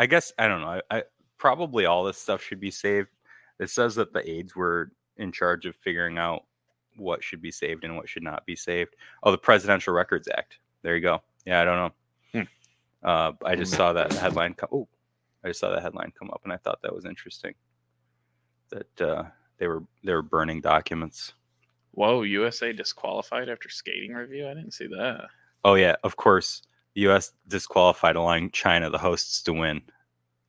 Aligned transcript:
I 0.00 0.06
guess 0.06 0.32
I 0.38 0.48
don't 0.48 0.62
know. 0.62 0.80
I, 0.90 0.96
I 0.98 1.02
probably 1.36 1.84
all 1.84 2.04
this 2.04 2.16
stuff 2.16 2.42
should 2.42 2.58
be 2.58 2.70
saved. 2.70 3.08
It 3.58 3.68
says 3.68 3.94
that 3.96 4.14
the 4.14 4.28
aides 4.28 4.56
were 4.56 4.92
in 5.18 5.30
charge 5.30 5.66
of 5.66 5.76
figuring 5.76 6.16
out 6.16 6.44
what 6.96 7.22
should 7.22 7.42
be 7.42 7.50
saved 7.50 7.84
and 7.84 7.98
what 7.98 8.08
should 8.08 8.22
not 8.22 8.46
be 8.46 8.56
saved. 8.56 8.96
Oh, 9.22 9.30
the 9.30 9.36
Presidential 9.36 9.92
Records 9.92 10.26
Act. 10.34 10.56
There 10.80 10.96
you 10.96 11.02
go. 11.02 11.20
Yeah, 11.44 11.60
I 11.60 11.64
don't 11.66 11.76
know. 11.76 12.46
Uh, 13.02 13.32
I 13.44 13.56
just 13.56 13.72
saw 13.72 13.92
that 13.94 14.12
headline. 14.12 14.52
Come, 14.54 14.68
oh, 14.72 14.88
I 15.44 15.48
just 15.48 15.60
saw 15.60 15.70
that 15.70 15.82
headline 15.82 16.12
come 16.18 16.30
up, 16.30 16.40
and 16.44 16.52
I 16.52 16.58
thought 16.58 16.80
that 16.82 16.94
was 16.94 17.06
interesting. 17.06 17.54
That 18.70 19.00
uh, 19.00 19.24
they 19.58 19.68
were 19.68 19.82
they 20.04 20.12
were 20.12 20.22
burning 20.22 20.60
documents. 20.60 21.32
Whoa, 21.92 22.22
USA 22.22 22.72
disqualified 22.72 23.48
after 23.48 23.68
skating 23.68 24.12
review? 24.12 24.46
I 24.48 24.54
didn't 24.54 24.72
see 24.72 24.86
that. 24.88 25.28
Oh 25.64 25.74
yeah, 25.74 25.96
of 26.04 26.16
course. 26.16 26.62
The 26.94 27.02
U.S. 27.02 27.32
disqualified, 27.46 28.16
allowing 28.16 28.50
China, 28.50 28.90
the 28.90 28.98
hosts, 28.98 29.42
to 29.42 29.52
win 29.52 29.82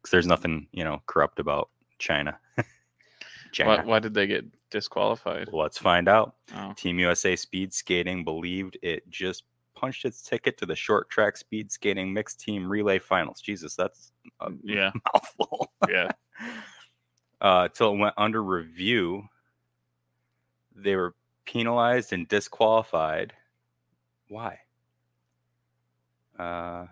because 0.02 0.12
there's 0.12 0.28
nothing 0.28 0.68
you 0.72 0.84
know 0.84 1.02
corrupt 1.06 1.40
about 1.40 1.70
China. 2.00 2.38
China. 3.52 3.78
Why, 3.78 3.84
why 3.84 4.00
did 4.00 4.14
they 4.14 4.28
get 4.28 4.46
disqualified? 4.70 5.50
Let's 5.52 5.78
find 5.78 6.08
out. 6.08 6.36
Oh, 6.56 6.74
Team 6.76 7.00
USA 7.00 7.36
Speed 7.36 7.74
Skating 7.74 8.24
believed 8.24 8.78
it 8.82 9.08
just 9.10 9.44
punched 9.82 10.06
its 10.06 10.22
ticket 10.22 10.58
to 10.60 10.66
the 10.68 10.76
short 10.76 11.10
track 11.10 11.36
speed 11.36 11.72
skating 11.72 12.14
mixed 12.14 12.40
team 12.40 12.70
relay 12.70 13.00
finals. 13.00 13.42
Jesus, 13.42 13.76
that's 13.76 14.12
a 14.40 14.52
yeah, 14.64 14.92
mouthful. 15.14 15.72
yeah. 15.90 16.12
uh, 17.42 17.68
till 17.70 17.94
it 17.94 17.98
went 17.98 18.14
under 18.16 18.44
review. 18.44 19.24
They 20.76 20.96
were 20.96 21.16
penalized 21.46 22.14
and 22.14 22.28
disqualified. 22.28 23.34
Why? 24.30 24.60
Uh, 26.42 26.88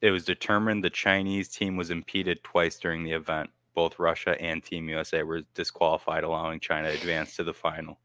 it 0.00 0.10
was 0.10 0.24
determined 0.24 0.82
the 0.82 0.90
Chinese 0.90 1.48
team 1.48 1.76
was 1.76 1.90
impeded 1.90 2.42
twice 2.42 2.80
during 2.80 3.04
the 3.04 3.12
event. 3.12 3.48
Both 3.74 3.98
Russia 4.00 4.36
and 4.40 4.62
Team 4.62 4.88
USA 4.88 5.22
were 5.22 5.42
disqualified, 5.54 6.24
allowing 6.24 6.58
China 6.58 6.90
to 6.90 6.94
advance 6.98 7.36
to 7.36 7.44
the 7.44 7.54
final. 7.54 8.00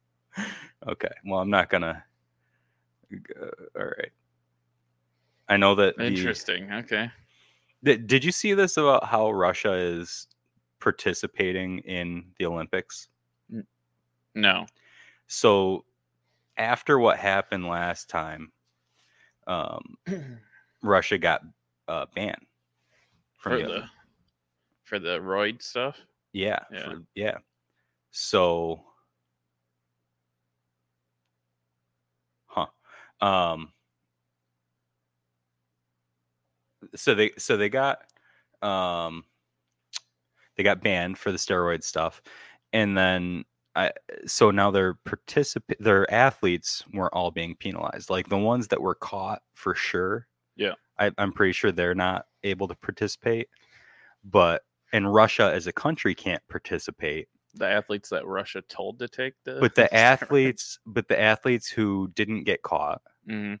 okay, 0.88 1.10
well, 1.26 1.40
I'm 1.40 1.50
not 1.50 1.68
gonna. 1.68 2.02
Uh, 3.12 3.46
all 3.78 3.84
right. 3.84 4.10
I 5.48 5.58
know 5.58 5.74
that 5.74 5.98
the- 5.98 6.06
Interesting. 6.06 6.72
Okay. 6.72 7.10
did, 7.84 8.06
did 8.06 8.24
you 8.24 8.32
see 8.32 8.54
this 8.54 8.78
about 8.78 9.04
how 9.04 9.30
Russia 9.30 9.74
is 9.74 10.26
participating 10.80 11.80
in 11.80 12.24
the 12.38 12.46
Olympics? 12.46 13.08
No. 14.34 14.64
So 15.26 15.84
after 16.56 16.98
what 16.98 17.18
happened 17.18 17.66
last 17.66 18.08
time, 18.08 18.52
um, 19.46 19.96
Russia 20.82 21.18
got 21.18 21.42
uh, 21.88 22.06
banned 22.14 22.46
from 23.38 23.52
for 23.52 23.58
the, 23.58 23.68
the 23.68 23.84
for 24.84 24.98
the 24.98 25.18
roid 25.18 25.62
stuff. 25.62 25.98
yeah 26.32 26.60
Yeah. 26.70 26.84
for- 26.84 27.02
yeah. 27.14 27.38
So, 28.10 28.82
huh? 32.46 32.66
Um, 33.20 33.72
so 36.94 37.14
they 37.14 37.30
so 37.38 37.56
they 37.56 37.68
got 37.68 38.02
um 38.60 39.24
they 40.56 40.62
got 40.62 40.82
banned 40.82 41.16
for 41.18 41.32
the 41.32 41.38
steroid 41.38 41.82
stuff, 41.82 42.22
and 42.72 42.96
then 42.96 43.44
I 43.74 43.92
so 44.26 44.50
now 44.50 44.70
their 44.70 44.94
participant 44.94 45.80
their 45.82 46.10
athletes 46.12 46.84
were 46.92 47.14
all 47.14 47.30
being 47.30 47.56
penalized. 47.56 48.10
Like 48.10 48.28
the 48.28 48.38
ones 48.38 48.68
that 48.68 48.82
were 48.82 48.94
caught 48.94 49.42
for 49.54 49.74
sure. 49.74 50.28
Yeah. 50.56 50.74
I, 50.98 51.12
I'm 51.18 51.32
pretty 51.32 51.52
sure 51.52 51.72
they're 51.72 51.94
not 51.94 52.26
able 52.44 52.68
to 52.68 52.76
participate, 52.76 53.48
but 54.24 54.64
and 54.92 55.12
Russia 55.14 55.52
as 55.54 55.66
a 55.66 55.72
country 55.74 56.14
can't 56.14 56.46
participate. 56.48 57.28
The 57.54 57.66
athletes 57.66 58.10
that 58.10 58.26
Russia 58.26 58.60
told 58.60 58.98
to 58.98 59.08
take 59.08 59.42
the 59.44 59.54
But 59.58 59.76
the 59.76 59.92
athletes, 59.94 60.78
but 60.84 61.08
the 61.08 61.18
athletes 61.18 61.68
who 61.70 62.08
didn't 62.08 62.44
get 62.44 62.62
caught 62.62 63.00
Mhm. 63.26 63.58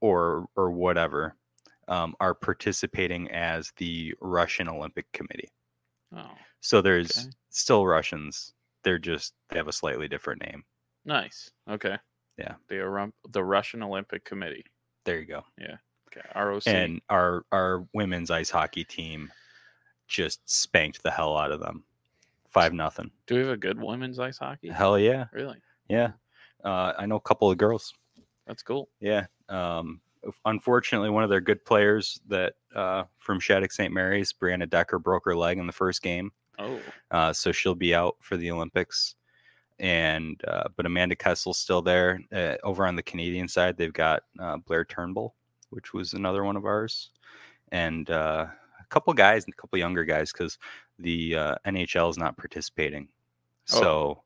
or 0.00 0.46
or 0.56 0.70
whatever 0.70 1.36
um, 1.88 2.14
are 2.20 2.34
participating 2.34 3.30
as 3.30 3.72
the 3.76 4.14
Russian 4.20 4.68
Olympic 4.68 5.10
Committee. 5.12 5.50
Oh, 6.10 6.46
So 6.60 6.82
there's 6.82 7.10
Okay. 7.16 7.32
still 7.50 7.86
Russians. 7.86 8.52
They're 8.86 8.98
just 9.00 9.34
they 9.50 9.58
have 9.58 9.66
a 9.66 9.72
slightly 9.72 10.06
different 10.06 10.42
name. 10.46 10.62
nice. 11.04 11.50
Okay. 11.68 11.96
Yeah. 12.38 12.54
The 12.68 13.10
the 13.30 13.42
Russian 13.42 13.82
Olympic 13.82 14.24
Committee. 14.24 14.64
There 15.04 15.18
you 15.18 15.26
go. 15.26 15.42
Yeah. 15.58 15.76
Okay. 16.08 16.24
ROC. 16.38 16.62
And 16.68 17.00
our 17.10 17.42
our 17.50 17.84
women's 17.94 18.30
ice 18.30 18.48
hockey 18.48 18.84
team 18.84 19.32
just 20.06 20.40
spanked 20.48 21.02
the 21.02 21.10
hell 21.10 21.36
out 21.36 21.50
of 21.50 21.58
them. 21.58 21.82
Five 22.48 22.72
nothing. 22.72 23.10
Do 23.26 23.34
we 23.34 23.40
have 23.40 23.50
a 23.50 23.56
good 23.56 23.82
women's 23.82 24.20
ice 24.20 24.38
hockey? 24.38 24.68
Hell 24.68 24.98
yeah, 25.00 25.24
Really? 25.32 25.58
yeah. 25.88 26.12
Uh, 26.64 26.92
I 26.96 27.06
know 27.06 27.16
a 27.16 27.20
couple 27.20 27.50
of 27.50 27.58
girls. 27.58 27.92
That's 28.46 28.62
cool. 28.62 28.88
Yeah. 29.00 29.26
Um, 29.48 30.00
unfortunately, 30.44 31.10
one 31.10 31.24
of 31.24 31.30
their 31.30 31.40
good 31.40 31.64
players 31.64 32.20
that 32.28 32.54
uh, 32.74 33.02
from 33.18 33.40
Shattuck 33.40 33.72
St. 33.72 33.92
Mary's, 33.92 34.32
Brianna 34.32 34.70
Decker, 34.70 34.98
broke 35.00 35.24
her 35.24 35.34
leg 35.36 35.58
in 35.58 35.66
the 35.66 35.72
first 35.72 36.02
game. 36.02 36.30
Oh, 36.58 36.80
Uh, 37.10 37.32
so 37.32 37.52
she'll 37.52 37.74
be 37.74 37.94
out 37.94 38.16
for 38.20 38.36
the 38.36 38.50
Olympics. 38.50 39.14
And 39.78 40.40
uh, 40.48 40.68
but 40.76 40.86
Amanda 40.86 41.14
Kessel's 41.14 41.58
still 41.58 41.82
there. 41.82 42.20
Uh, 42.32 42.56
over 42.64 42.86
on 42.86 42.96
the 42.96 43.02
Canadian 43.02 43.46
side, 43.46 43.76
they've 43.76 43.92
got 43.92 44.22
uh, 44.40 44.56
Blayre 44.56 44.88
Turnbull, 44.88 45.34
which 45.70 45.92
was 45.92 46.14
another 46.14 46.44
one 46.44 46.56
of 46.56 46.64
ours, 46.64 47.10
and 47.72 48.08
uh, 48.08 48.46
a 48.80 48.84
couple 48.88 49.12
guys, 49.12 49.44
and 49.44 49.52
a 49.52 49.56
couple 49.56 49.78
younger 49.78 50.04
guys, 50.04 50.32
because 50.32 50.56
the 50.98 51.36
uh, 51.36 51.54
NHL 51.66 52.08
is 52.08 52.16
not 52.16 52.38
participating. 52.38 53.08
Oh. 53.72 53.80
So 53.80 54.22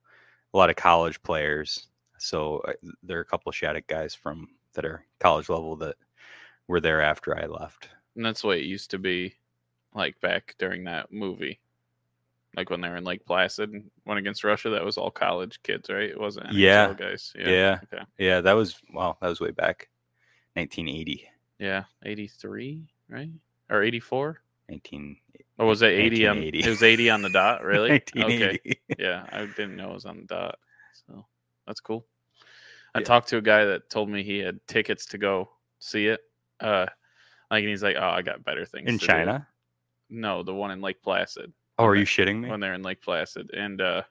a 0.55 0.57
lot 0.57 0.71
of 0.71 0.77
college 0.77 1.21
players. 1.23 1.89
So 2.19 2.63
there 3.03 3.19
are 3.19 3.23
a 3.23 3.25
couple 3.25 3.51
of 3.51 3.57
Shattuck 3.57 3.89
guys 3.89 4.15
from 4.15 4.47
that 4.75 4.85
are 4.85 5.05
college 5.19 5.49
level 5.49 5.75
that 5.77 5.97
were 6.69 6.81
there 6.81 7.01
after 7.03 7.37
I 7.37 7.47
left. 7.47 7.89
and 8.15 8.25
that's 8.25 8.43
the 8.43 8.47
way 8.49 8.61
it 8.61 8.67
used 8.67 8.91
to 8.93 8.99
be, 8.99 9.35
like 9.95 10.21
back 10.21 10.55
during 10.59 10.85
that 10.85 11.11
movie, 11.11 11.59
like 12.57 12.69
when 12.71 12.81
they 12.81 12.89
were 12.89 12.97
in 12.97 13.05
Lake 13.05 13.25
Placid 13.25 13.71
and 13.73 13.91
went 14.05 14.19
against 14.19 14.43
Russia. 14.45 14.71
That 14.71 14.85
was 14.85 14.99
all 14.99 15.11
college 15.11 15.61
kids, 15.63 15.89
right? 15.89 16.11
It 16.11 16.21
wasn't 16.21 16.47
NHL 16.49 16.55
Yeah. 16.59 16.95
guys. 16.95 17.33
Yeah. 17.39 17.79
Okay. 17.93 18.05
Yeah, 18.19 18.41
that 18.41 18.53
was 18.55 18.79
well, 18.93 19.17
that 19.21 19.29
was 19.29 19.41
way 19.41 19.51
back, 19.53 19.89
1980, 20.55 21.29
Yeah. 21.59 21.85
Eighty 22.05 22.27
three, 22.27 22.89
right? 23.09 23.31
Or 23.71 23.83
eighty 23.83 24.01
four? 24.01 24.43
19. 24.69 25.17
Or 25.59 25.67
was 25.67 25.83
it 25.83 25.87
eighty 25.89 26.27
on? 26.27 26.37
1980. 26.39 26.59
It 26.67 26.71
was 26.71 26.83
eighty 26.83 27.11
on 27.11 27.23
the 27.23 27.29
dot. 27.31 27.63
Really? 27.65 28.03
Okay. 28.17 28.59
Yeah, 28.99 29.27
I 29.33 29.47
didn't 29.47 29.77
know 29.77 29.91
it 29.91 29.95
was 29.95 30.05
on 30.07 30.19
the 30.21 30.27
dot. 30.27 30.59
So 31.07 31.27
that's 31.67 31.81
cool. 31.81 32.07
I 32.95 32.99
Yeah. 33.01 33.05
talked 33.05 33.29
to 33.29 33.37
a 33.37 33.43
guy 33.43 33.65
that 33.67 33.89
told 33.91 34.09
me 34.09 34.23
he 34.25 34.39
had 34.39 34.59
tickets 34.67 35.07
to 35.07 35.19
go 35.19 35.51
see 35.79 36.07
it. 36.07 36.21
Uh, 36.59 36.87
like, 37.51 37.61
and 37.63 37.69
he's 37.69 37.83
like, 37.83 37.97
"Oh, 37.99 38.09
I 38.09 38.23
got 38.23 38.45
better 38.45 38.65
things 38.65 38.89
in 38.89 38.99
to 38.99 39.01
do." 39.01 39.07
China. 39.07 39.47
No, 40.09 40.43
the 40.43 40.55
one 40.55 40.71
in 40.73 40.81
Lake 40.81 41.01
Placid 41.03 41.53
Oh, 41.81 41.87
are 41.87 41.97
you 41.97 42.05
shitting 42.05 42.41
me? 42.41 42.49
when 42.51 42.61
they're 42.61 42.75
in 42.75 42.83
Lake 42.83 43.01
Placid, 43.03 43.51
and 43.55 43.81
uh, 43.81 44.03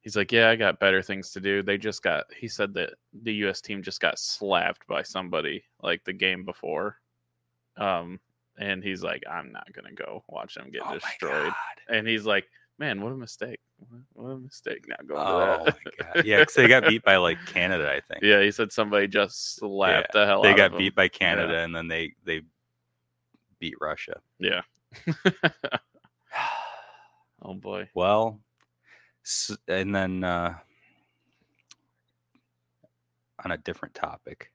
he's 0.00 0.16
like, 0.16 0.32
"Yeah, 0.32 0.50
I 0.50 0.56
got 0.56 0.80
better 0.80 1.02
things 1.02 1.30
to 1.32 1.40
do." 1.40 1.62
They 1.62 1.78
just 1.78 2.02
got. 2.02 2.24
He 2.36 2.48
said 2.48 2.74
that 2.74 2.94
the 3.22 3.32
U.S. 3.34 3.60
team 3.60 3.82
just 3.82 4.00
got 4.00 4.18
slapped 4.18 4.86
by 4.86 5.02
somebody 5.02 5.62
like 5.82 6.04
the 6.04 6.12
game 6.12 6.44
before. 6.44 6.96
Um, 7.76 8.20
and 8.58 8.82
he's 8.82 9.02
like, 9.02 9.22
"I'm 9.30 9.52
not 9.52 9.72
gonna 9.72 9.92
go 9.92 10.24
watch 10.28 10.54
them 10.54 10.70
get 10.70 10.82
oh 10.84 10.94
destroyed." 10.94 11.52
And 11.88 12.06
he's 12.06 12.26
like, 12.26 12.46
"Man, 12.78 13.00
what 13.00 13.12
a 13.12 13.16
mistake! 13.16 13.60
What- 14.12 14.30
a 14.32 14.38
mistake! 14.38 14.86
Not 14.88 15.06
going 15.06 15.20
Oh 15.24 15.64
to 15.64 15.64
that." 15.64 15.78
my 15.84 16.12
god. 16.14 16.24
Yeah, 16.26 16.40
because 16.40 16.54
they 16.54 16.68
got 16.68 16.86
beat 16.86 17.02
by 17.04 17.16
like 17.16 17.38
Canada, 17.46 17.90
I 17.90 18.00
think. 18.00 18.22
yeah, 18.22 18.42
he 18.42 18.50
said 18.50 18.72
somebody 18.72 19.06
just 19.06 19.56
slapped 19.56 20.12
the 20.12 20.26
hell 20.26 20.42
They 20.42 20.52
got 20.54 20.76
beat 20.76 20.94
by 20.94 21.08
Canada 21.08 21.58
and 21.58 21.74
then 21.74 21.88
they 21.88 22.12
they 22.24 22.42
beat 23.60 23.74
Russia. 23.80 24.20
Yeah. 24.38 24.62
oh 27.42 27.54
boy. 27.54 27.88
Well, 27.94 28.40
and 29.68 29.94
then 29.94 30.24
uh, 30.24 30.54
on 33.44 33.52
a 33.52 33.58
different 33.58 33.94
topic, 33.94 34.52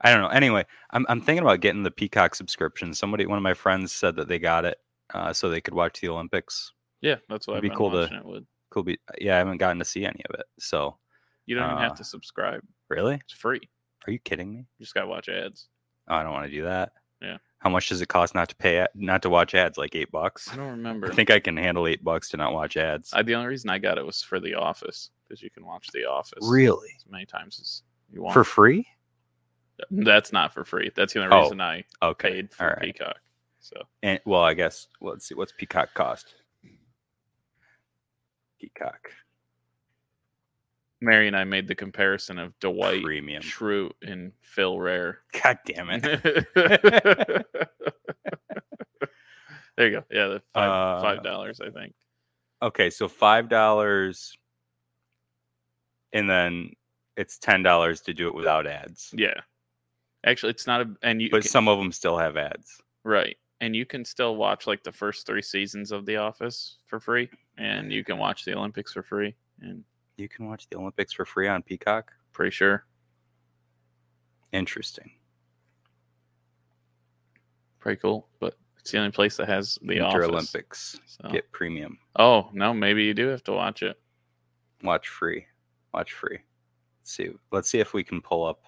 I 0.00 0.10
don't 0.12 0.20
know. 0.22 0.28
Anyway, 0.28 0.64
I'm 0.90 1.06
I'm 1.08 1.20
thinking 1.20 1.42
about 1.42 1.60
getting 1.60 1.82
the 1.82 1.90
Peacock 1.90 2.34
subscription. 2.34 2.94
Somebody, 2.94 3.26
one 3.26 3.38
of 3.38 3.42
my 3.42 3.54
friends, 3.54 3.92
said 3.92 4.16
that 4.16 4.28
they 4.28 4.38
got 4.38 4.64
it 4.64 4.78
uh, 5.14 5.32
so 5.32 5.48
they 5.48 5.60
could 5.60 5.74
watch 5.74 6.00
the 6.00 6.08
Olympics. 6.08 6.72
Yeah, 7.00 7.16
that's 7.28 7.46
what 7.46 7.58
It'd 7.58 7.64
I've 7.64 7.70
be 7.72 7.76
cool 7.76 7.90
to- 7.92 8.02
it 8.14 8.24
with. 8.24 8.44
Cool. 8.70 8.82
Be 8.82 8.98
yeah, 9.20 9.34
I 9.36 9.38
haven't 9.38 9.56
gotten 9.58 9.78
to 9.78 9.84
see 9.84 10.04
any 10.04 10.22
of 10.28 10.38
it. 10.38 10.44
So 10.58 10.98
You 11.46 11.54
don't 11.56 11.64
even 11.70 11.78
have 11.82 11.92
uh, 11.92 11.96
to 11.96 12.04
subscribe. 12.04 12.60
really, 12.90 13.14
It's 13.14 13.32
free. 13.32 13.60
are 14.06 14.12
you 14.12 14.18
kidding 14.18 14.52
me? 14.52 14.58
You 14.78 14.84
just 14.84 14.94
gotta 14.94 15.06
watch 15.06 15.28
ads. 15.30 15.68
Oh, 16.08 16.16
I 16.16 16.22
don't 16.22 16.32
want 16.32 16.46
to 16.46 16.52
do 16.52 16.64
that. 16.64 16.92
Yeah. 17.20 17.38
How 17.58 17.70
much 17.70 17.88
does 17.88 18.00
it 18.00 18.08
cost 18.08 18.34
not 18.34 18.48
to 18.50 18.56
pay 18.56 18.86
not 18.94 19.22
to 19.22 19.30
watch 19.30 19.54
ads? 19.54 19.76
Like 19.78 19.96
eight 19.96 20.12
bucks. 20.12 20.48
I 20.52 20.56
don't 20.56 20.70
remember. 20.70 21.10
I 21.10 21.14
think 21.14 21.30
I 21.30 21.40
can 21.40 21.56
handle 21.56 21.86
eight 21.88 22.04
bucks 22.04 22.28
to 22.30 22.36
not 22.36 22.52
watch 22.52 22.76
ads. 22.76 23.10
I, 23.12 23.22
the 23.22 23.34
only 23.34 23.48
reason 23.48 23.68
I 23.70 23.78
got 23.78 23.98
it 23.98 24.06
was 24.06 24.22
for 24.22 24.38
The 24.38 24.54
Office 24.54 25.10
because 25.26 25.42
you 25.42 25.50
can 25.50 25.66
watch 25.66 25.88
The 25.92 26.04
Office 26.04 26.38
really? 26.42 26.90
as 26.96 27.04
many 27.10 27.26
times 27.26 27.58
as 27.60 27.82
you 28.12 28.22
want. 28.22 28.34
For 28.34 28.44
free? 28.44 28.86
That's 29.90 30.32
not 30.32 30.52
for 30.54 30.64
free. 30.64 30.90
That's 30.94 31.12
the 31.14 31.22
only 31.24 31.36
Oh, 31.36 31.42
reason 31.42 31.60
I 31.60 31.84
Okay. 32.02 32.30
paid 32.30 32.52
for 32.52 32.66
right. 32.68 32.80
Peacock. 32.80 33.16
So 33.60 33.82
And 34.02 34.20
well, 34.24 34.42
I 34.42 34.54
guess 34.54 34.86
let's 35.00 35.26
see 35.26 35.34
what's 35.34 35.52
Peacock 35.56 35.92
cost. 35.94 36.34
Peacock 38.60 39.10
Mary 41.00 41.26
and 41.28 41.36
I 41.36 41.44
made 41.44 41.68
the 41.68 41.74
comparison 41.74 42.38
of 42.38 42.58
Dwight 42.58 43.02
premium. 43.04 43.42
Schrute 43.42 43.92
and 44.02 44.32
Phil 44.42 44.78
Rare. 44.80 45.20
God 45.42 45.58
damn 45.64 45.88
it. 45.90 46.02
there 49.76 49.88
you 49.88 49.90
go. 49.92 50.04
Yeah, 50.10 50.26
the 50.28 50.42
five 50.54 50.70
Uh, 50.70 51.00
five 51.02 51.22
dollars, 51.22 51.60
I 51.60 51.70
think. 51.70 51.94
Okay, 52.62 52.90
so 52.90 53.06
five 53.08 53.48
dollars, 53.48 54.36
and 56.12 56.28
then 56.28 56.72
it's 57.16 57.38
ten 57.38 57.62
dollars 57.62 58.00
to 58.02 58.14
do 58.14 58.26
it 58.28 58.34
without 58.34 58.66
ads. 58.66 59.12
Yeah. 59.16 59.34
Actually, 60.26 60.50
it's 60.50 60.66
not 60.66 60.80
a 60.80 60.90
and 61.02 61.22
you 61.22 61.30
But 61.30 61.42
can- 61.42 61.50
some 61.50 61.68
of 61.68 61.78
them 61.78 61.92
still 61.92 62.18
have 62.18 62.36
ads. 62.36 62.80
right, 63.04 63.36
and 63.60 63.76
you 63.76 63.86
can 63.86 64.04
still 64.04 64.34
watch 64.36 64.66
like 64.66 64.82
the 64.82 64.90
first 64.92 65.26
three 65.26 65.42
seasons 65.42 65.92
of 65.92 66.06
The 66.06 66.16
Office 66.16 66.78
for 66.86 66.98
free, 66.98 67.30
and 67.56 67.92
you 67.92 68.02
can 68.02 68.18
watch 68.18 68.44
the 68.44 68.56
Olympics 68.56 68.92
for 68.92 69.02
free, 69.04 69.34
and 69.60 69.84
You 70.18 70.28
can 70.28 70.46
watch 70.48 70.68
the 70.68 70.76
Olympics 70.76 71.12
for 71.12 71.24
free 71.24 71.48
on 71.48 71.62
Peacock. 71.62 72.12
pretty 72.32 72.50
sure, 72.50 72.84
Interesting. 74.52 75.10
pretty 77.78 78.00
cool. 78.00 78.28
But 78.40 78.54
it's 78.78 78.90
the 78.90 78.98
only 78.98 79.10
place 79.12 79.36
that 79.36 79.48
has 79.48 79.78
The 79.82 80.00
Winter 80.00 80.04
Office. 80.24 80.28
Olympics 80.28 81.00
So. 81.06 81.28
get 81.30 81.50
premium. 81.52 81.98
Oh 82.16 82.50
no, 82.52 82.74
maybe 82.74 83.04
you 83.04 83.14
do 83.14 83.28
have 83.28 83.44
to 83.44 83.52
watch 83.52 83.82
it. 83.82 83.96
Watch 84.82 85.08
free. 85.08 85.46
Watch 85.94 86.12
free. 86.12 86.38
Let's 87.00 87.12
see. 87.12 87.30
Let's 87.52 87.70
see 87.70 87.78
if 87.80 87.94
we 87.94 88.02
can 88.04 88.20
pull 88.20 88.44
up, 88.44 88.62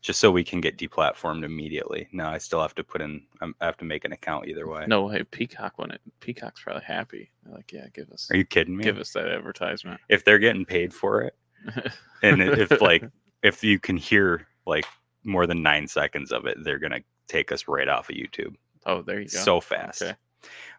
just 0.00 0.20
so 0.20 0.30
we 0.30 0.44
can 0.44 0.60
get 0.60 0.78
deplatformed 0.78 1.44
immediately. 1.44 2.08
No, 2.12 2.26
I 2.26 2.38
still 2.38 2.60
have 2.60 2.74
to 2.76 2.84
put 2.84 3.00
in. 3.00 3.26
I'm- 3.40 3.54
I 3.60 3.66
have 3.66 3.76
to 3.78 3.84
make 3.84 4.04
an 4.04 4.12
account 4.12 4.48
either 4.48 4.66
way. 4.68 4.86
No, 4.86 5.04
way, 5.04 5.22
Peacock 5.24 5.78
when 5.78 5.90
it 5.90 6.00
Peacock's 6.20 6.62
probably 6.62 6.84
happy. 6.84 7.30
They're 7.44 7.54
like, 7.54 7.72
yeah, 7.72 7.86
give 7.92 8.10
us 8.10 8.30
Are 8.30 8.36
you 8.36 8.44
kidding 8.44 8.76
me? 8.76 8.84
give 8.84 8.98
us 8.98 9.12
that 9.12 9.28
advertisement. 9.28 10.00
if 10.08 10.24
they're 10.24 10.38
getting 10.38 10.64
paid 10.64 10.94
for 10.94 11.22
it, 11.22 11.36
and 12.22 12.42
if 12.42 12.80
like 12.80 13.04
if 13.42 13.62
you 13.62 13.78
can 13.78 13.96
hear 13.96 14.46
like 14.66 14.86
more 15.24 15.46
than 15.46 15.62
nine 15.62 15.86
seconds 15.86 16.32
of 16.32 16.46
it, 16.46 16.56
they're 16.64 16.78
gonna 16.78 17.00
take 17.28 17.52
us 17.52 17.68
right 17.68 17.88
off 17.88 18.08
of 18.10 18.16
YouTube 18.16 18.56
oh, 18.86 19.02
there 19.02 19.20
you 19.20 19.28
go. 19.28 19.38
so 19.38 19.60
fast. 19.60 20.02
Okay. 20.02 20.14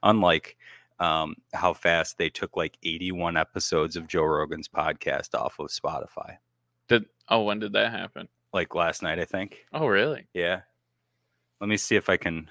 Unlike 0.04 0.58
um, 1.00 1.36
how 1.54 1.74
fast 1.74 2.18
they 2.18 2.30
took 2.30 2.56
like 2.58 2.78
81 2.84 3.38
episodes 3.38 3.96
of 3.96 4.08
Joe 4.08 4.24
Rogan's 4.24 4.68
podcast 4.68 5.36
off 5.36 5.60
of 5.60 5.68
Spotify, 5.68 6.38
Did 6.88 7.06
oh 7.30 7.44
when 7.44 7.60
did 7.60 7.74
that 7.74 7.92
happen? 7.92 8.28
Like 8.54 8.76
last 8.76 9.02
night, 9.04 9.20
I 9.20 9.26
think. 9.26 9.66
Oh 9.74 9.88
really? 9.88 10.28
Yeah. 10.34 10.62
Let 11.60 11.68
me 11.70 11.78
see 11.78 11.96
if 11.96 12.10
I 12.10 12.18
can 12.18 12.50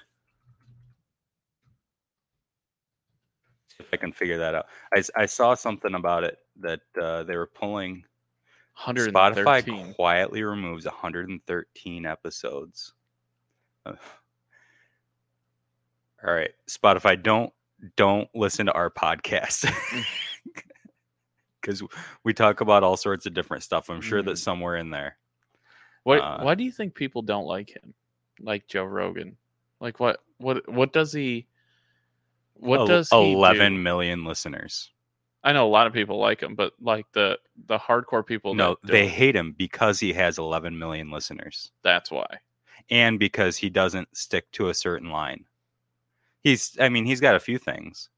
see 3.69 3.77
if 3.79 3.87
I 3.93 3.97
can 3.97 4.11
figure 4.11 4.37
that 4.37 4.55
out. 4.55 4.65
I, 4.93 5.03
I 5.15 5.25
saw 5.25 5.53
something 5.53 5.93
about 5.95 6.23
it 6.23 6.37
that 6.61 6.79
uh, 6.99 7.23
they 7.23 7.35
were 7.37 7.47
pulling 7.47 8.03
Spotify 8.87 9.45
113. 9.45 9.93
quietly 9.95 10.43
removes 10.43 10.85
113 10.85 12.05
episodes. 12.05 12.93
Uh, 13.85 13.93
All 16.25 16.33
right, 16.33 16.51
Spotify, 16.69 17.21
don't 17.21 17.51
don't 17.97 18.29
listen 18.35 18.67
to 18.67 18.73
our 18.73 18.91
podcast 18.91 19.65
because 21.61 21.81
we 22.23 22.31
talk 22.33 22.61
about 22.61 22.83
all 22.83 22.95
sorts 22.95 23.25
of 23.25 23.33
different 23.33 23.63
stuff. 23.63 23.89
I'm 23.89 24.01
sure 24.01 24.21
that 24.21 24.35
Mm. 24.35 24.37
somewhere 24.37 24.77
in 24.77 24.89
there, 24.91 25.17
Why 26.03 26.19
uh, 26.19 26.43
why 26.43 26.55
do 26.55 26.63
you 26.63 26.71
think 26.71 26.95
people 26.95 27.21
don't 27.21 27.45
like 27.45 27.69
him? 27.75 27.93
Like 28.39 28.67
Joe 28.67 28.83
Rogan? 28.85 29.37
Like 29.79 29.99
what 29.99 30.21
what 30.37 30.67
what 30.71 30.93
does 30.93 31.13
he 31.13 31.47
what 32.55 32.87
does 32.87 33.09
he 33.09 33.33
11 33.33 33.73
do? 33.75 33.79
million 33.81 34.23
listeners. 34.25 34.91
I 35.43 35.53
know 35.53 35.65
a 35.65 35.69
lot 35.69 35.87
of 35.87 35.93
people 35.93 36.19
like 36.19 36.41
him, 36.41 36.53
but 36.55 36.73
like 36.79 37.05
the 37.13 37.39
the 37.65 37.77
hardcore 37.77 38.25
people 38.25 38.53
No, 38.53 38.77
they 38.83 39.07
hate 39.07 39.35
him 39.35 39.53
because 39.57 39.99
he 39.99 40.13
has 40.13 40.37
11 40.37 40.77
million 40.77 41.09
listeners, 41.09 41.71
that's 41.83 42.11
why. 42.11 42.27
and 42.89 43.17
because 43.19 43.57
he 43.57 43.69
doesn't 43.69 44.15
stick 44.15 44.51
to 44.53 44.69
a 44.69 44.73
certain 44.73 45.09
line. 45.09 45.45
He's, 46.43 46.75
I 46.79 46.89
mean, 46.89 47.05
he's 47.05 47.21
got 47.21 47.35
a 47.35 47.39
few 47.39 47.57
things, 47.59 48.09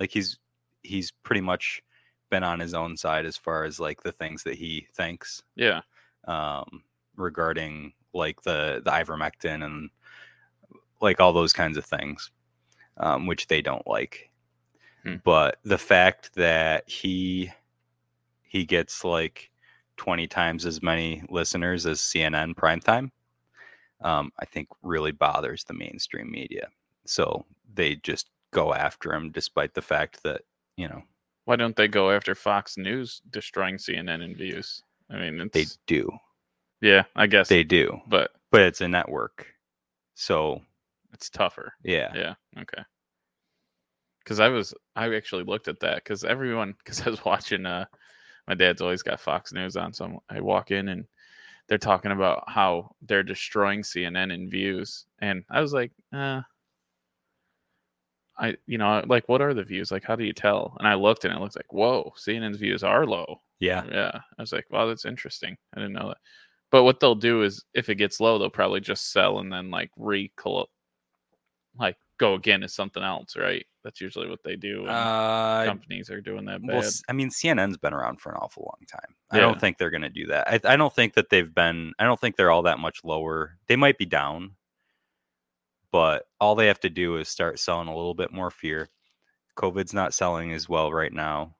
like 0.00 0.10
he's 0.10 0.38
he's 0.82 1.10
pretty 1.10 1.40
much 1.42 1.82
been 2.30 2.42
on 2.42 2.60
his 2.60 2.74
own 2.74 2.96
side 2.96 3.24
as 3.26 3.36
far 3.36 3.64
as 3.64 3.78
like 3.80 4.02
the 4.02 4.12
things 4.12 4.42
that 4.44 4.54
he 4.56 4.86
thinks 4.94 5.42
Yeah. 5.56 5.80
um, 6.26 6.82
regarding 7.16 7.92
like 8.14 8.42
the 8.42 8.82
the 8.84 8.90
ivermectin 8.90 9.64
and 9.64 9.90
like 11.00 11.20
all 11.20 11.32
those 11.32 11.52
kinds 11.52 11.76
of 11.76 11.84
things, 11.84 12.30
um, 12.98 13.26
which 13.26 13.46
they 13.48 13.60
don't 13.62 13.86
like. 13.86 14.30
Hmm. 15.04 15.16
But 15.24 15.58
the 15.64 15.78
fact 15.78 16.34
that 16.34 16.88
he 16.88 17.50
he 18.42 18.64
gets 18.64 19.04
like 19.04 19.50
twenty 19.96 20.26
times 20.26 20.66
as 20.66 20.82
many 20.82 21.22
listeners 21.28 21.86
as 21.86 22.00
CNN 22.00 22.54
primetime, 22.54 23.10
um, 24.02 24.32
I 24.40 24.44
think 24.44 24.68
really 24.82 25.12
bothers 25.12 25.64
the 25.64 25.74
mainstream 25.74 26.30
media. 26.30 26.68
So 27.04 27.44
they 27.74 27.96
just 27.96 28.28
go 28.52 28.72
after 28.74 29.12
him, 29.12 29.30
despite 29.30 29.74
the 29.74 29.82
fact 29.82 30.22
that 30.22 30.42
you 30.76 30.88
know 30.88 31.02
Why 31.44 31.56
don't 31.56 31.76
they 31.76 31.88
go 31.88 32.10
after 32.10 32.34
Fox 32.34 32.76
News 32.76 33.20
destroying 33.30 33.76
CNN 33.76 34.22
in 34.24 34.34
views? 34.34 34.82
I 35.10 35.18
mean, 35.18 35.40
it's 35.40 35.52
they 35.52 35.66
do, 35.86 36.10
yeah, 36.80 37.04
I 37.14 37.26
guess 37.26 37.48
they 37.48 37.64
do, 37.64 38.00
but 38.08 38.30
but 38.50 38.62
it's 38.62 38.80
a 38.80 38.88
network, 38.88 39.46
so 40.14 40.60
it's 41.12 41.30
tougher. 41.30 41.72
yeah. 41.82 42.12
Yeah. 42.14 42.34
Okay. 42.58 42.82
Because 44.22 44.40
I 44.40 44.48
was, 44.48 44.74
I 44.96 45.14
actually 45.14 45.44
looked 45.44 45.68
at 45.68 45.80
that 45.80 45.96
because 45.96 46.24
everyone, 46.24 46.74
because 46.84 47.00
I 47.06 47.10
was 47.10 47.24
watching. 47.24 47.64
uh 47.66 47.84
My 48.48 48.54
dad's 48.54 48.80
always 48.82 49.02
got 49.02 49.20
Fox 49.20 49.52
News 49.52 49.76
on, 49.76 49.92
so 49.92 50.04
I'm- 50.04 50.18
I 50.28 50.40
walk 50.40 50.70
in 50.70 50.88
and 50.88 51.04
they're 51.68 51.78
talking 51.78 52.12
about 52.12 52.44
how 52.48 52.94
they're 53.02 53.22
destroying 53.24 53.82
CNN 53.82 54.32
in 54.32 54.48
views, 54.50 55.06
and 55.20 55.44
I 55.50 55.60
was 55.60 55.72
like, 55.72 55.90
uh, 56.12 56.42
I, 58.38 58.56
you 58.66 58.76
know, 58.78 59.02
like 59.06 59.28
what 59.28 59.40
are 59.40 59.54
the 59.54 59.64
views? 59.64 59.90
Like, 59.90 60.04
how 60.04 60.14
do 60.14 60.24
you 60.24 60.32
tell? 60.34 60.76
And 60.78 60.86
I 60.86 60.94
looked 60.94 61.24
and 61.24 61.32
it 61.34 61.40
looks 61.40 61.56
like, 61.56 61.72
whoa, 61.72 62.12
CNN's 62.18 62.58
views 62.58 62.84
are 62.84 63.06
low. 63.06 63.40
Yeah. 63.60 63.84
Yeah. 63.90 64.10
I 64.38 64.42
was 64.42 64.52
like, 64.52 64.66
wow, 64.70 64.86
that's 64.86 65.06
interesting. 65.06 65.56
I 65.74 65.80
didn't 65.80 65.94
know 65.94 66.08
that. 66.08 66.18
But 66.76 66.84
what 66.84 67.00
they'll 67.00 67.14
do 67.14 67.42
is 67.42 67.64
if 67.72 67.88
it 67.88 67.94
gets 67.94 68.20
low, 68.20 68.36
they'll 68.38 68.50
probably 68.50 68.80
just 68.80 69.10
sell 69.10 69.38
and 69.38 69.50
then 69.50 69.70
like 69.70 69.90
recol 69.98 70.66
like 71.78 71.96
go 72.18 72.34
again 72.34 72.62
as 72.62 72.74
something 72.74 73.02
else, 73.02 73.34
right? 73.34 73.64
That's 73.82 73.98
usually 73.98 74.28
what 74.28 74.40
they 74.44 74.56
do 74.56 74.84
Uh, 74.86 75.64
companies 75.64 76.10
are 76.10 76.20
doing 76.20 76.44
that 76.44 76.60
bad. 76.60 76.76
well, 76.76 76.90
I 77.08 77.14
mean, 77.14 77.30
CNN's 77.30 77.78
been 77.78 77.94
around 77.94 78.20
for 78.20 78.30
an 78.32 78.36
awful 78.42 78.64
long 78.64 78.86
time. 78.86 79.14
I 79.30 79.40
don't 79.40 79.58
think 79.58 79.78
they're 79.78 79.88
going 79.88 80.02
to 80.02 80.10
do 80.10 80.26
that. 80.26 80.48
I, 80.48 80.74
I 80.74 80.76
don't 80.76 80.94
think 80.94 81.14
that 81.14 81.30
they've 81.30 81.54
been. 81.54 81.94
I 81.98 82.04
don't 82.04 82.20
think 82.20 82.36
they're 82.36 82.50
all 82.50 82.64
that 82.64 82.78
much 82.78 83.00
lower. 83.02 83.56
They 83.68 83.76
might 83.76 83.96
be 83.96 84.04
down, 84.04 84.50
but 85.92 86.26
all 86.42 86.56
they 86.56 86.66
have 86.66 86.80
to 86.80 86.90
do 86.90 87.16
is 87.16 87.30
start 87.30 87.58
selling 87.58 87.88
a 87.88 87.96
little 87.96 88.12
bit 88.12 88.34
more 88.34 88.50
fear. 88.50 88.90
COVID's 89.56 89.94
not 89.94 90.12
selling 90.12 90.52
as 90.52 90.68
well 90.68 90.92
right 90.92 91.14
now. 91.14 91.56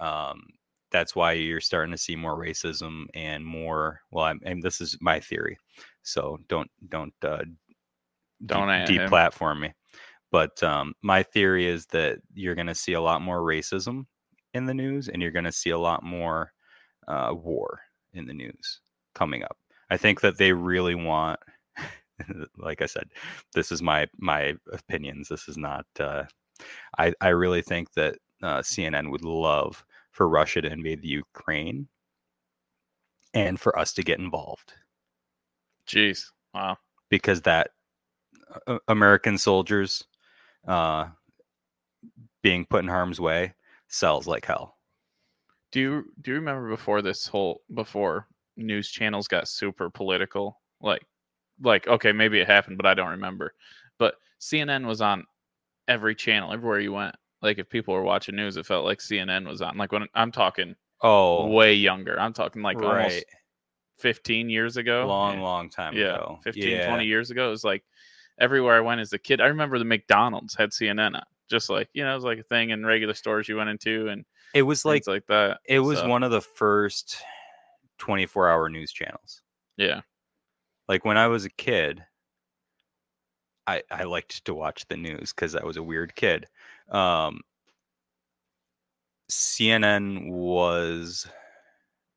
Um, 0.00 0.42
that's 0.90 1.14
why 1.14 1.32
you're 1.32 1.60
starting 1.60 1.92
to 1.92 1.98
see 1.98 2.16
more 2.16 2.38
racism 2.38 3.06
and 3.14 3.44
more. 3.44 4.00
Well, 4.10 4.24
I'm, 4.26 4.40
and 4.44 4.62
this 4.62 4.80
is 4.80 4.96
my 5.00 5.20
theory, 5.20 5.56
so 6.02 6.38
don't 6.48 6.70
don't 6.88 7.14
uh, 7.22 7.44
Don't 8.46 8.68
de- 8.86 8.98
deplatform 8.98 9.60
me. 9.60 9.72
But 10.32 10.62
um, 10.62 10.94
my 11.02 11.22
theory 11.22 11.66
is 11.66 11.86
that 11.86 12.18
you're 12.34 12.54
going 12.54 12.66
to 12.68 12.74
see 12.74 12.92
a 12.92 13.00
lot 13.00 13.20
more 13.20 13.40
racism 13.40 14.06
in 14.54 14.66
the 14.66 14.74
news, 14.74 15.08
and 15.08 15.20
you're 15.20 15.30
going 15.32 15.44
to 15.44 15.52
see 15.52 15.70
a 15.70 15.78
lot 15.78 16.02
more 16.02 16.52
uh, 17.08 17.34
war 17.34 17.80
in 18.14 18.26
the 18.26 18.34
news 18.34 18.80
coming 19.14 19.42
up. 19.42 19.56
I 19.90 19.96
think 19.96 20.20
that 20.20 20.38
they 20.38 20.52
really 20.52 20.94
want, 20.94 21.40
like 22.58 22.80
I 22.80 22.86
said, 22.86 23.10
this 23.54 23.72
is 23.72 23.82
my 23.82 24.06
my 24.18 24.54
opinions. 24.72 25.28
This 25.28 25.48
is 25.48 25.56
not. 25.56 25.86
Uh, 25.98 26.24
I 26.98 27.12
I 27.20 27.28
really 27.28 27.62
think 27.62 27.92
that 27.94 28.16
uh, 28.42 28.58
CNN 28.58 29.10
would 29.10 29.24
love 29.24 29.84
for 30.12 30.28
Russia 30.28 30.60
to 30.62 30.72
invade 30.72 31.02
the 31.02 31.08
Ukraine, 31.08 31.88
and 33.34 33.60
for 33.60 33.78
us 33.78 33.92
to 33.94 34.02
get 34.02 34.18
involved 34.18 34.72
Jeez. 35.86 36.26
Wow. 36.54 36.78
because 37.08 37.42
that 37.42 37.70
uh, 38.66 38.78
American 38.88 39.38
soldiers 39.38 40.04
uh, 40.66 41.06
being 42.42 42.64
put 42.64 42.82
in 42.82 42.88
harm's 42.88 43.20
way 43.20 43.54
sells 43.88 44.26
like 44.26 44.44
hell. 44.44 44.76
Do 45.72 45.80
you 45.80 46.04
do 46.22 46.32
you 46.32 46.36
remember 46.36 46.68
before 46.68 47.02
this 47.02 47.26
whole 47.26 47.62
before 47.74 48.26
news 48.56 48.90
channels 48.90 49.28
got 49.28 49.48
super 49.48 49.88
political? 49.90 50.60
Like 50.80 51.06
like 51.62 51.86
okay, 51.86 52.12
maybe 52.12 52.40
it 52.40 52.46
happened, 52.46 52.76
but 52.76 52.86
I 52.86 52.94
don't 52.94 53.10
remember. 53.10 53.54
But 53.98 54.14
CNN 54.40 54.86
was 54.86 55.00
on 55.00 55.24
every 55.86 56.14
channel, 56.14 56.52
everywhere 56.52 56.80
you 56.80 56.92
went. 56.92 57.14
Like 57.42 57.58
if 57.58 57.68
people 57.68 57.94
were 57.94 58.02
watching 58.02 58.36
news, 58.36 58.56
it 58.56 58.66
felt 58.66 58.84
like 58.84 58.98
CNN 58.98 59.46
was 59.48 59.62
on. 59.62 59.76
Like 59.78 59.92
when 59.92 60.06
I'm 60.14 60.32
talking 60.32 60.74
Oh, 61.02 61.46
way 61.46 61.72
younger. 61.74 62.20
I'm 62.20 62.34
talking 62.34 62.60
like 62.60 62.76
almost 62.82 63.24
15 64.00 64.50
years 64.50 64.76
ago. 64.76 65.06
long, 65.06 65.34
and- 65.34 65.42
long 65.42 65.70
time 65.70 65.94
yeah, 65.94 66.16
ago. 66.16 66.40
15, 66.44 66.68
yeah. 66.68 66.86
20 66.88 67.06
years 67.06 67.30
ago. 67.30 67.48
It 67.48 67.50
was 67.50 67.64
like 67.64 67.82
everywhere 68.38 68.76
I 68.76 68.80
went 68.80 69.00
as 69.00 69.12
a 69.14 69.18
kid. 69.18 69.40
I 69.40 69.46
remember 69.46 69.78
the 69.78 69.84
McDonald's 69.86 70.54
had 70.54 70.70
CNN 70.70 71.14
on. 71.16 71.22
Just 71.48 71.68
like, 71.70 71.88
you 71.94 72.04
know, 72.04 72.12
it 72.12 72.14
was 72.14 72.24
like 72.24 72.38
a 72.38 72.42
thing 72.44 72.70
in 72.70 72.84
regular 72.86 73.14
stores 73.14 73.48
you 73.48 73.56
went 73.56 73.70
into 73.70 74.08
and 74.08 74.24
It 74.54 74.62
was 74.62 74.84
like 74.84 75.06
like 75.08 75.26
that. 75.28 75.58
it 75.66 75.80
was 75.80 75.98
So, 75.98 76.08
one 76.08 76.22
of 76.22 76.30
the 76.30 76.40
first 76.42 77.16
24 77.98 78.48
hour 78.50 78.68
news 78.68 78.92
channels. 78.92 79.42
Yeah. 79.76 80.02
Like 80.88 81.04
when 81.04 81.16
I 81.16 81.26
was 81.28 81.44
a 81.46 81.50
kid, 81.50 82.04
I 83.66 83.82
I 83.90 84.04
liked 84.04 84.44
to 84.44 84.54
watch 84.54 84.86
the 84.88 84.96
news 84.96 85.32
because 85.32 85.54
I 85.54 85.64
was 85.64 85.76
a 85.76 85.82
weird 85.82 86.14
kid. 86.14 86.46
Um, 86.90 87.40
CNN 89.30 90.28
was 90.30 91.26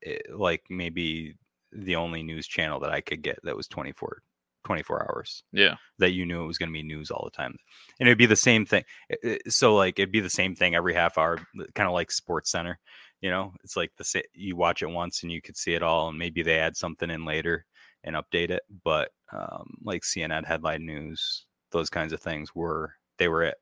eh, 0.06 0.20
like 0.32 0.64
maybe 0.70 1.36
the 1.72 1.96
only 1.96 2.24
news 2.24 2.48
channel 2.48 2.80
that 2.82 2.92
I 2.92 3.02
could 3.02 3.22
get 3.22 3.40
that 3.44 3.56
was 3.58 3.68
24, 3.68 4.24
24 4.66 5.04
hours 5.04 5.44
Yeah. 5.52 5.78
that 6.00 6.12
you 6.12 6.26
knew 6.26 6.44
it 6.44 6.48
was 6.48 6.58
going 6.58 6.70
to 6.70 6.74
be 6.74 6.84
news 6.84 7.12
all 7.12 7.26
the 7.26 7.32
time. 7.32 7.58
And 8.00 8.08
it'd 8.08 8.18
be 8.18 8.26
the 8.26 8.36
same 8.36 8.66
thing. 8.66 8.84
Eh, 9.12 9.16
eh, 9.24 9.38
So 9.50 9.76
like 9.76 10.00
it'd 10.00 10.12
be 10.12 10.20
the 10.20 10.30
same 10.30 10.56
thing 10.56 10.76
every 10.76 10.94
half 10.94 11.18
hour, 11.18 11.38
kind 11.76 11.88
of 11.88 11.94
like 11.94 12.12
Sports 12.12 12.52
Center. 12.52 12.80
You 13.22 13.30
know, 13.32 13.54
it's 13.64 13.78
like 13.78 13.92
the 13.98 14.24
you 14.34 14.56
watch 14.56 14.82
it 14.82 14.88
once 14.88 15.24
and 15.24 15.32
you 15.32 15.42
could 15.42 15.58
see 15.58 15.74
it 15.76 15.84
all, 15.84 16.10
and 16.10 16.18
maybe 16.20 16.44
they 16.44 16.60
add 16.60 16.76
something 16.78 17.10
in 17.10 17.26
later 17.26 17.66
and 18.04 18.16
update 18.18 18.50
it. 18.50 18.64
But 18.84 19.12
um, 19.32 19.78
like 19.84 20.04
CNN 20.04 20.46
headline 20.46 20.86
news, 20.86 21.46
those 21.72 21.90
kinds 21.90 22.14
of 22.14 22.22
things 22.22 22.54
were 22.56 22.96
they 23.18 23.28
were 23.30 23.44
it 23.44 23.58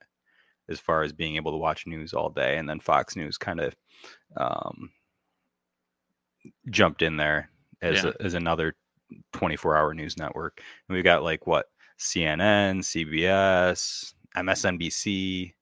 as 0.72 0.80
far 0.80 1.04
as 1.04 1.13
being 1.13 1.36
able 1.36 1.51
to 1.51 1.58
watch 1.58 1.86
news 1.86 2.13
all 2.13 2.30
day. 2.30 2.58
And 2.58 2.68
then 2.68 2.80
Fox 2.80 3.16
News 3.16 3.38
kind 3.38 3.60
of 3.60 3.75
um, 4.38 4.90
jumped 6.70 7.01
in 7.01 7.18
there 7.18 7.50
as 7.82 8.04
Yeah. 8.04 8.12
a, 8.20 8.24
as 8.24 8.34
another 8.34 8.75
24 9.34 9.78
hour 9.78 9.94
news 9.94 10.18
network. 10.18 10.62
And 10.88 10.96
we 10.96 11.01
got 11.04 11.24
like 11.24 11.46
what 11.46 11.68
CNN, 12.00 12.80
CBS, 12.80 14.13
MSNBC, 14.36 15.54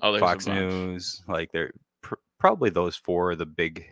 Oh, 0.00 0.16
Fox. 0.20 0.46
News. 0.46 1.22
Like 1.26 1.50
they're 1.50 1.72
pr- 2.02 2.14
probably 2.38 2.70
those 2.70 2.94
four 2.96 3.32
are 3.32 3.36
the 3.36 3.46
big 3.46 3.84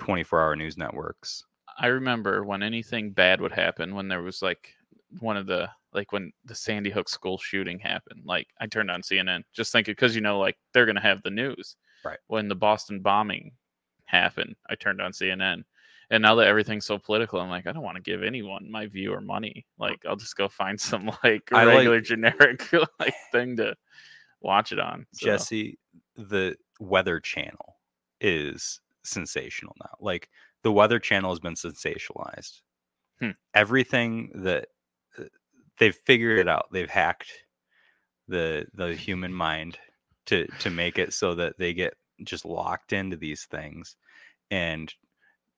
24 0.00 0.40
hour 0.40 0.56
news 0.56 0.76
networks. 0.76 1.44
I 1.78 1.86
remember 1.88 2.42
when 2.44 2.62
anything 2.62 3.12
bad 3.12 3.40
would 3.40 3.52
happen, 3.52 3.94
when 3.94 4.08
there 4.08 4.22
was 4.22 4.42
like 4.42 4.74
one 5.20 5.36
of 5.36 5.46
the 5.46 5.68
like 5.96 6.12
when 6.12 6.30
the 6.44 6.54
Sandy 6.54 6.90
Hook 6.90 7.08
school 7.08 7.38
shooting 7.38 7.78
happened, 7.80 8.22
like 8.24 8.46
I 8.60 8.66
turned 8.66 8.90
on 8.90 9.02
CNN 9.02 9.42
just 9.52 9.72
thinking 9.72 9.92
because 9.92 10.14
you 10.14 10.20
know 10.20 10.38
like 10.38 10.56
they're 10.72 10.86
gonna 10.86 11.00
have 11.00 11.22
the 11.22 11.30
news. 11.30 11.76
Right. 12.04 12.18
When 12.28 12.46
the 12.46 12.54
Boston 12.54 13.00
bombing 13.00 13.52
happened, 14.04 14.54
I 14.70 14.76
turned 14.76 15.00
on 15.00 15.10
CNN. 15.10 15.64
And 16.10 16.22
now 16.22 16.36
that 16.36 16.46
everything's 16.46 16.86
so 16.86 16.98
political, 16.98 17.40
I'm 17.40 17.48
like, 17.48 17.66
I 17.66 17.72
don't 17.72 17.82
want 17.82 17.96
to 17.96 18.02
give 18.02 18.22
anyone 18.22 18.70
my 18.70 18.86
view 18.86 19.12
or 19.12 19.20
money. 19.20 19.66
Like, 19.76 19.98
I'll 20.08 20.14
just 20.14 20.36
go 20.36 20.48
find 20.48 20.80
some 20.90 21.10
like 21.24 21.50
I 21.52 21.64
like- 21.64 21.76
regular 21.78 22.00
generic 22.00 22.72
like 23.00 23.14
thing 23.32 23.56
to 23.56 23.74
watch 24.40 24.70
it 24.70 24.78
on. 24.78 25.06
So, 25.14 25.26
Jesse, 25.26 25.78
the 26.14 26.56
Weather 26.78 27.18
Channel 27.18 27.76
is 28.20 28.80
sensational 29.04 29.74
now. 29.82 29.96
Like 30.00 30.28
the 30.62 30.72
Weather 30.72 30.98
Channel 30.98 31.30
has 31.30 31.40
been 31.40 31.54
sensationalized. 31.54 32.60
Hmm. 33.20 33.30
Everything 33.54 34.30
that 34.34 34.68
they've 35.78 35.96
figured 36.06 36.38
it 36.38 36.48
out. 36.48 36.66
They've 36.72 36.90
hacked 36.90 37.30
the 38.28 38.66
the 38.74 38.94
human 38.94 39.32
mind 39.32 39.78
to 40.26 40.46
to 40.58 40.70
make 40.70 40.98
it 40.98 41.12
so 41.12 41.34
that 41.34 41.58
they 41.58 41.72
get 41.72 41.94
just 42.24 42.44
locked 42.44 42.92
into 42.92 43.16
these 43.16 43.44
things 43.44 43.96
and 44.50 44.92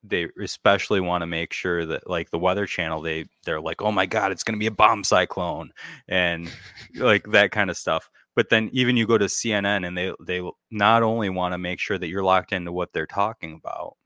they 0.05 0.29
especially 0.43 1.01
want 1.01 1.23
to 1.23 1.27
make 1.27 1.53
sure 1.53 1.85
that 1.85 2.09
like 2.09 2.31
the 2.31 2.39
weather 2.39 2.67
channel 2.67 3.01
they 3.01 3.25
they're 3.45 3.61
like 3.61 3.83
oh 3.83 3.91
my 3.91 4.07
god 4.07 4.31
it's 4.31 4.45
going 4.45 4.55
to 4.55 4.61
be 4.61 4.67
a 4.67 4.71
bomb 4.71 5.03
cyclone 5.03 5.71
and 6.09 6.51
like 6.97 7.25
that 7.31 7.51
kind 7.51 7.71
of 7.71 7.77
stuff 7.77 8.11
but 8.37 8.49
then 8.51 8.71
even 8.73 8.97
you 8.97 9.07
go 9.07 9.19
to 9.19 9.25
CNN 9.25 9.87
and 9.87 9.97
they 9.97 10.13
they 10.25 10.43
not 10.71 11.03
only 11.03 11.31
want 11.31 11.53
to 11.53 11.59
make 11.59 11.81
sure 11.81 11.99
that 11.99 12.09
you're 12.09 12.23
locked 12.23 12.53
into 12.53 12.71
what 12.71 12.93
they're 12.93 13.07
talking 13.07 13.55
about 13.55 13.97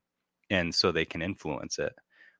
and 0.51 0.75
so 0.75 0.93
they 0.93 1.05
can 1.05 1.21
influence 1.21 1.79
it 1.79 1.93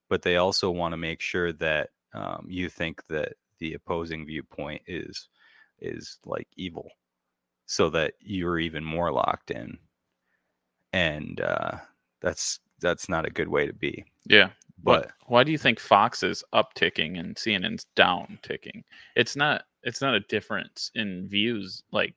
but 0.09 0.23
they 0.23 0.37
also 0.37 0.71
want 0.71 0.93
to 0.93 0.99
make 0.99 1.21
sure 1.21 1.53
that 1.53 1.91
um, 2.15 2.47
you 2.49 2.69
think 2.69 3.03
that 3.09 3.35
the 3.63 3.75
opposing 3.75 4.27
viewpoint 4.27 4.83
is 4.89 5.29
is 5.81 6.19
like 6.27 6.49
evil 6.57 6.91
so 7.67 7.89
that 7.89 8.15
you're 8.21 8.59
even 8.59 8.85
more 8.85 9.13
locked 9.13 9.53
in 9.53 9.79
and 10.93 11.41
uh, 11.41 11.77
that's 12.21 12.59
that's 12.81 13.09
not 13.09 13.25
a 13.25 13.31
good 13.31 13.49
way 13.49 13.65
to 13.67 13.73
be 13.73 14.05
yeah. 14.27 14.51
but 14.83 15.13
why 15.27 15.45
do 15.45 15.53
you 15.53 15.59
think 15.59 15.79
Fox 15.79 16.23
is 16.23 16.43
upticking 16.53 17.19
and 17.19 17.37
CNN's 17.37 17.87
down 17.95 18.39
ticking? 18.43 18.85
It's 19.17 19.37
not. 19.37 19.63
It's 19.85 20.01
not 20.01 20.15
a 20.15 20.21
difference 20.21 20.91
in 20.95 21.27
views, 21.29 21.83
like 21.91 22.15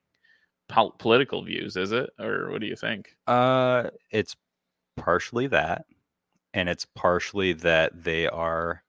pol- 0.67 0.95
political 0.99 1.43
views, 1.43 1.77
is 1.77 1.91
it? 1.91 2.09
Or 2.19 2.51
what 2.51 2.61
do 2.61 2.67
you 2.67 2.75
think? 2.75 3.15
Uh, 3.25 3.89
it's 4.11 4.35
partially 4.97 5.47
that, 5.47 5.85
and 6.53 6.69
it's 6.69 6.85
partially 6.95 7.53
that 7.53 8.03
they 8.03 8.27
are, 8.27 8.83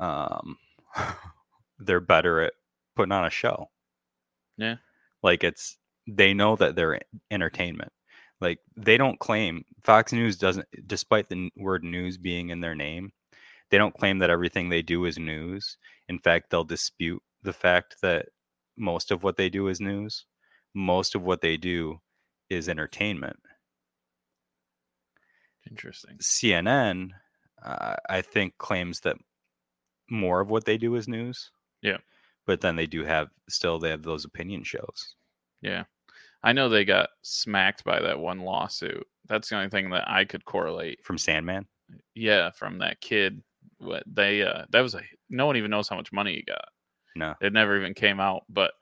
um, 0.00 0.56
they're 1.78 2.00
better 2.00 2.40
at 2.42 2.54
putting 2.96 3.12
on 3.12 3.24
a 3.24 3.30
show. 3.30 3.70
Yeah. 4.56 4.76
like 5.22 5.44
it's 5.44 5.78
they 6.06 6.34
know 6.34 6.56
that 6.56 6.74
they're 6.76 7.00
entertainment. 7.30 7.92
Like 8.40 8.60
they 8.76 8.96
don't 8.96 9.18
claim 9.20 9.64
Fox 9.82 10.12
News 10.12 10.36
doesn't, 10.38 10.66
despite 10.86 11.28
the 11.28 11.50
word 11.56 11.84
news 11.84 12.16
being 12.18 12.50
in 12.50 12.60
their 12.60 12.74
name, 12.74 13.12
they 13.70 13.78
don't 13.78 13.94
claim 13.94 14.18
that 14.18 14.30
everything 14.30 14.68
they 14.68 14.82
do 14.82 15.04
is 15.04 15.18
news. 15.18 15.76
In 16.08 16.18
fact, 16.18 16.50
they'll 16.50 16.64
dispute 16.64 17.22
the 17.42 17.52
fact 17.52 17.96
that 18.02 18.26
most 18.76 19.10
of 19.10 19.22
what 19.22 19.36
they 19.36 19.48
do 19.50 19.68
is 19.68 19.80
news. 19.80 20.24
Most 20.74 21.14
of 21.14 21.22
what 21.22 21.40
they 21.40 21.56
do 21.56 22.00
is 22.50 22.68
entertainment. 22.68 23.38
Interesting. 25.70 26.18
CNN, 26.18 27.10
uh, 27.62 27.96
I 28.08 28.22
think, 28.22 28.56
claims 28.58 29.00
that 29.00 29.16
more 30.10 30.40
of 30.40 30.48
what 30.50 30.64
they 30.64 30.78
do 30.78 30.94
is 30.94 31.08
news. 31.08 31.50
Yeah. 31.82 31.98
But 32.46 32.60
then 32.60 32.76
they 32.76 32.86
do 32.86 33.04
have 33.04 33.28
still 33.48 33.78
they 33.78 33.90
have 33.90 34.02
those 34.02 34.24
opinion 34.24 34.64
shows. 34.64 35.14
Yeah. 35.60 35.84
I 36.42 36.52
know 36.52 36.68
they 36.68 36.84
got 36.84 37.10
smacked 37.22 37.84
by 37.84 38.00
that 38.00 38.18
one 38.18 38.40
lawsuit. 38.40 39.06
That's 39.26 39.48
the 39.48 39.56
only 39.56 39.68
thing 39.70 39.90
that 39.90 40.08
I 40.08 40.24
could 40.24 40.44
correlate. 40.44 41.04
From 41.04 41.16
Sandmann, 41.16 41.64
Yeah, 42.14 42.50
from 42.50 42.78
that 42.78 43.00
kid. 43.00 43.42
What 43.78 44.02
they 44.06 44.42
uh 44.42 44.64
that 44.70 44.80
was 44.80 44.94
a 44.94 45.02
no 45.30 45.46
one 45.46 45.56
even 45.56 45.70
knows 45.70 45.88
how 45.88 45.96
much 45.96 46.12
money 46.12 46.34
he 46.36 46.42
got. 46.42 46.64
no, 47.16 47.34
It 47.40 47.52
never 47.52 47.76
even 47.76 47.94
came 47.94 48.18
out, 48.20 48.42
but 48.48 48.72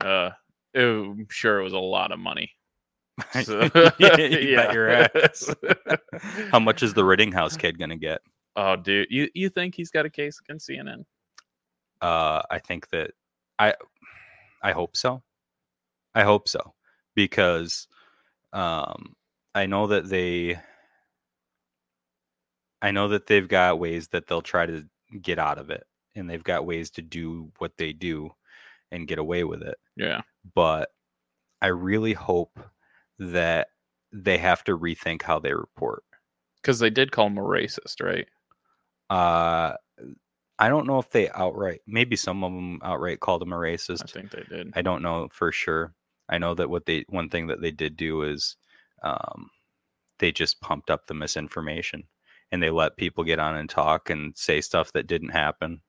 uh 0.00 0.30
it, 0.74 0.82
I'm 0.84 1.26
sure 1.30 1.60
it 1.60 1.64
was 1.64 1.74
a 1.74 1.78
lot 1.78 2.12
of 2.12 2.18
money. 2.18 2.50
So- 3.44 3.68
yeah, 3.98 4.16
you 4.16 4.56
bet 4.56 4.72
your 4.72 4.88
ass. 4.90 5.54
How 6.50 6.58
much 6.58 6.82
is 6.82 6.94
the 6.94 7.04
Rittenhouse 7.04 7.56
kid 7.56 7.78
gonna 7.78 7.96
get? 7.96 8.20
Oh, 8.56 8.74
dude, 8.76 9.08
you 9.10 9.28
you 9.34 9.48
think 9.50 9.74
he's 9.74 9.90
got 9.90 10.06
a 10.06 10.10
case 10.10 10.40
against 10.40 10.68
CNN? 10.68 11.04
Uh, 12.02 12.42
I 12.50 12.60
think 12.60 12.90
that 12.90 13.12
I, 13.58 13.74
I 14.62 14.72
hope 14.72 14.96
so. 14.96 15.22
I 16.14 16.24
hope 16.24 16.48
so 16.48 16.74
because, 17.14 17.88
um, 18.52 19.16
I 19.54 19.66
know 19.66 19.88
that 19.88 20.08
they, 20.08 20.58
I 22.80 22.90
know 22.90 23.08
that 23.08 23.26
they've 23.26 23.48
got 23.48 23.78
ways 23.78 24.08
that 24.08 24.26
they'll 24.26 24.42
try 24.42 24.66
to 24.66 24.88
get 25.20 25.38
out 25.38 25.58
of 25.58 25.70
it, 25.70 25.84
and 26.14 26.28
they've 26.28 26.42
got 26.42 26.66
ways 26.66 26.90
to 26.92 27.02
do 27.02 27.52
what 27.58 27.76
they 27.76 27.92
do 27.92 28.30
and 28.90 29.08
get 29.08 29.18
away 29.18 29.44
with 29.44 29.62
it. 29.62 29.78
Yeah, 29.96 30.22
But 30.54 30.90
I 31.62 31.68
really 31.68 32.14
hope 32.14 32.58
that 33.18 33.68
they 34.12 34.38
have 34.38 34.64
to 34.64 34.78
rethink 34.78 35.22
how 35.22 35.38
they 35.40 35.54
report. 35.54 36.04
because 36.56 36.78
they 36.78 36.90
did 36.90 37.12
call 37.12 37.26
him 37.26 37.38
a 37.38 37.42
racist, 37.42 38.02
right? 38.02 38.28
Uh, 39.10 39.74
I 40.62 40.68
don't 40.68 40.86
know 40.86 41.00
if 41.00 41.10
they 41.10 41.28
outright, 41.30 41.80
maybe 41.88 42.14
some 42.14 42.44
of 42.44 42.52
them 42.52 42.78
outright 42.84 43.18
called 43.18 43.42
him 43.42 43.52
a 43.52 43.56
racist. 43.56 44.04
I 44.04 44.06
think 44.06 44.30
they 44.30 44.44
did. 44.48 44.72
I 44.76 44.82
don't 44.82 45.02
know 45.02 45.26
for 45.32 45.50
sure. 45.50 45.92
I 46.28 46.38
know 46.38 46.54
that 46.54 46.70
what 46.70 46.86
they 46.86 47.04
one 47.08 47.28
thing 47.28 47.48
that 47.48 47.60
they 47.60 47.72
did 47.72 47.96
do 47.96 48.22
is 48.22 48.56
um, 49.02 49.50
they 50.20 50.30
just 50.30 50.60
pumped 50.60 50.88
up 50.88 51.08
the 51.08 51.14
misinformation 51.14 52.04
and 52.52 52.62
they 52.62 52.70
let 52.70 52.96
people 52.96 53.24
get 53.24 53.40
on 53.40 53.56
and 53.56 53.68
talk 53.68 54.08
and 54.08 54.32
say 54.36 54.60
stuff 54.60 54.92
that 54.92 55.08
didn't 55.08 55.30
happen. 55.30 55.80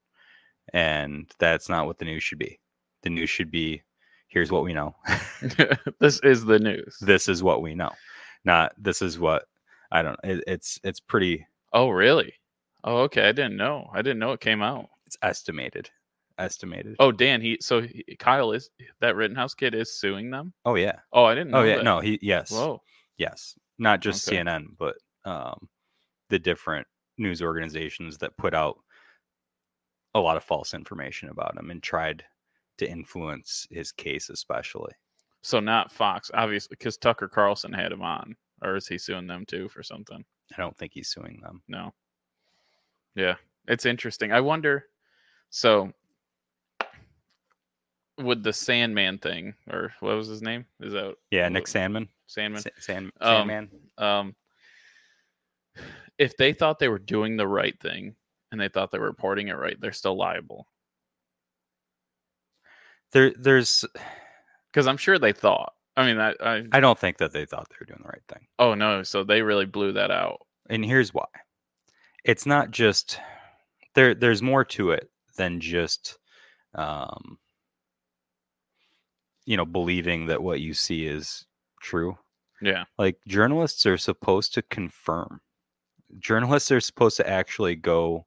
And 0.73 1.29
that's 1.37 1.69
not 1.69 1.85
what 1.85 1.99
the 1.99 2.05
news 2.05 2.23
should 2.23 2.39
be. 2.39 2.59
The 3.03 3.11
news 3.11 3.29
should 3.29 3.51
be 3.51 3.83
here's 4.27 4.51
what 4.51 4.63
we 4.63 4.73
know. 4.73 4.95
this 5.99 6.19
is 6.21 6.45
the 6.45 6.57
news. 6.57 6.97
this 6.99 7.29
is 7.29 7.43
what 7.43 7.61
we 7.61 7.75
know. 7.75 7.91
Not 8.43 8.73
this 8.79 9.03
is 9.03 9.19
what 9.19 9.45
I 9.91 10.01
don't 10.01 10.19
it, 10.23 10.43
it's 10.47 10.79
it's 10.83 10.99
pretty 10.99 11.45
oh, 11.73 11.89
really? 11.89 12.33
Oh, 12.83 12.97
okay. 13.03 13.27
I 13.27 13.31
didn't 13.31 13.57
know. 13.57 13.89
I 13.93 14.01
didn't 14.01 14.19
know 14.19 14.33
it 14.33 14.39
came 14.41 14.61
out. 14.61 14.89
it's 15.05 15.17
estimated. 15.21 15.89
Estimated. 16.37 16.95
Oh, 16.99 17.11
Dan, 17.11 17.41
he 17.41 17.57
so 17.61 17.81
he, 17.81 18.03
Kyle 18.17 18.51
is 18.53 18.69
that 19.01 19.15
Rittenhouse 19.15 19.53
kid 19.53 19.75
is 19.75 19.97
suing 19.99 20.31
them. 20.31 20.51
Oh 20.65 20.75
yeah. 20.75 20.99
Oh, 21.11 21.25
I 21.25 21.35
didn't 21.35 21.51
know. 21.51 21.59
Oh 21.59 21.63
yeah. 21.63 21.77
that. 21.77 21.83
No, 21.83 21.99
he 21.99 22.17
yes. 22.21 22.51
Whoa. 22.51 22.81
Yes. 23.17 23.55
Not 23.77 24.01
just 24.01 24.27
Okay. 24.27 24.37
CNN, 24.37 24.65
but 24.77 24.95
um 25.25 25.69
the 26.29 26.39
different 26.39 26.87
news 27.19 27.41
organizations 27.43 28.17
that 28.17 28.35
put 28.37 28.55
out 28.55 28.77
a 30.15 30.19
lot 30.19 30.37
of 30.37 30.43
false 30.43 30.73
information 30.73 31.29
about 31.29 31.55
him 31.57 31.69
and 31.69 31.83
tried 31.83 32.23
to 32.79 32.89
influence 32.89 33.67
his 33.69 33.91
case, 33.91 34.29
especially. 34.29 34.91
So 35.43 35.59
not 35.59 35.91
Fox, 35.91 36.31
obviously, 36.33 36.75
because 36.77 36.97
Tucker 36.97 37.27
Carlson 37.27 37.73
had 37.73 37.91
him 37.91 38.01
on, 38.01 38.35
or 38.63 38.75
is 38.75 38.87
he 38.87 38.97
suing 38.97 39.27
them 39.27 39.45
too 39.45 39.69
for 39.69 39.83
something? 39.83 40.23
I 40.57 40.61
don't 40.61 40.75
think 40.77 40.93
he's 40.93 41.09
suing 41.09 41.39
them. 41.43 41.61
No. 41.67 41.93
Yeah, 43.15 43.35
it's 43.67 43.85
interesting. 43.85 44.31
I 44.31 44.41
wonder. 44.41 44.85
So, 45.49 45.91
would 48.19 48.43
the 48.43 48.49
Sandmann 48.51 49.21
thing, 49.21 49.53
or 49.69 49.93
what 49.99 50.15
was 50.15 50.27
his 50.27 50.41
name? 50.41 50.65
Is 50.79 50.93
that 50.93 51.15
Yeah, 51.31 51.47
Nick 51.49 51.63
what- 51.63 51.69
Sandmann. 51.69 52.07
Sandmann? 52.27 52.61
Sa- 52.61 52.69
Sand, 52.79 53.11
Um, 53.21 53.47
Sandmann. 53.47 53.69
Um, 54.01 54.35
if 56.17 56.35
they 56.37 56.53
thought 56.53 56.79
they 56.79 56.89
were 56.89 56.99
doing 56.99 57.37
the 57.37 57.47
right 57.47 57.79
thing 57.79 58.15
and 58.51 58.59
they 58.61 58.69
thought 58.69 58.91
they 58.91 58.99
were 58.99 59.05
reporting 59.07 59.47
it 59.49 59.53
right, 59.57 59.79
they're 59.79 59.91
still 59.91 60.15
liable. 60.17 60.67
There, 63.11 63.31
there's. 63.37 63.85
Because 64.71 64.87
I'm 64.87 64.97
sure 64.97 65.19
they 65.19 65.33
thought. 65.33 65.73
I 65.95 66.05
mean, 66.07 66.19
I, 66.19 66.33
I 66.43 66.63
I 66.71 66.79
don't 66.79 66.97
think 66.97 67.17
that 67.17 67.31
they 67.33 67.45
thought 67.45 67.67
they 67.69 67.75
were 67.79 67.85
doing 67.85 68.01
the 68.01 68.09
right 68.09 68.23
thing. 68.27 68.47
oh 68.57 68.73
no, 68.73 69.03
so 69.03 69.23
they 69.23 69.43
really 69.43 69.67
blew 69.67 69.91
that 69.93 70.09
out. 70.09 70.39
and 70.69 70.83
here's 70.83 71.13
why 71.13 71.25
it's 72.23 72.45
not 72.45 72.71
just 72.71 73.19
there 73.95 74.15
there's 74.15 74.41
more 74.41 74.63
to 74.65 74.91
it 74.91 75.09
than 75.37 75.59
just 75.59 76.17
um 76.75 77.37
you 79.45 79.57
know 79.57 79.65
believing 79.65 80.27
that 80.27 80.41
what 80.41 80.61
you 80.61 80.73
see 80.73 81.05
is 81.05 81.45
true. 81.81 82.17
Yeah, 82.61 82.85
like 82.97 83.17
journalists 83.27 83.85
are 83.85 83.97
supposed 83.97 84.53
to 84.53 84.61
confirm. 84.63 85.41
Journalists 86.19 86.71
are 86.71 86.79
supposed 86.79 87.17
to 87.17 87.29
actually 87.29 87.75
go 87.75 88.25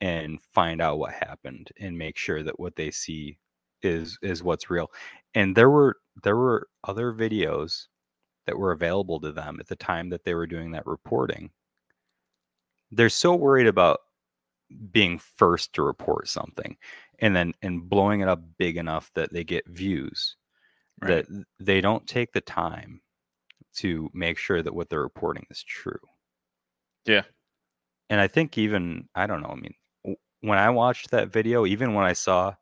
and 0.00 0.40
find 0.52 0.80
out 0.80 0.98
what 0.98 1.12
happened 1.12 1.70
and 1.80 1.98
make 1.98 2.16
sure 2.16 2.42
that 2.42 2.60
what 2.60 2.76
they 2.76 2.90
see 2.90 3.38
is 3.82 4.18
is 4.22 4.42
what's 4.42 4.70
real. 4.70 4.90
And 5.34 5.56
there 5.56 5.70
were 5.70 5.96
there 6.22 6.36
were 6.36 6.68
other 6.84 7.12
videos 7.12 7.86
that 8.46 8.58
were 8.58 8.72
available 8.72 9.20
to 9.20 9.32
them 9.32 9.58
at 9.60 9.68
the 9.68 9.76
time 9.76 10.10
that 10.10 10.24
they 10.24 10.34
were 10.34 10.46
doing 10.46 10.72
that 10.72 10.86
reporting 10.86 11.50
they're 12.96 13.08
so 13.08 13.34
worried 13.34 13.66
about 13.66 14.00
being 14.90 15.18
first 15.18 15.72
to 15.74 15.82
report 15.82 16.28
something 16.28 16.76
and 17.20 17.34
then 17.36 17.52
and 17.62 17.88
blowing 17.88 18.20
it 18.20 18.28
up 18.28 18.42
big 18.58 18.76
enough 18.76 19.10
that 19.14 19.32
they 19.32 19.44
get 19.44 19.66
views 19.68 20.36
Right. 21.02 21.26
that 21.26 21.44
they 21.58 21.80
don't 21.80 22.06
take 22.06 22.32
the 22.32 22.40
time 22.40 23.00
to 23.76 24.08
make 24.14 24.38
sure 24.38 24.62
that 24.62 24.74
what 24.74 24.88
they're 24.88 25.02
reporting 25.02 25.44
is 25.50 25.62
true 25.62 25.98
Yeah. 27.04 27.22
and 28.10 28.20
i 28.20 28.28
think 28.28 28.56
even 28.58 29.08
i 29.14 29.26
don't 29.26 29.42
know 29.42 29.48
i 29.48 29.56
mean 29.56 30.16
when 30.40 30.58
i 30.58 30.70
watched 30.70 31.10
that 31.10 31.32
video 31.32 31.66
even 31.66 31.94
when 31.94 32.04
i 32.04 32.12
saw 32.12 32.54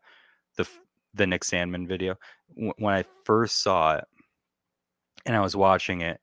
the 0.56 0.66
the 1.14 1.26
nick 1.26 1.42
sandmann 1.42 1.86
video 1.86 2.16
w- 2.54 2.72
when 2.78 2.94
i 2.94 3.04
first 3.24 3.62
saw 3.62 3.96
it 3.96 4.04
and 5.26 5.36
i 5.36 5.40
was 5.40 5.54
watching 5.54 6.00
it 6.00 6.20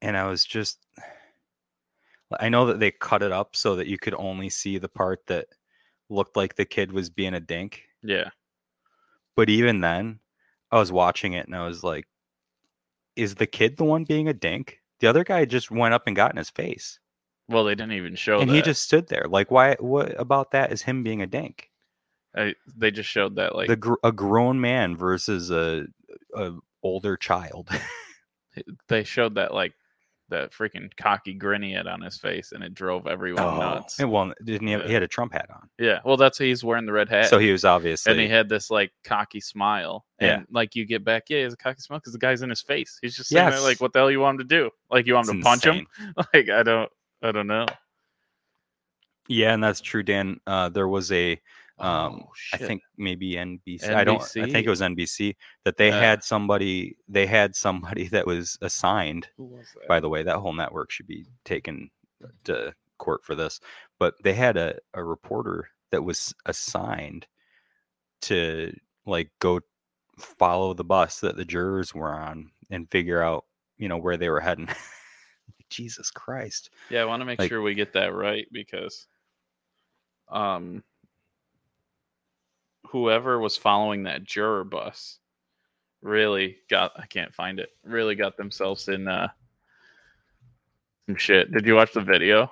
and 0.00 0.16
i 0.16 0.26
was 0.26 0.44
just 0.44 0.78
I 2.38 2.48
know 2.48 2.66
that 2.66 2.78
they 2.80 2.90
cut 2.90 3.22
it 3.22 3.32
up 3.32 3.56
so 3.56 3.76
that 3.76 3.86
you 3.88 3.98
could 3.98 4.14
only 4.14 4.50
see 4.50 4.78
the 4.78 4.88
part 4.88 5.26
that 5.26 5.46
looked 6.08 6.36
like 6.36 6.54
the 6.56 6.64
kid 6.64 6.92
was 6.92 7.10
being 7.10 7.34
a 7.34 7.40
dink. 7.40 7.82
yeah, 8.02 8.30
But 9.36 9.48
even 9.48 9.80
then, 9.80 10.20
I 10.70 10.78
was 10.78 10.92
watching 10.92 11.32
it 11.32 11.46
and 11.46 11.56
I 11.56 11.66
was 11.66 11.82
like, 11.82 12.06
is 13.16 13.34
the 13.34 13.46
kid 13.46 13.76
the 13.76 13.84
one 13.84 14.04
being 14.04 14.28
a 14.28 14.32
dink? 14.34 14.78
The 15.00 15.06
other 15.08 15.24
guy 15.24 15.44
just 15.44 15.70
went 15.70 15.94
up 15.94 16.06
and 16.06 16.14
got 16.14 16.30
in 16.30 16.36
his 16.36 16.50
face. 16.50 16.98
well, 17.48 17.64
they 17.64 17.74
didn't 17.74 17.92
even 17.92 18.14
show 18.14 18.40
and 18.40 18.50
that. 18.50 18.54
he 18.54 18.62
just 18.62 18.82
stood 18.82 19.08
there. 19.08 19.24
Like, 19.28 19.50
why? 19.50 19.74
What 19.80 20.18
about 20.20 20.52
that 20.52 20.72
is 20.72 20.82
him 20.82 21.02
being 21.02 21.22
a 21.22 21.26
dink? 21.26 21.70
I, 22.36 22.54
they 22.76 22.92
just 22.92 23.08
showed 23.10 23.36
that 23.36 23.56
like 23.56 23.66
the 23.68 23.76
gr- 23.76 23.94
a 24.04 24.12
grown 24.12 24.60
man 24.60 24.96
versus 24.96 25.50
a, 25.50 25.86
a 26.36 26.52
older 26.82 27.16
child. 27.16 27.68
they 28.88 29.02
showed 29.04 29.34
that 29.34 29.52
like 29.52 29.72
that 30.30 30.52
freaking 30.52 30.90
cocky 30.96 31.34
grin 31.34 31.62
he 31.62 31.72
had 31.72 31.86
on 31.86 32.00
his 32.00 32.16
face, 32.18 32.52
and 32.52 32.64
it 32.64 32.74
drove 32.74 33.06
everyone 33.06 33.58
nuts. 33.58 33.98
And 34.00 34.10
well, 34.10 34.32
didn't 34.44 34.66
he? 34.66 34.72
Have, 34.72 34.84
he 34.86 34.92
had 34.92 35.02
a 35.02 35.08
Trump 35.08 35.32
hat 35.32 35.48
on, 35.54 35.68
Yeah, 35.78 35.98
well, 36.04 36.16
that's 36.16 36.38
he's 36.38 36.64
wearing 36.64 36.86
the 36.86 36.92
red 36.92 37.08
hat. 37.08 37.26
so 37.26 37.38
he 37.38 37.52
was 37.52 37.64
obviously. 37.64 38.12
and 38.12 38.20
he 38.20 38.28
had 38.28 38.48
this 38.48 38.70
like 38.70 38.90
cocky 39.04 39.40
smile, 39.40 40.04
Yeah. 40.20 40.36
and 40.38 40.46
like 40.50 40.74
you 40.74 40.84
get 40.86 41.04
back, 41.04 41.24
yeah, 41.28 41.38
he 41.38 41.42
has 41.44 41.52
a 41.52 41.56
cocky 41.58 41.80
smile 41.80 41.98
because 42.00 42.12
the 42.14 42.18
guy's 42.18 42.42
in 42.42 42.48
his 42.50 42.62
face. 42.62 42.98
He's 43.02 43.16
just 43.16 43.28
sitting 43.28 43.48
there 43.50 43.60
like, 43.60 43.80
what 43.80 43.92
the 43.92 43.98
hell 43.98 44.10
you 44.10 44.20
want 44.20 44.40
him 44.40 44.48
to 44.48 44.56
do? 44.56 44.70
Like 44.90 45.06
you 45.06 45.14
want 45.14 45.28
him 45.28 45.38
It's 45.38 45.44
to 45.44 45.48
punch 45.50 45.66
insane. 45.66 45.86
him? 45.98 46.14
Like 46.34 46.48
I 46.50 46.62
don't, 46.62 46.90
I 47.22 47.32
don't 47.32 47.46
know. 47.46 47.66
Yeah, 49.28 49.54
and 49.54 49.62
that's 49.62 49.80
true, 49.80 50.02
Dan. 50.02 50.40
Uh, 50.46 50.68
there 50.70 50.88
was 50.88 51.12
a 51.12 51.40
um, 51.80 52.20
Oh, 52.24 52.30
I 52.52 52.56
think 52.58 52.82
maybe 52.98 53.32
NBC. 53.34 53.88
I 53.94 54.04
don't. 54.04 54.22
I 54.22 54.46
think 54.50 54.66
it 54.66 54.70
was 54.70 54.80
NBC 54.80 55.34
that 55.64 55.76
they 55.76 55.88
Yeah. 55.88 56.00
had 56.00 56.22
somebody. 56.24 56.96
They 57.08 57.26
had 57.26 57.56
somebody 57.56 58.08
that 58.14 58.26
was 58.26 58.58
assigned. 58.62 59.28
Who 59.36 59.44
was 59.44 59.66
that? 59.74 59.88
By 59.88 60.00
the 60.00 60.08
way, 60.08 60.22
that 60.22 60.36
whole 60.38 60.52
network 60.52 60.90
should 60.90 61.06
be 61.06 61.26
taken 61.44 61.90
to 62.44 62.74
court 62.98 63.24
for 63.24 63.34
this. 63.34 63.60
But 63.98 64.14
they 64.22 64.34
had 64.34 64.56
a, 64.56 64.78
a 64.94 65.02
reporter 65.02 65.70
that 65.90 66.02
was 66.04 66.34
assigned 66.46 67.26
to 68.22 68.74
like 69.06 69.30
go 69.40 69.60
follow 70.18 70.74
the 70.74 70.84
bus 70.84 71.20
that 71.20 71.36
the 71.36 71.44
jurors 71.44 71.94
were 71.94 72.12
on 72.12 72.50
and 72.70 72.90
figure 72.90 73.22
out 73.22 73.46
you 73.78 73.88
know 73.88 73.96
where 73.96 74.18
they 74.18 74.28
were 74.28 74.40
heading. 74.40 74.68
Jesus 75.70 76.10
Christ! 76.10 76.70
Yeah, 76.90 77.02
I 77.02 77.04
want 77.06 77.20
to 77.22 77.24
make 77.24 77.38
Like- 77.38 77.48
sure 77.48 77.62
we 77.62 77.74
get 77.74 77.92
that 77.94 78.12
right 78.12 78.46
because 78.52 79.06
um 80.28 80.84
whoever 82.90 83.38
was 83.38 83.56
following 83.56 84.02
that 84.04 84.24
juror 84.24 84.64
bus 84.64 85.18
really 86.02 86.56
got 86.68 86.92
I 86.96 87.06
can't 87.06 87.34
find 87.34 87.60
it. 87.60 87.70
Really 87.84 88.14
got 88.14 88.36
themselves 88.36 88.88
in 88.88 89.06
uh 89.08 89.28
some 91.06 91.16
shit. 91.16 91.52
Did 91.52 91.66
you 91.66 91.74
watch 91.74 91.92
the 91.92 92.00
video? 92.00 92.50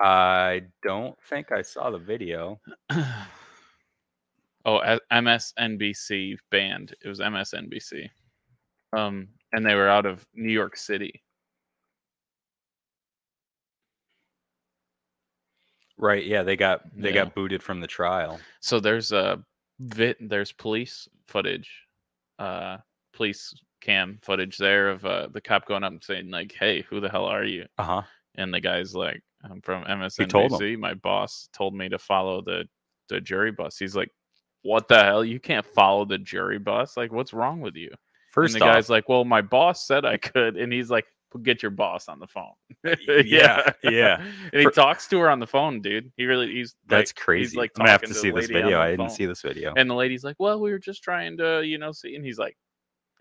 I 0.00 0.62
don't 0.82 1.16
think 1.28 1.50
I 1.50 1.62
saw 1.62 1.90
the 1.90 1.98
video. 1.98 2.60
oh, 4.64 4.98
MSNBC 5.12 6.36
banned. 6.50 6.94
It 7.02 7.08
was 7.08 7.20
MSNBC. 7.20 8.08
Um 8.96 9.28
and 9.52 9.64
they 9.66 9.74
were 9.74 9.88
out 9.88 10.06
of 10.06 10.24
New 10.34 10.52
York 10.52 10.76
City. 10.76 11.22
Right. 15.96 16.24
Yeah, 16.24 16.42
they 16.44 16.56
got 16.56 16.82
they 16.96 17.08
Yeah. 17.08 17.24
got 17.24 17.34
booted 17.34 17.62
from 17.62 17.80
the 17.80 17.86
trial. 17.88 18.40
So 18.60 18.78
there's 18.78 19.10
a 19.12 19.44
vid, 19.78 20.16
there's 20.20 20.52
police 20.52 21.08
footage, 21.26 21.70
uh, 22.38 22.78
police 23.12 23.54
cam 23.80 24.18
footage 24.22 24.58
there 24.58 24.90
of 24.90 25.04
uh, 25.04 25.28
the 25.32 25.40
cop 25.40 25.66
going 25.66 25.84
up 25.84 25.92
and 25.92 26.02
saying 26.02 26.30
like, 26.30 26.54
"Hey, 26.58 26.82
who 26.82 27.00
the 27.00 27.08
hell 27.08 27.24
are 27.24 27.44
you?" 27.44 27.66
Uh 27.78 27.82
huh. 27.84 28.02
And 28.36 28.52
the 28.52 28.60
guy's 28.60 28.94
like, 28.94 29.22
"I'm 29.44 29.60
from 29.62 29.84
MSNBC. 29.84 30.78
My 30.78 30.94
boss 30.94 31.48
told 31.52 31.74
me 31.74 31.88
to 31.88 31.98
follow 31.98 32.42
the 32.42 32.64
the 33.08 33.20
jury 33.20 33.52
bus." 33.52 33.78
He's 33.78 33.96
like, 33.96 34.10
"What 34.62 34.88
the 34.88 35.02
hell? 35.02 35.24
You 35.24 35.40
can't 35.40 35.66
follow 35.66 36.04
the 36.04 36.18
jury 36.18 36.58
bus? 36.58 36.96
Like, 36.96 37.12
what's 37.12 37.32
wrong 37.32 37.60
with 37.60 37.76
you?" 37.76 37.90
First 38.30 38.54
and 38.54 38.62
the 38.62 38.66
off, 38.66 38.74
guy's 38.74 38.90
like, 38.90 39.08
"Well, 39.08 39.24
my 39.24 39.42
boss 39.42 39.86
said 39.86 40.04
I 40.04 40.16
could," 40.16 40.56
and 40.56 40.72
he's 40.72 40.90
like, 40.90 41.06
"Get 41.42 41.62
your 41.62 41.70
boss 41.70 42.08
on 42.08 42.18
the 42.18 42.26
phone." 42.26 42.52
yeah, 43.24 43.70
yeah. 43.82 44.20
and 44.52 44.60
he 44.60 44.64
For- 44.64 44.70
talks 44.70 45.06
to 45.08 45.18
her 45.20 45.30
on 45.30 45.40
the 45.40 45.46
phone, 45.46 45.80
dude. 45.80 46.10
He 46.16 46.24
really 46.24 46.52
he's 46.52 46.74
that's 46.86 47.10
like, 47.10 47.16
crazy. 47.16 47.50
He's 47.50 47.56
like 47.56 47.70
I'm 47.76 47.80
gonna 47.80 47.90
have 47.90 48.00
talking 48.00 48.14
to 48.14 48.20
see 48.20 48.30
this 48.30 48.46
video. 48.46 48.80
I 48.80 48.90
didn't 48.90 49.08
phone. 49.08 49.10
see 49.10 49.26
this 49.26 49.42
video. 49.42 49.72
And 49.76 49.88
the 49.88 49.94
lady's 49.94 50.24
like, 50.24 50.36
"Well, 50.38 50.60
we 50.60 50.70
were 50.70 50.78
just 50.78 51.02
trying 51.02 51.36
to, 51.38 51.62
you 51.64 51.78
know, 51.78 51.92
see." 51.92 52.14
And 52.14 52.24
he's 52.24 52.38
like, 52.38 52.56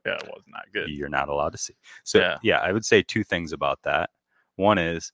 "Yeah, 0.06 0.14
it 0.16 0.24
was 0.24 0.44
not 0.48 0.66
good." 0.74 0.90
You're 0.90 1.10
not 1.10 1.30
allowed 1.30 1.52
to 1.52 1.58
see. 1.58 1.76
So 2.04 2.20
Yeah. 2.20 2.38
yeah. 2.44 2.60
I 2.60 2.72
would 2.72 2.86
say 2.86 3.02
two 3.02 3.24
things 3.24 3.54
about 3.54 3.80
that. 3.84 4.10
One 4.56 4.78
is 4.78 5.12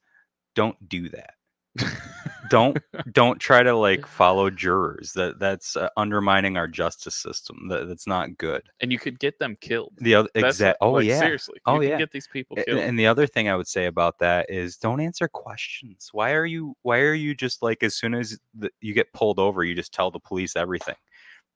don't 0.55 0.77
do 0.87 1.09
that. 1.09 1.33
don't 2.53 2.77
don't 3.11 3.39
try 3.39 3.63
to 3.63 3.75
like 3.87 4.05
follow 4.05 4.49
jurors. 4.51 5.11
That 5.13 5.39
that's 5.39 5.75
uh, 5.75 5.89
undermining 5.97 6.55
our 6.55 6.67
justice 6.67 7.15
system. 7.15 7.67
That 7.67 7.87
that's 7.87 8.05
not 8.05 8.37
good. 8.37 8.61
and 8.79 8.91
you 8.91 8.99
could 8.99 9.19
get 9.19 9.39
them 9.39 9.57
killed. 9.59 9.93
The 9.97 10.13
other 10.15 10.29
exact. 10.35 10.77
Oh 10.79 10.91
like, 10.91 11.05
yeah. 11.05 11.19
seriously. 11.19 11.59
Oh, 11.65 11.79
you 11.81 11.89
yeah. 11.89 11.97
get 11.97 12.11
these 12.11 12.27
people 12.27 12.57
killed. 12.57 12.79
And 12.79 12.97
the 12.97 13.07
other 13.07 13.25
thing 13.25 13.49
I 13.49 13.55
would 13.55 13.67
say 13.67 13.87
about 13.87 14.19
that 14.19 14.49
is 14.49 14.77
don't 14.77 15.01
answer 15.01 15.27
questions. 15.27 16.09
Why 16.11 16.33
are 16.33 16.45
you 16.45 16.75
why 16.83 16.99
are 16.99 17.15
you 17.15 17.33
just 17.33 17.63
like 17.63 17.81
as 17.81 17.95
soon 17.95 18.13
as 18.13 18.37
the, 18.53 18.69
you 18.81 18.93
get 18.93 19.11
pulled 19.13 19.39
over, 19.39 19.63
you 19.63 19.73
just 19.73 19.93
tell 19.93 20.11
the 20.11 20.19
police 20.19 20.55
everything? 20.55 20.95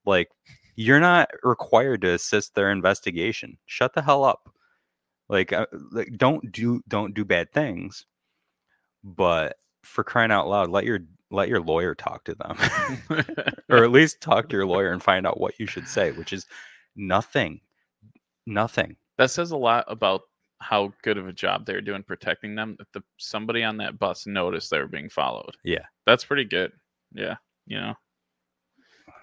Like 0.04 0.30
you're 0.74 1.00
not 1.00 1.30
required 1.44 2.00
to 2.02 2.14
assist 2.14 2.54
their 2.54 2.70
investigation. 2.70 3.56
Shut 3.66 3.94
the 3.94 4.02
hell 4.02 4.24
up. 4.24 4.52
Like, 5.28 5.52
uh, 5.52 5.66
like 5.92 6.16
don't 6.16 6.50
do 6.50 6.82
don't 6.88 7.14
do 7.14 7.24
bad 7.24 7.52
things. 7.52 8.04
But 9.04 9.56
for 9.88 10.04
crying 10.04 10.30
out 10.30 10.48
loud, 10.48 10.70
let 10.70 10.84
your 10.84 11.00
let 11.30 11.48
your 11.48 11.60
lawyer 11.60 11.94
talk 11.94 12.24
to 12.24 12.34
them. 12.34 12.56
or 13.68 13.84
at 13.84 13.90
least 13.90 14.20
talk 14.20 14.48
to 14.48 14.56
your 14.56 14.66
lawyer 14.66 14.92
and 14.92 15.02
find 15.02 15.26
out 15.26 15.40
what 15.40 15.58
you 15.58 15.66
should 15.66 15.86
say, 15.86 16.12
which 16.12 16.32
is 16.32 16.46
nothing. 16.96 17.60
Nothing. 18.46 18.96
that 19.18 19.30
says 19.30 19.50
a 19.50 19.56
lot 19.56 19.84
about 19.88 20.22
how 20.60 20.92
good 21.02 21.18
of 21.18 21.28
a 21.28 21.32
job 21.32 21.66
they're 21.66 21.80
doing 21.82 22.02
protecting 22.02 22.54
them. 22.54 22.76
If 22.80 22.90
the 22.92 23.02
somebody 23.18 23.62
on 23.62 23.76
that 23.78 23.98
bus 23.98 24.26
noticed 24.26 24.70
they 24.70 24.78
were 24.78 24.86
being 24.88 25.10
followed. 25.10 25.54
Yeah. 25.64 25.84
That's 26.06 26.24
pretty 26.24 26.44
good. 26.44 26.72
Yeah. 27.12 27.36
You 27.66 27.80
know. 27.80 27.94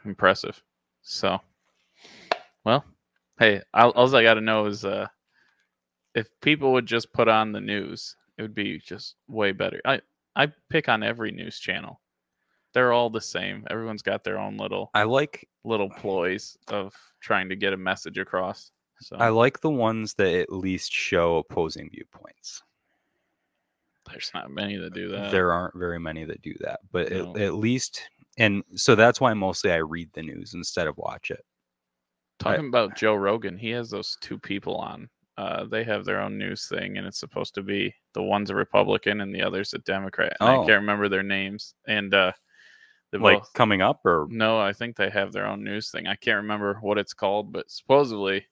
Impressive. 0.06 0.62
So 1.02 1.40
well, 2.64 2.86
hey, 3.40 3.62
all, 3.74 3.92
all 3.92 4.16
I 4.16 4.24
gotta 4.24 4.42
know 4.42 4.66
is 4.66 4.86
uh 4.86 5.08
if 6.14 6.28
people 6.42 6.72
would 6.74 6.86
just 6.86 7.12
put 7.14 7.28
on 7.28 7.52
the 7.52 7.60
news, 7.62 8.16
it 8.38 8.42
would 8.42 8.56
be 8.56 8.80
just 8.80 9.16
way 9.28 9.52
better. 9.52 9.82
I 9.86 10.02
I 10.36 10.48
pick 10.70 10.90
on 10.90 11.04
every 11.04 11.32
news 11.32 11.60
channel. 11.60 12.02
They're 12.74 12.92
all 12.92 13.10
the 13.10 13.22
same. 13.22 13.66
Everyone's 13.70 14.02
got 14.02 14.24
their 14.24 14.38
own 14.38 14.58
little 14.58 14.90
I 14.94 15.04
like 15.04 15.48
little 15.64 15.90
ploys 15.90 16.58
of 16.68 16.94
trying 17.22 17.48
to 17.50 17.56
get 17.56 17.72
a 17.74 17.78
message 17.78 18.18
across. 18.18 18.72
So 19.02 19.16
I 19.18 19.30
like 19.30 19.62
the 19.62 19.70
ones 19.70 20.14
that 20.16 20.34
at 20.34 20.52
least 20.52 20.92
show 20.92 21.38
opposing 21.38 21.90
viewpoints. 21.90 22.62
there's 24.12 24.32
not 24.34 24.52
many 24.52 24.78
that 24.78 24.94
do 24.94 25.10
that. 25.10 25.32
there 25.32 25.52
aren't 25.52 25.76
very 25.76 26.00
many 26.00 26.26
that 26.26 26.42
do 26.42 26.54
that, 26.60 26.80
but 26.92 27.12
No. 27.12 27.36
at, 27.36 27.42
at 27.42 27.54
least 27.56 28.02
and 28.38 28.64
so 28.76 28.96
that's 28.96 29.22
why 29.22 29.34
mostly 29.34 29.72
I 29.72 29.78
read 29.78 30.10
the 30.14 30.22
news 30.22 30.54
instead 30.54 30.88
of 30.88 30.98
watch 30.98 31.32
it. 31.32 31.46
Talking 32.40 32.68
about 32.68 32.98
Joe 32.98 33.16
Rogan, 33.16 33.58
he 33.58 33.70
has 33.70 33.90
those 33.90 34.18
two 34.20 34.38
people 34.38 34.76
on. 34.76 35.10
Uh, 35.38 35.66
they 35.66 35.84
have 35.84 36.06
their 36.06 36.22
own 36.22 36.38
news 36.38 36.68
thing, 36.68 36.98
and 36.98 37.06
it's 37.06 37.20
supposed 37.20 37.54
to 37.56 37.62
be 37.62 37.94
the 38.14 38.24
one's 38.24 38.50
a 38.50 38.56
Republican 38.56 39.20
and 39.22 39.36
the 39.36 39.42
other's 39.42 39.74
a 39.74 39.80
Democrat. 39.80 40.38
And 40.40 40.50
I 40.50 40.56
Oh. 40.56 40.66
can't 40.66 40.80
remember 40.82 41.10
their 41.10 41.24
names. 41.24 41.76
And 41.88 42.14
uh, 42.14 42.32
Like 43.12 43.40
both 43.40 43.54
coming 43.54 43.82
up 43.82 44.06
or 44.06 44.28
No, 44.30 44.60
I 44.60 44.72
think 44.74 44.96
they 44.96 45.10
have 45.10 45.32
their 45.34 45.46
own 45.46 45.64
news 45.64 45.90
thing. 45.92 46.08
I 46.08 46.16
can't 46.16 46.38
remember 46.38 46.76
what 46.82 46.98
it's 46.98 47.14
called, 47.14 47.52
but 47.52 47.70
supposedly 47.70 48.46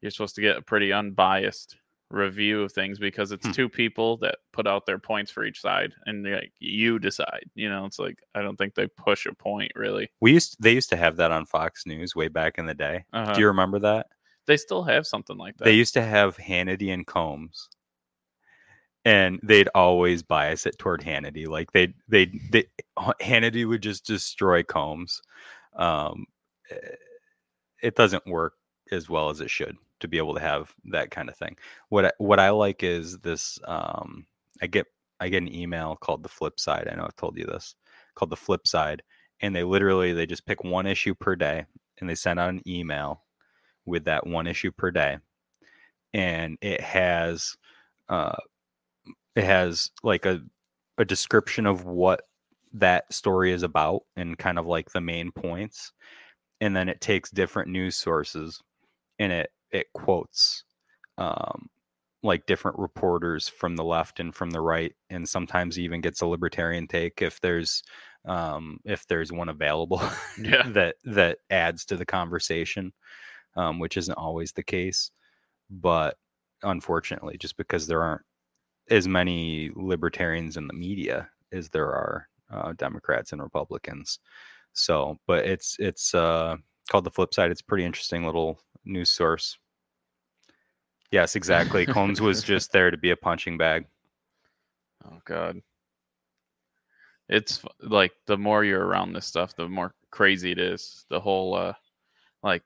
you're 0.00 0.10
supposed 0.10 0.34
to 0.36 0.40
get 0.40 0.56
a 0.56 0.62
pretty 0.62 0.92
unbiased 0.92 1.76
review 2.10 2.62
of 2.62 2.72
things 2.72 2.98
because 2.98 3.32
it's 3.32 3.46
Hmm. 3.46 3.52
two 3.52 3.68
people 3.68 4.16
that 4.18 4.36
put 4.52 4.66
out 4.66 4.86
their 4.86 4.98
points 4.98 5.30
for 5.30 5.44
each 5.44 5.60
side 5.60 5.92
and 6.06 6.24
they're 6.24 6.36
like 6.36 6.52
you 6.58 6.98
decide. 6.98 7.44
You 7.54 7.68
know, 7.68 7.84
it's 7.84 7.98
like 7.98 8.18
I 8.34 8.40
don't 8.40 8.56
think 8.56 8.74
they 8.74 8.86
push 8.86 9.26
a 9.26 9.34
point 9.34 9.72
really. 9.74 10.10
we 10.20 10.32
used 10.32 10.56
they 10.58 10.72
used 10.72 10.88
to 10.90 10.96
have 10.96 11.16
that 11.16 11.32
on 11.32 11.44
Fox 11.44 11.84
News 11.84 12.16
way 12.16 12.28
back 12.28 12.56
in 12.56 12.64
the 12.64 12.74
day. 12.74 13.04
Uh-huh. 13.12 13.32
Do 13.34 13.40
you 13.40 13.46
remember 13.48 13.78
that? 13.80 14.06
They 14.48 14.56
still 14.56 14.82
have 14.82 15.06
something 15.06 15.36
like 15.36 15.58
that. 15.58 15.64
They 15.64 15.74
used 15.74 15.92
to 15.94 16.02
have 16.02 16.38
Hannity 16.38 16.92
and 16.92 17.06
Colmes. 17.06 17.68
And 19.04 19.38
they'd 19.42 19.68
always 19.74 20.22
bias 20.22 20.64
it 20.64 20.78
toward 20.78 21.02
Hannity. 21.02 21.46
Like 21.46 21.70
they 21.72 21.94
they 22.08 22.32
they 22.50 22.64
Hannity 22.98 23.68
would 23.68 23.82
just 23.82 24.06
destroy 24.06 24.62
Colmes. 24.62 25.20
Um 25.76 26.24
eh, 26.70 26.94
it 27.82 27.94
doesn't 27.94 28.26
work 28.26 28.54
as 28.90 29.10
well 29.10 29.28
as 29.28 29.40
it 29.42 29.50
should 29.50 29.76
to 30.00 30.08
be 30.08 30.16
able 30.16 30.34
to 30.34 30.40
have 30.40 30.74
that 30.86 31.10
kind 31.10 31.28
of 31.28 31.36
thing. 31.36 31.56
What 31.90 32.06
I, 32.06 32.12
what 32.16 32.40
I 32.40 32.48
like 32.50 32.82
is 32.82 33.18
this 33.18 33.58
um 33.66 34.26
I 34.62 34.66
get 34.66 34.86
I 35.20 35.28
get 35.28 35.42
an 35.42 35.54
email 35.54 35.96
called 35.96 36.22
the 36.22 36.28
flip 36.30 36.58
side. 36.58 36.88
I 36.90 36.96
know 36.96 37.04
I've 37.04 37.16
told 37.16 37.36
you 37.36 37.44
this. 37.44 37.74
Called 38.14 38.30
the 38.30 38.36
flip 38.36 38.66
side 38.66 39.02
and 39.40 39.54
they 39.54 39.62
literally 39.62 40.14
they 40.14 40.24
just 40.24 40.46
pick 40.46 40.64
one 40.64 40.86
issue 40.86 41.14
per 41.14 41.36
day 41.36 41.66
and 41.98 42.08
they 42.08 42.14
send 42.14 42.40
out 42.40 42.48
an 42.50 42.62
email 42.66 43.24
with 43.88 44.04
that 44.04 44.26
one 44.26 44.46
issue 44.46 44.72
per 44.72 44.90
day 44.92 45.18
and 46.14 46.58
it 46.60 46.80
has 46.80 47.56
uh 48.08 48.36
it 49.36 49.44
has 49.44 49.90
like 50.02 50.26
a 50.26 50.40
a 50.98 51.04
description 51.04 51.66
of 51.66 51.84
what 51.84 52.22
that 52.72 53.12
story 53.12 53.52
is 53.52 53.62
about 53.62 54.02
and 54.16 54.38
kind 54.38 54.58
of 54.58 54.66
like 54.66 54.90
the 54.90 55.00
main 55.00 55.30
points 55.32 55.92
and 56.60 56.76
then 56.76 56.88
it 56.88 57.00
takes 57.00 57.30
different 57.30 57.70
news 57.70 57.96
sources 57.96 58.62
and 59.18 59.32
it 59.32 59.50
it 59.72 59.86
quotes 59.94 60.64
um 61.18 61.68
like 62.22 62.46
different 62.46 62.78
reporters 62.78 63.48
from 63.48 63.76
the 63.76 63.84
left 63.84 64.20
and 64.20 64.34
from 64.34 64.50
the 64.50 64.60
right 64.60 64.94
and 65.10 65.28
sometimes 65.28 65.78
even 65.78 66.00
gets 66.00 66.22
a 66.22 66.26
libertarian 66.26 66.86
take 66.88 67.22
if 67.22 67.40
there's 67.40 67.82
um 68.26 68.78
if 68.84 69.06
there's 69.08 69.32
one 69.32 69.48
available 69.48 70.02
Yeah. 70.36 70.68
that 70.74 70.96
that 71.04 71.38
adds 71.50 71.84
to 71.86 71.96
the 71.96 72.06
conversation 72.06 72.92
um 73.58 73.78
which 73.78 73.96
isn't 73.96 74.16
always 74.16 74.52
the 74.52 74.62
case 74.62 75.10
but 75.70 76.16
unfortunately 76.62 77.36
just 77.36 77.56
because 77.56 77.86
there 77.86 78.02
aren't 78.02 78.22
as 78.90 79.06
many 79.06 79.70
libertarians 79.74 80.56
in 80.56 80.66
the 80.66 80.72
media 80.72 81.28
as 81.52 81.68
there 81.68 81.88
are 81.88 82.28
uh, 82.50 82.72
democrats 82.76 83.32
and 83.32 83.42
republicans. 83.42 84.20
So 84.72 85.18
but 85.26 85.44
it's 85.44 85.76
it's 85.78 86.14
uh 86.14 86.56
called 86.90 87.04
the 87.04 87.10
flip 87.10 87.34
side. 87.34 87.50
It's 87.50 87.60
a 87.60 87.64
pretty 87.64 87.84
interesting 87.84 88.24
little 88.24 88.60
news 88.84 89.10
source. 89.10 89.58
Yes 91.10 91.36
exactly. 91.36 91.86
Colmes 91.86 92.20
was 92.20 92.42
just 92.54 92.72
there 92.72 92.90
to 92.90 92.96
be 92.96 93.10
a 93.10 93.16
punching 93.16 93.58
bag. 93.58 93.86
Oh 95.04 95.18
God. 95.24 95.60
It's 97.28 97.62
like 97.82 98.12
the 98.26 98.38
more 98.38 98.64
you're 98.64 98.86
around 98.86 99.12
this 99.12 99.26
stuff, 99.26 99.54
the 99.54 99.68
more 99.68 99.94
crazy 100.10 100.52
it 100.52 100.58
is. 100.58 101.04
The 101.10 101.20
whole 101.20 101.54
uh 101.54 101.74
like 102.42 102.62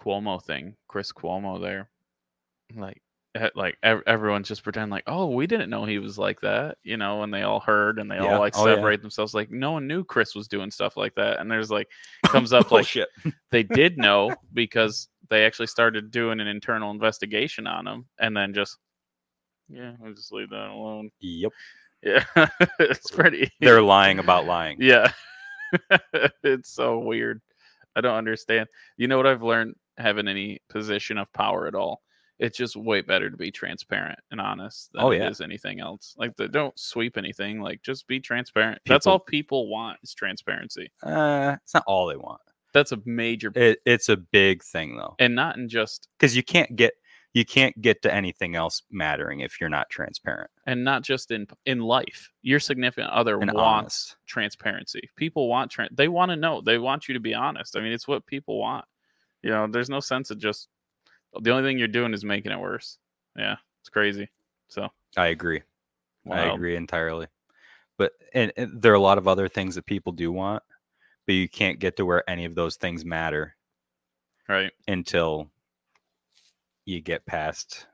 Cuomo 0.00 0.42
thing, 0.42 0.76
Chris 0.88 1.12
Cuomo 1.12 1.60
there. 1.60 1.90
Like 2.74 3.00
eh, 3.34 3.50
like 3.54 3.76
ev- 3.82 4.02
everyone's 4.06 4.48
just 4.48 4.62
pretending 4.62 4.90
like, 4.90 5.04
"Oh, 5.06 5.26
we 5.26 5.46
didn't 5.46 5.70
know 5.70 5.84
he 5.84 5.98
was 5.98 6.18
like 6.18 6.40
that." 6.40 6.78
You 6.84 6.96
know, 6.96 7.22
and 7.22 7.32
they 7.34 7.42
all 7.42 7.60
heard 7.60 7.98
and 7.98 8.10
they 8.10 8.16
Yeah. 8.16 8.34
all 8.34 8.40
like 8.40 8.56
Oh, 8.56 8.66
yeah. 8.66 8.76
separate 8.76 9.02
themselves 9.02 9.34
like 9.34 9.50
no 9.50 9.72
one 9.72 9.86
knew 9.86 10.04
Chris 10.04 10.34
was 10.34 10.48
doing 10.48 10.70
stuff 10.70 10.96
like 10.96 11.14
that. 11.16 11.40
And 11.40 11.50
there's 11.50 11.70
like 11.70 11.88
comes 12.26 12.52
up 12.52 12.70
like 12.70 12.86
shit 12.86 13.08
they 13.50 13.62
did 13.62 13.98
know 13.98 14.34
because 14.54 15.08
they 15.28 15.44
actually 15.44 15.66
started 15.68 16.10
doing 16.10 16.40
an 16.40 16.46
internal 16.48 16.90
investigation 16.90 17.66
on 17.66 17.86
him 17.86 18.04
and 18.18 18.36
then 18.36 18.52
just 18.54 18.78
yeah, 19.68 19.92
we'll 20.00 20.14
just 20.14 20.32
leave 20.32 20.50
that 20.50 20.70
alone. 20.70 21.10
yep 21.20 21.52
Yeah, 22.02 22.24
it's 22.78 23.10
pretty. 23.10 23.50
they're 23.60 23.82
lying 23.82 24.18
about 24.20 24.46
lying 24.46 24.78
yeah, 24.80 25.12
it's 26.42 26.70
so 26.70 26.98
weird. 26.98 27.40
I 27.96 28.00
don't 28.00 28.14
understand. 28.16 28.68
You 28.96 29.06
know 29.08 29.16
what 29.16 29.26
I've 29.26 29.42
learned 29.42 29.74
having 29.98 30.28
any 30.28 30.60
position 30.68 31.18
of 31.18 31.32
power 31.32 31.66
at 31.66 31.74
all? 31.74 32.02
It's 32.38 32.56
just 32.56 32.74
way 32.74 33.02
better 33.02 33.28
to 33.28 33.36
be 33.36 33.50
transparent 33.50 34.18
and 34.30 34.40
honest 34.40 34.90
than 34.94 35.02
Oh, 35.02 35.10
yeah. 35.10 35.28
is 35.28 35.42
anything 35.42 35.78
else. 35.78 36.14
Like, 36.16 36.34
the, 36.36 36.48
don't 36.48 36.78
sweep 36.78 37.18
anything. 37.18 37.60
Like, 37.60 37.82
just 37.82 38.06
be 38.06 38.18
transparent. 38.18 38.80
That's 38.86 39.06
all 39.06 39.18
people 39.18 39.68
want 39.68 39.98
is 40.02 40.14
transparency. 40.14 40.90
uh 41.02 41.56
it's 41.62 41.74
not 41.74 41.84
all 41.86 42.06
they 42.06 42.16
want 42.16 42.40
That's 42.72 42.92
a 42.92 42.98
major, 43.04 43.52
it, 43.54 43.80
it's 43.84 44.08
a 44.08 44.16
big 44.16 44.62
thing 44.62 44.96
though 44.96 45.16
and 45.18 45.34
not 45.34 45.58
in 45.58 45.68
just 45.68 46.08
because 46.18 46.34
you 46.34 46.42
can't 46.42 46.74
get 46.76 46.94
you 47.34 47.44
can't 47.44 47.80
get 47.80 48.00
to 48.02 48.12
anything 48.12 48.56
else 48.56 48.82
mattering 48.90 49.38
if 49.40 49.60
you're 49.60 49.68
not 49.70 49.88
transparent 49.90 50.50
and 50.66 50.82
not 50.82 51.02
just 51.02 51.30
in 51.30 51.46
in 51.66 51.80
life. 51.80 52.30
Your 52.42 52.58
significant 52.58 53.10
other 53.10 53.38
and 53.38 53.52
wants 53.52 54.14
honest. 54.14 54.16
transparency. 54.26 55.10
People 55.16 55.46
want 55.46 55.70
tran 55.70 55.88
they 55.92 56.08
want 56.08 56.30
to 56.30 56.36
know. 56.36 56.60
They 56.62 56.78
want 56.78 57.06
you 57.06 57.12
to 57.14 57.20
be 57.20 57.34
honest. 57.34 57.76
I 57.76 57.80
mean, 57.82 57.92
it's 57.92 58.08
what 58.08 58.24
people 58.26 58.58
want. 58.58 58.84
You 59.42 59.50
know, 59.50 59.66
there's 59.66 59.90
no 59.90 60.00
sense 60.00 60.30
of 60.30 60.38
just 60.38 60.68
the 61.40 61.50
only 61.50 61.68
thing 61.68 61.78
you're 61.78 61.88
doing 61.88 62.12
is 62.12 62.24
making 62.24 62.52
it 62.52 62.60
worse. 62.60 62.98
Yeah, 63.36 63.56
it's 63.80 63.88
crazy. 63.88 64.28
So 64.68 64.88
I 65.16 65.28
agree. 65.28 65.62
I 66.30 66.52
agree 66.52 66.76
entirely. 66.76 67.26
But 67.96 68.12
and, 68.34 68.52
and 68.56 68.80
there 68.82 68.92
are 68.92 68.96
a 68.96 69.00
lot 69.00 69.18
of 69.18 69.28
other 69.28 69.48
things 69.48 69.74
that 69.74 69.86
people 69.86 70.12
do 70.12 70.30
want, 70.32 70.62
but 71.26 71.34
you 71.34 71.48
can't 71.48 71.78
get 71.78 71.96
to 71.96 72.04
where 72.06 72.28
any 72.28 72.44
of 72.44 72.54
those 72.54 72.76
things 72.76 73.04
matter 73.04 73.56
Right. 74.48 74.72
until 74.88 75.50
you 76.84 77.00
get 77.00 77.26
past 77.26 77.86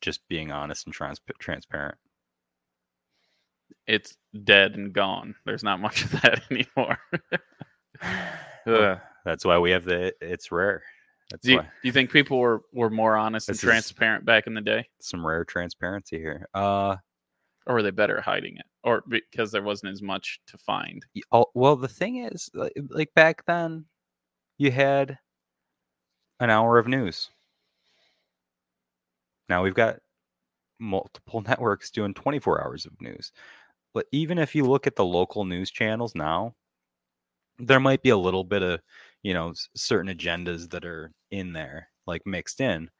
just 0.00 0.26
being 0.28 0.50
honest 0.50 0.86
and 0.86 0.94
trans- 0.94 1.20
transparent. 1.38 1.96
It's 3.86 4.16
dead 4.44 4.76
and 4.76 4.92
gone. 4.92 5.34
There's 5.44 5.64
not 5.64 5.80
much 5.80 6.04
of 6.04 6.12
that 6.22 6.42
anymore. 6.50 6.98
That's 9.24 9.44
why 9.44 9.58
we 9.58 9.70
have 9.70 9.84
the 9.84 10.14
it's 10.20 10.50
rare. 10.52 10.82
That's 11.30 11.42
do, 11.44 11.52
you, 11.52 11.58
why 11.58 11.62
do 11.62 11.88
you 11.88 11.92
think 11.92 12.10
people 12.10 12.38
were, 12.38 12.62
were 12.72 12.90
more 12.90 13.16
honest 13.16 13.48
and 13.48 13.58
transparent 13.58 14.24
back 14.24 14.46
in 14.46 14.54
the 14.54 14.60
day? 14.60 14.88
some 15.00 15.26
rare 15.26 15.44
transparency 15.44 16.18
here. 16.18 16.48
Uh 16.54 16.96
Or 17.66 17.74
were 17.74 17.82
they 17.82 17.90
better 17.90 18.18
at 18.18 18.24
hiding 18.24 18.56
it? 18.56 18.66
Or 18.82 19.04
because 19.08 19.52
there 19.52 19.62
wasn't 19.62 19.92
as 19.92 20.02
much 20.02 20.40
to 20.48 20.58
find? 20.58 21.04
well 21.54 21.76
the 21.76 21.88
thing 21.88 22.24
is 22.24 22.50
like 22.54 23.14
back 23.14 23.44
then 23.46 23.84
you 24.58 24.70
had 24.70 25.18
an 26.40 26.50
hour 26.50 26.78
of 26.78 26.88
news. 26.88 27.30
Now 29.48 29.62
we've 29.62 29.74
got 29.74 29.98
multiple 30.78 31.42
networks 31.46 31.90
doing 31.90 32.14
24 32.14 32.64
hours 32.64 32.86
of 32.86 33.00
news. 33.00 33.32
But 33.92 34.06
even 34.12 34.38
if 34.38 34.54
you 34.54 34.64
look 34.64 34.86
at 34.86 34.96
the 34.96 35.04
local 35.04 35.44
news 35.44 35.70
channels 35.70 36.14
now, 36.14 36.54
there 37.58 37.80
might 37.80 38.02
be 38.02 38.10
a 38.10 38.16
little 38.16 38.44
bit 38.44 38.62
of, 38.62 38.80
you 39.22 39.34
know, 39.34 39.52
certain 39.76 40.14
agendas 40.14 40.70
that 40.70 40.84
are 40.84 41.12
in 41.30 41.52
there, 41.52 41.88
like 42.06 42.26
mixed 42.26 42.60
in, 42.60 42.90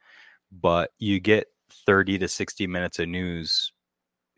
but 0.52 0.92
you 0.98 1.20
get 1.20 1.48
30 1.87 2.18
to 2.18 2.28
60 2.28 2.66
minutes 2.66 2.98
of 2.98 3.09
news 3.09 3.72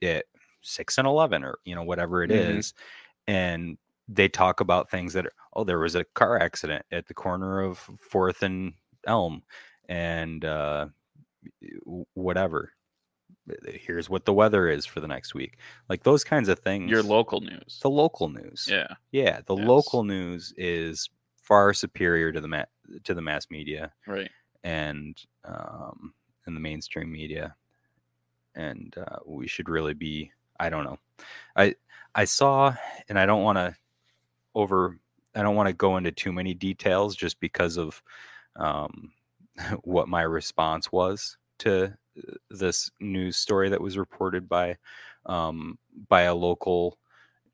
at 0.03 0.27
6 0.63 0.99
and 0.99 1.07
11 1.09 1.45
or, 1.45 1.59
you 1.65 1.75
know, 1.75 1.85
whatever 1.85 2.23
it 2.25 2.31
is, 2.33 2.73
Mhm. 2.73 2.81
And 3.29 3.79
they 4.09 4.29
talk 4.29 4.61
about 4.61 4.91
things 4.91 5.13
that 5.15 5.27
are, 5.27 5.33
oh, 5.55 5.65
there 5.65 5.79
was 5.81 5.95
a 5.95 6.05
car 6.05 6.39
accident 6.41 6.85
at 6.93 7.07
the 7.09 7.15
corner 7.15 7.61
of 7.63 7.79
4th 8.13 8.43
and 8.43 8.75
Elm 9.07 9.43
and 9.89 10.45
uh, 10.45 10.89
whatever 12.15 12.73
here's 13.67 14.09
what 14.11 14.25
the 14.25 14.33
weather 14.33 14.69
is 14.69 14.87
for 14.87 15.01
the 15.01 15.09
next 15.09 15.35
week. 15.35 15.59
Like 15.89 16.05
those 16.05 16.25
kinds 16.25 16.49
of 16.49 16.59
things. 16.61 16.91
Your 16.91 17.03
local 17.03 17.41
news. 17.41 17.79
the 17.83 17.91
local 17.91 18.29
news. 18.29 18.69
Yeah. 18.71 18.95
Yeah, 19.13 19.41
the 19.47 19.57
Yes. 19.57 19.67
local 19.67 20.05
news 20.05 20.55
is 20.57 21.11
far 21.53 21.75
superior 21.75 22.33
to 22.33 22.41
the 22.41 22.49
ma- 22.49 22.65
to 23.05 23.13
the 23.13 23.21
mass 23.21 23.51
media 23.51 23.93
Right. 24.07 24.31
and 24.65 25.15
um, 25.45 26.15
and 26.47 26.57
the 26.57 26.61
mainstream 26.61 27.13
media, 27.13 27.55
and 28.55 28.95
uh, 28.97 29.19
we 29.27 29.47
should 29.47 29.69
really 29.69 29.93
be. 29.93 30.33
I 30.59 30.71
don't 30.71 30.85
know. 30.85 30.99
I 31.55 31.75
I 32.15 32.25
saw, 32.25 32.75
and 33.11 33.19
I 33.19 33.27
don't 33.27 33.43
want 33.43 33.59
to 33.59 33.77
over. 34.55 34.97
I 35.35 35.43
don't 35.43 35.55
want 35.55 35.69
to 35.69 35.75
go 35.75 35.99
into 35.99 36.11
too 36.11 36.33
many 36.33 36.55
details 36.55 37.17
just 37.17 37.39
because 37.39 37.77
of 37.77 38.03
um, 38.57 39.13
what 39.85 40.09
my 40.09 40.23
response 40.23 40.91
was 40.91 41.37
to 41.59 41.85
uh, 42.17 42.33
this 42.51 42.91
news 42.99 43.37
story 43.37 43.69
that 43.69 43.81
was 43.81 43.99
reported 43.99 44.49
by 44.49 44.79
um, 45.27 45.79
by 46.09 46.23
a 46.23 46.35
local 46.35 46.97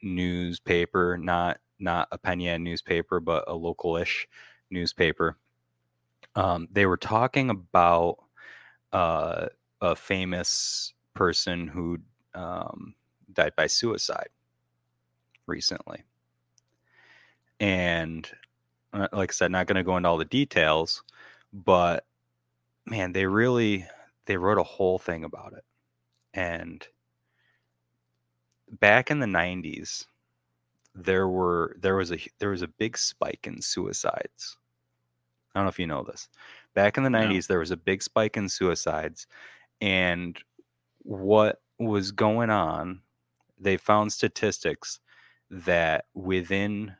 newspaper, 0.02 1.18
not 1.18 1.58
not 1.78 2.08
a 2.12 2.18
Penn 2.18 2.38
newspaper, 2.62 3.20
but 3.20 3.44
a 3.46 3.54
local-ish 3.54 4.28
newspaper. 4.70 5.36
Um, 6.34 6.68
they 6.70 6.86
were 6.86 6.96
talking 6.96 7.50
about 7.50 8.18
uh, 8.92 9.46
a 9.80 9.96
famous 9.96 10.92
person 11.14 11.66
who 11.66 11.98
um, 12.34 12.94
died 13.32 13.54
by 13.56 13.66
suicide 13.66 14.28
recently, 15.46 16.04
and 17.60 18.28
uh, 18.92 19.08
like 19.12 19.32
I 19.32 19.34
said, 19.34 19.50
not 19.50 19.66
going 19.66 19.76
to 19.76 19.84
go 19.84 19.96
into 19.96 20.08
all 20.08 20.18
the 20.18 20.24
details, 20.24 21.02
but 21.52 22.04
man, 22.86 23.12
they 23.12 23.26
really 23.26 23.86
they 24.26 24.36
wrote 24.36 24.58
a 24.58 24.62
whole 24.62 24.98
thing 24.98 25.24
about 25.24 25.54
it, 25.54 25.64
and 26.34 26.86
back 28.70 29.10
in 29.10 29.18
the 29.18 29.26
90s 29.26 30.06
there 31.04 31.28
were 31.28 31.76
there 31.80 31.96
was 31.96 32.12
a 32.12 32.18
there 32.38 32.50
was 32.50 32.62
a 32.62 32.68
big 32.68 32.96
spike 32.98 33.46
in 33.46 33.60
suicides 33.62 34.56
i 35.54 35.58
don't 35.58 35.64
know 35.64 35.68
if 35.68 35.78
you 35.78 35.86
know 35.86 36.02
this 36.02 36.28
back 36.74 36.96
in 36.96 37.04
the 37.04 37.10
No. 37.10 37.20
90s 37.20 37.46
there 37.46 37.58
was 37.58 37.70
a 37.70 37.76
big 37.76 38.02
spike 38.02 38.36
in 38.36 38.48
suicides 38.48 39.26
and 39.80 40.38
what 40.98 41.60
was 41.78 42.10
going 42.10 42.50
on 42.50 43.00
they 43.58 43.76
found 43.76 44.12
statistics 44.12 45.00
that 45.50 46.06
within 46.14 46.94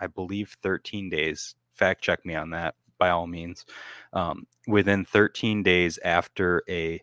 i 0.00 0.06
believe 0.06 0.56
13 0.62 1.08
days 1.08 1.54
fact 1.74 2.02
check 2.02 2.24
me 2.26 2.34
on 2.34 2.50
that 2.50 2.74
by 2.98 3.10
all 3.10 3.26
means 3.26 3.64
um, 4.12 4.46
within 4.68 5.04
13 5.04 5.62
days 5.62 5.98
after 6.04 6.62
a 6.68 7.02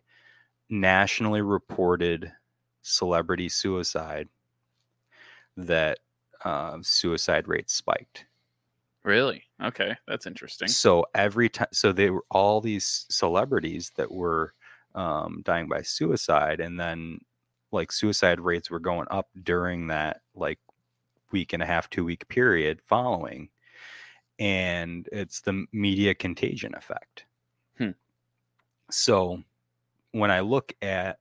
nationally 0.70 1.42
reported 1.42 2.32
celebrity 2.82 3.48
suicide 3.48 4.28
that 5.56 5.98
uh, 6.44 6.78
suicide 6.82 7.48
rates 7.48 7.74
spiked. 7.74 8.26
Really? 9.02 9.44
Okay. 9.62 9.96
That's 10.06 10.26
interesting. 10.26 10.68
So 10.68 11.06
every 11.14 11.48
time, 11.48 11.68
so 11.72 11.92
they 11.92 12.10
were 12.10 12.24
all 12.30 12.60
these 12.60 13.06
celebrities 13.08 13.92
that 13.96 14.10
were 14.10 14.54
um, 14.94 15.42
dying 15.44 15.68
by 15.68 15.82
suicide, 15.82 16.60
and 16.60 16.78
then 16.78 17.20
like 17.72 17.92
suicide 17.92 18.40
rates 18.40 18.70
were 18.70 18.80
going 18.80 19.06
up 19.10 19.28
during 19.42 19.86
that 19.86 20.20
like 20.34 20.58
week 21.32 21.52
and 21.52 21.62
a 21.62 21.66
half, 21.66 21.88
two 21.88 22.04
week 22.04 22.28
period 22.28 22.80
following, 22.86 23.48
and 24.38 25.08
it's 25.12 25.40
the 25.40 25.64
media 25.72 26.14
contagion 26.14 26.74
effect. 26.74 27.24
Hmm. 27.78 27.90
So 28.90 29.42
when 30.12 30.30
I 30.30 30.40
look 30.40 30.74
at 30.82 31.18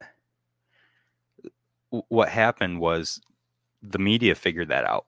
what 1.90 2.30
happened 2.30 2.80
was 2.80 3.22
the 3.82 4.00
media 4.00 4.36
figured 4.36 4.70
that 4.70 4.86
out. 4.86 5.06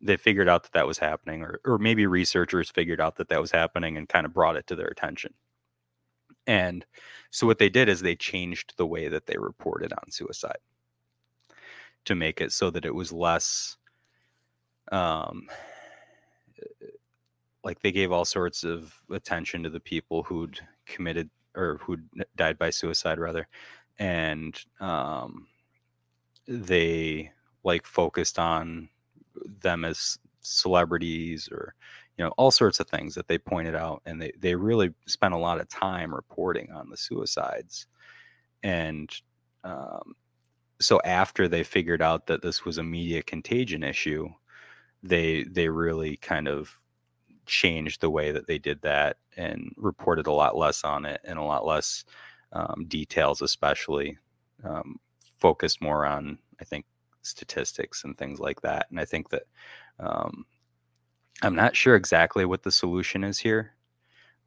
They 0.00 0.16
figured 0.16 0.48
out 0.48 0.64
that 0.64 0.72
that 0.72 0.86
was 0.86 0.98
happening, 0.98 1.42
or, 1.42 1.60
or 1.64 1.78
maybe 1.78 2.06
researchers 2.06 2.70
figured 2.70 3.00
out 3.00 3.16
that 3.16 3.28
that 3.28 3.40
was 3.40 3.52
happening 3.52 3.96
and 3.96 4.08
kind 4.08 4.26
of 4.26 4.34
brought 4.34 4.56
it 4.56 4.66
to 4.68 4.76
their 4.76 4.88
attention. 4.88 5.32
And 6.46 6.84
so 7.30 7.46
what 7.46 7.58
they 7.58 7.68
did 7.68 7.88
is 7.88 8.00
they 8.00 8.16
changed 8.16 8.74
the 8.76 8.86
way 8.86 9.08
that 9.08 9.26
they 9.26 9.36
reported 9.38 9.92
on 9.92 10.10
suicide 10.10 10.58
to 12.04 12.14
make 12.14 12.40
it 12.40 12.52
so 12.52 12.70
that 12.70 12.84
it 12.84 12.94
was 12.94 13.12
less 13.12 13.76
um 14.90 15.46
like 17.64 17.80
they 17.80 17.92
gave 17.92 18.10
all 18.10 18.24
sorts 18.24 18.64
of 18.64 18.92
attention 19.10 19.62
to 19.62 19.70
the 19.70 19.80
people 19.80 20.24
who'd 20.24 20.58
committed 20.84 21.30
or 21.54 21.78
who'd 21.80 22.08
died 22.36 22.58
by 22.58 22.70
suicide 22.70 23.20
rather 23.20 23.46
and 23.98 24.64
um 24.80 25.46
they 26.48 27.30
like 27.64 27.86
focused 27.86 28.38
on 28.38 28.88
them 29.60 29.84
as 29.84 30.18
celebrities 30.40 31.48
or 31.50 31.74
you 32.18 32.24
know 32.24 32.32
all 32.36 32.50
sorts 32.50 32.80
of 32.80 32.88
things 32.88 33.14
that 33.14 33.28
they 33.28 33.38
pointed 33.38 33.74
out 33.74 34.02
and 34.06 34.20
they 34.20 34.32
they 34.38 34.54
really 34.54 34.92
spent 35.06 35.34
a 35.34 35.38
lot 35.38 35.60
of 35.60 35.68
time 35.68 36.14
reporting 36.14 36.70
on 36.72 36.88
the 36.90 36.96
suicides. 36.96 37.86
And 38.62 39.10
um, 39.64 40.14
so 40.80 41.00
after 41.04 41.48
they 41.48 41.64
figured 41.64 42.02
out 42.02 42.26
that 42.26 42.42
this 42.42 42.64
was 42.64 42.78
a 42.78 42.82
media 42.82 43.22
contagion 43.22 43.82
issue 43.82 44.28
they 45.02 45.44
they 45.44 45.68
really 45.68 46.16
kind 46.16 46.48
of 46.48 46.78
changed 47.46 48.00
the 48.00 48.10
way 48.10 48.30
that 48.32 48.46
they 48.46 48.58
did 48.58 48.80
that 48.82 49.16
and 49.36 49.72
reported 49.76 50.26
a 50.26 50.32
lot 50.32 50.56
less 50.56 50.84
on 50.84 51.04
it 51.04 51.20
and 51.24 51.38
a 51.38 51.42
lot 51.42 51.66
less 51.66 52.04
um, 52.52 52.84
details 52.86 53.42
especially 53.42 54.16
um, 54.64 54.98
focused 55.38 55.82
more 55.82 56.06
on 56.06 56.38
i 56.60 56.64
think 56.64 56.84
statistics 57.22 58.04
and 58.04 58.16
things 58.18 58.38
like 58.38 58.60
that 58.60 58.86
and 58.90 58.98
i 59.00 59.04
think 59.04 59.28
that 59.30 59.44
um, 59.98 60.44
i'm 61.42 61.54
not 61.54 61.74
sure 61.76 61.96
exactly 61.96 62.44
what 62.44 62.62
the 62.62 62.70
solution 62.72 63.24
is 63.24 63.38
here 63.38 63.72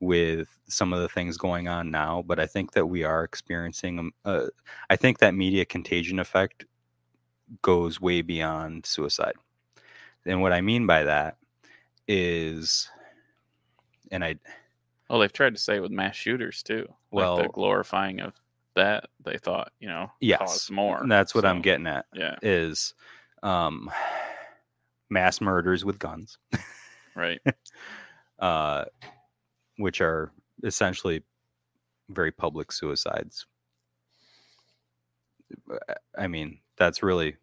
with 0.02 0.60
some 0.68 0.92
of 0.94 1.00
the 1.00 1.10
things 1.10 1.38
going 1.38 1.68
on 1.68 1.90
now 1.90 2.24
but 2.28 2.40
i 2.40 2.46
think 2.46 2.72
that 2.74 2.86
we 2.86 3.04
are 3.04 3.24
experiencing 3.24 3.98
um, 4.00 4.12
uh, 4.26 4.46
i 4.90 4.96
think 4.96 5.20
that 5.20 5.34
media 5.34 5.66
contagion 5.66 6.20
effect 6.20 6.66
goes 7.62 8.02
way 8.02 8.22
beyond 8.22 8.86
suicide 8.86 9.36
and 10.26 10.42
what 10.42 10.52
i 10.54 10.62
mean 10.62 10.86
by 10.86 11.04
that 11.04 11.38
is 12.08 12.90
and 14.12 14.24
i 14.24 14.36
Well, 15.10 15.20
they've 15.20 15.32
tried 15.32 15.56
to 15.56 15.62
say 15.62 15.78
it 15.78 15.82
with 15.82 15.92
mass 15.92 16.16
shooters 16.16 16.62
too. 16.64 16.88
Well- 17.12 17.38
like 17.38 17.48
the 17.48 17.54
glorifying 17.54 18.20
of 18.20 18.34
that 18.76 19.06
they 19.24 19.38
thought, 19.38 19.72
you 19.80 19.88
know, 19.88 20.12
yes 20.22 20.70
more. 20.70 21.02
and 21.02 21.12
that's 21.12 21.34
what 21.34 21.46
i'm 21.46 21.62
getting 21.62 21.88
at 21.88 22.06
Yeah. 22.14 22.36
is 22.42 22.94
um 23.44 23.90
mass 25.10 25.40
murders 25.42 25.86
with 25.86 26.00
guns 26.00 26.38
Right. 27.16 27.40
uh 28.40 28.86
which 29.78 30.02
are 30.02 30.32
essentially 30.64 31.24
very 32.10 32.32
public 32.32 32.72
suicides 32.72 33.46
i 36.18 36.28
mean 36.28 36.60
that's 36.78 37.02
really 37.04 37.36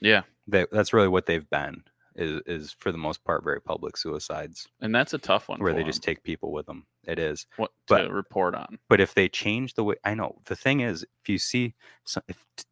Yeah. 0.00 0.22
that, 0.48 0.70
that's 0.70 0.92
really 0.92 1.08
what 1.08 1.26
they've 1.26 1.48
been 1.50 1.82
is 2.16 2.40
is 2.46 2.76
for 2.78 2.92
the 2.92 2.98
most 2.98 3.24
part 3.24 3.42
very 3.44 3.60
public 3.60 3.96
suicides 3.96 4.66
And 4.80 4.94
that's 4.94 5.14
a 5.14 5.18
tough 5.18 5.48
one 5.48 5.58
where 5.60 5.72
they 5.74 5.82
just 5.84 6.02
take 6.02 6.22
people 6.22 6.52
with 6.52 6.66
them 6.66 6.86
it 7.06 7.18
is. 7.18 7.46
What 7.56 7.70
but- 7.88 8.02
to 8.04 8.12
report 8.12 8.54
on. 8.54 8.78
but 8.88 9.00
if 9.00 9.14
they 9.14 9.28
change 9.28 9.74
the 9.74 9.84
way 9.84 9.96
i 10.04 10.14
know 10.14 10.36
the 10.46 10.56
thing 10.56 10.80
is 10.80 11.02
if 11.22 11.28
you 11.28 11.38
see 11.38 11.74
so 12.04 12.20
if 12.28 12.44
t- 12.56 12.64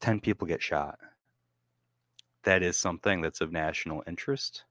10 0.00 0.20
people 0.20 0.46
get 0.46 0.62
shot 0.62 0.98
that 2.44 2.62
is 2.62 2.76
something 2.76 3.22
that's 3.22 3.40
of 3.40 3.52
national 3.52 4.02
interest. 4.06 4.64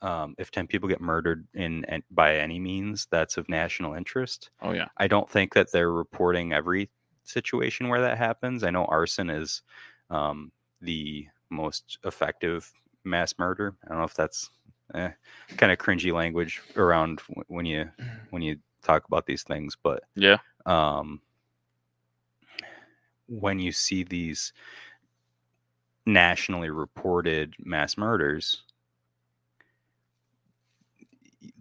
Um, 0.00 0.34
if 0.38 0.50
10 0.50 0.66
people 0.66 0.88
get 0.88 1.00
murdered 1.00 1.46
in 1.54 1.84
an- 1.84 2.02
by 2.10 2.36
any 2.36 2.58
means 2.58 3.06
that's 3.10 3.36
of 3.36 3.48
national 3.48 3.94
interest. 3.94 4.50
Oh 4.62 4.72
yeah. 4.72 4.88
i 4.96 5.06
don't 5.06 5.30
think 5.30 5.54
that 5.54 5.70
they're 5.70 5.92
reporting 5.92 6.52
every 6.52 6.90
situation 7.24 7.88
where 7.88 8.00
that 8.00 8.18
happens. 8.18 8.64
I 8.64 8.70
know 8.70 8.84
arson 8.86 9.30
is 9.30 9.62
um, 10.10 10.50
the 10.80 11.28
most 11.50 11.98
effective 12.04 12.72
mass 13.04 13.34
murder 13.38 13.74
i 13.84 13.88
don't 13.88 13.98
know 13.98 14.04
if 14.04 14.14
that's 14.14 14.50
eh, 14.94 15.10
kind 15.56 15.72
of 15.72 15.78
cringy 15.78 16.12
language 16.12 16.60
around 16.76 17.20
w- 17.28 17.44
when 17.48 17.66
you 17.66 17.88
when 18.30 18.42
you 18.42 18.56
talk 18.82 19.04
about 19.06 19.26
these 19.26 19.42
things 19.42 19.76
but 19.82 20.02
Yeah. 20.14 20.38
um, 20.66 21.20
when 23.28 23.58
you 23.58 23.72
see 23.72 24.02
these 24.04 24.52
nationally 26.04 26.68
reported 26.70 27.54
mass 27.64 27.96
murders, 27.96 28.62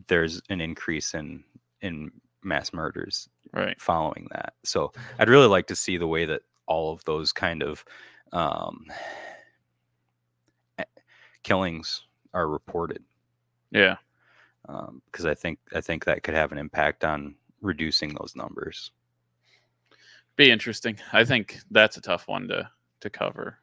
there's 0.08 0.41
an 0.49 0.62
increase 0.62 1.13
in 1.13 1.43
in 1.82 2.12
mass 2.43 2.73
murders 2.73 3.30
Right. 3.54 3.80
following 3.80 4.27
that. 4.32 4.54
So 4.63 4.91
I'd 5.19 5.30
really 5.30 5.47
like 5.47 5.67
to 5.67 5.75
see 5.75 5.97
the 5.97 6.08
way 6.08 6.25
that 6.25 6.41
all 6.67 6.91
of 6.93 7.04
those 7.06 7.32
kind 7.32 7.62
of 7.63 7.84
um, 8.34 8.86
killings 11.43 12.04
are 12.34 12.47
reported 12.47 13.04
Yeah. 13.71 13.97
Um, 14.69 15.01
because 15.12 15.25
I 15.25 15.34
think 15.34 15.60
I 15.73 15.82
think 15.82 16.06
that 16.06 16.23
could 16.23 16.36
have 16.36 16.51
an 16.51 16.58
impact 16.58 17.04
on 17.04 17.36
reducing 17.62 18.13
those 18.13 18.36
numbers. 18.36 18.91
Be 20.36 20.51
interesting. 20.51 20.97
I 21.13 21.25
think 21.25 21.60
that's 21.71 21.97
a 21.97 22.01
tough 22.01 22.27
one 22.27 22.47
to 22.49 22.69
to 23.01 23.10
cover. 23.10 23.58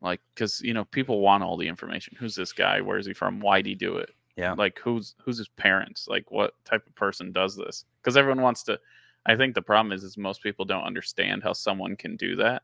Like, 0.00 0.20
because 0.34 0.60
you 0.60 0.74
know, 0.74 0.84
people 0.84 1.20
want 1.20 1.44
all 1.44 1.56
the 1.56 1.68
information. 1.68 2.16
Who's 2.18 2.34
this 2.34 2.52
guy? 2.52 2.80
Where 2.80 2.98
is 2.98 3.06
he 3.06 3.14
from? 3.14 3.40
Why'd 3.40 3.66
he 3.66 3.74
do 3.74 3.96
it? 3.96 4.10
Yeah. 4.36 4.52
Like, 4.54 4.80
who's 4.82 5.14
who's 5.24 5.38
his 5.38 5.48
parents? 5.48 6.06
Like, 6.08 6.30
what 6.30 6.54
type 6.64 6.86
of 6.86 6.94
person 6.96 7.32
does 7.32 7.56
this? 7.56 7.84
Because 8.00 8.16
everyone 8.16 8.42
wants 8.42 8.64
to. 8.64 8.78
I 9.26 9.36
think 9.36 9.54
the 9.54 9.62
problem 9.62 9.92
is, 9.92 10.02
is 10.02 10.18
most 10.18 10.42
people 10.42 10.64
don't 10.64 10.82
understand 10.82 11.44
how 11.44 11.52
someone 11.52 11.94
can 11.94 12.16
do 12.16 12.34
that. 12.36 12.62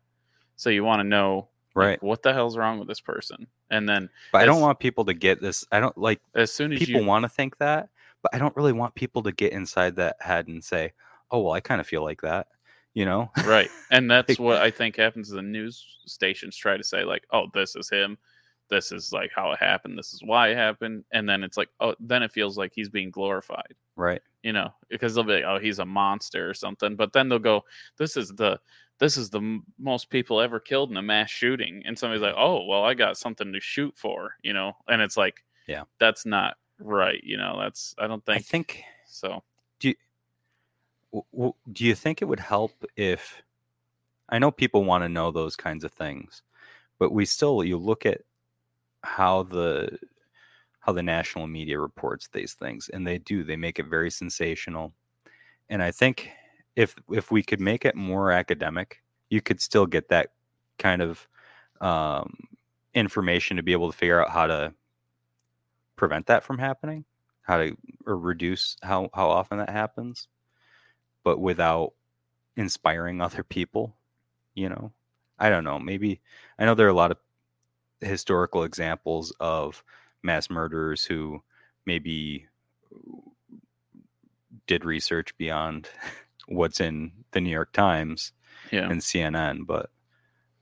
So 0.57 0.71
you 0.71 0.83
want 0.83 0.99
to 1.01 1.05
know, 1.05 1.49
like, 1.74 1.87
Right. 1.87 2.02
what 2.02 2.22
the 2.22 2.33
hell's 2.33 2.57
wrong 2.57 2.78
with 2.78 2.88
this 2.88 3.00
person? 3.00 3.46
And 3.70 3.88
then 3.88 4.09
But 4.33 4.42
I 4.42 4.46
don't 4.46 4.61
want 4.61 4.78
people 4.78 5.04
to 5.04 5.14
get 5.14 5.40
this. 5.40 5.64
I 5.72 5.81
don't 5.81 5.96
like 5.96 6.20
as 6.35 6.52
soon 6.52 6.72
as 6.72 6.78
people 6.78 7.00
you 7.02 7.07
want 7.07 7.24
to 7.24 7.28
think 7.28 7.59
that, 7.59 7.88
but 8.22 8.35
I 8.35 8.38
don't 8.38 8.57
really 8.57 8.72
want 8.72 8.94
people 8.94 9.22
to 9.24 9.33
get 9.33 9.52
inside 9.52 9.96
that 9.96 10.16
head 10.20 10.48
and 10.48 10.62
say, 10.64 10.92
"Oh, 11.31 11.40
well, 11.40 11.52
I 11.52 11.61
kind 11.61 11.81
of 11.81 11.87
feel 11.87 12.02
like 12.02 12.22
that." 12.22 12.48
You 12.94 13.04
know? 13.04 13.31
right 13.46 13.70
and 13.92 14.11
that's 14.11 14.31
Like- 14.31 14.38
what 14.40 14.57
i 14.57 14.70
think 14.72 14.96
happens 14.96 15.28
is 15.28 15.35
the 15.35 15.42
news 15.42 15.85
stations 16.07 16.57
try 16.57 16.76
to 16.76 16.83
say 16.83 17.04
like 17.04 17.22
oh 17.33 17.46
this 17.54 17.76
is 17.76 17.88
him 17.88 18.18
this 18.70 18.90
is 18.90 19.12
like 19.12 19.31
how 19.33 19.52
it 19.52 19.59
happened 19.61 19.96
this 19.96 20.12
is 20.14 20.20
why 20.24 20.48
it 20.48 20.57
happened 20.57 21.04
and 21.12 21.28
then 21.28 21.44
it's 21.44 21.57
like 21.57 21.68
oh 21.78 21.94
then 22.00 22.24
it 22.24 22.33
feels 22.33 22.59
like 22.59 22.72
he's 22.74 22.88
being 22.88 23.11
glorified 23.11 23.72
right. 23.94 24.20
you 24.42 24.52
know 24.52 24.72
because 24.88 25.14
they'll 25.14 25.22
be 25.22 25.35
like 25.35 25.44
oh 25.44 25.59
he's 25.61 25.78
a 25.78 25.85
monster 25.85 26.48
or 26.50 26.54
something 26.54 26.96
but 26.96 27.12
then 27.12 27.28
they'll 27.28 27.38
go 27.38 27.62
this 27.98 28.16
is 28.16 28.31
the 28.31 28.59
this 28.99 29.17
is 29.17 29.31
the 29.31 29.39
m- 29.39 29.65
most 29.79 30.11
people 30.11 30.41
ever 30.41 30.59
killed 30.61 30.91
in 30.91 30.97
a 30.97 31.03
mass 31.03 31.31
shooting 31.31 31.83
and 31.87 31.99
somebody's 31.99 32.23
like 32.23 32.35
oh 32.37 32.65
well 32.65 32.85
i 32.85 32.95
got 32.95 33.17
something 33.17 33.53
to 33.53 33.61
shoot 33.61 33.95
for 33.97 34.35
you 34.43 34.53
know 34.53 34.73
and 34.89 35.01
it's 35.03 35.17
like 35.17 35.45
Yeah. 35.67 35.85
that's 35.99 36.27
not 36.27 36.57
right 36.81 37.23
you 37.25 37.37
know 37.37 37.59
that's 37.61 37.95
i 37.99 38.07
don't 38.07 38.25
think 38.25 38.39
I 38.39 38.41
think 38.41 38.83
so 39.07 39.43
w- 41.13 41.25
w- 41.33 41.55
Do 41.73 41.85
you 41.85 41.95
think 41.95 42.23
it 42.23 42.27
would 42.27 42.41
help 42.41 42.85
if? 42.97 43.43
I 44.29 44.39
know 44.39 44.51
people 44.51 44.85
want 44.85 45.05
to 45.05 45.09
know 45.09 45.31
those 45.31 45.57
kinds 45.57 45.85
of 45.85 45.93
things, 45.93 46.43
but 46.99 47.13
we 47.13 47.25
still 47.25 47.65
you 47.65 47.79
look 47.79 48.05
at 48.05 48.21
how 49.03 49.45
the 49.45 49.99
how 50.81 50.93
the 50.93 51.03
national 51.03 51.47
media 51.47 51.79
reports 51.79 52.29
these 52.33 52.55
things, 52.55 52.89
and 52.91 53.07
they 53.07 53.19
do. 53.19 53.43
They 53.45 53.57
make 53.57 53.79
it 53.79 53.87
very 53.87 54.11
sensational, 54.11 54.93
and 55.71 55.83
I 55.83 55.91
think 55.91 56.31
if 56.79 56.95
if 57.11 57.33
we 57.33 57.43
could 57.43 57.61
make 57.61 57.85
it 57.85 57.97
more 57.97 58.31
academic, 58.31 59.03
you 59.31 59.41
could 59.41 59.61
still 59.61 59.85
get 59.85 60.11
that 60.11 60.31
kind 60.79 61.03
of 61.03 61.27
um, 61.81 62.33
information 62.95 63.57
to 63.57 63.64
be 63.64 63.73
able 63.73 63.91
to 63.91 63.99
figure 63.99 64.23
out 64.23 64.31
how 64.31 64.47
to 64.47 64.73
prevent 65.97 66.27
that 66.27 66.45
from 66.45 66.57
happening, 66.57 67.05
how 67.43 67.59
to 67.59 67.77
or 68.07 68.17
reduce 68.17 68.77
how 68.81 69.11
how 69.12 69.29
often 69.29 69.59
that 69.59 69.71
happens, 69.71 70.29
but 71.25 71.41
without 71.41 71.95
inspiring 72.57 73.21
other 73.21 73.43
people. 73.43 73.97
You 74.55 74.69
know, 74.69 74.93
I 75.37 75.51
don't 75.51 75.64
know. 75.64 75.81
Maybe 75.81 76.21
I 76.61 76.64
know 76.64 76.77
there 76.77 76.87
are 76.87 76.91
a 76.91 76.95
lot 76.95 77.11
of 77.11 77.19
historical 78.01 78.62
examples 78.62 79.33
of 79.41 79.83
mass 80.23 80.49
murderers 80.49 81.05
who 81.05 81.43
maybe 81.87 82.47
did 84.69 84.85
research 84.85 85.37
beyond 85.38 85.88
what's 86.49 86.81
in 86.81 87.13
the 87.33 87.41
New 87.41 87.51
York 87.51 87.73
Times 87.73 88.33
yeah 88.73 88.89
and 88.91 89.01
CNN, 89.01 89.67
but 89.67 89.91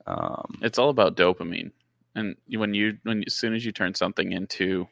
um, 0.05 0.59
it's 0.61 0.77
all 0.77 0.89
about 0.89 1.17
dopamine 1.17 1.71
and 2.15 2.35
when 2.49 2.73
you 2.73 2.97
when 3.03 3.23
as 3.27 3.33
soon 3.33 3.53
as 3.53 3.65
you 3.65 3.71
turn 3.71 3.93
something 3.93 4.31
into 4.31 4.87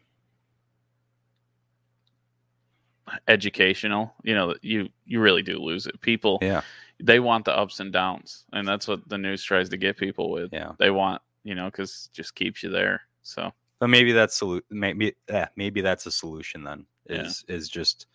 educational 3.27 4.13
you 4.23 4.33
know 4.33 4.55
you 4.61 4.89
you 5.05 5.19
really 5.19 5.43
do 5.43 5.59
lose 5.59 5.85
it 5.85 5.99
people 6.01 6.39
yeah, 6.41 6.61
they 7.01 7.19
want 7.19 7.45
the 7.45 7.55
ups 7.55 7.79
and 7.79 7.93
downs 7.93 8.45
and 8.51 8.67
that's 8.67 8.87
what 8.87 9.07
the 9.09 9.17
news 9.17 9.43
tries 9.43 9.69
to 9.69 9.77
get 9.77 9.95
people 9.95 10.31
with 10.31 10.49
yeah. 10.51 10.71
they 10.79 10.89
want 10.89 11.21
you 11.43 11.53
know 11.53 11.65
because 11.65 12.09
just 12.13 12.33
keeps 12.35 12.63
you 12.63 12.69
there 12.69 13.01
so 13.21 13.51
But 13.79 13.89
maybe 13.89 14.11
that's 14.11 14.39
solu- 14.39 14.61
maybe 14.69 15.15
eh, 15.27 15.45
maybe 15.55 15.81
that's 15.81 16.05
a 16.05 16.11
solution 16.11 16.63
then. 16.63 16.85
Yeah. 17.09 17.23
Is 17.23 17.43
is 17.47 17.69
just 17.69 18.07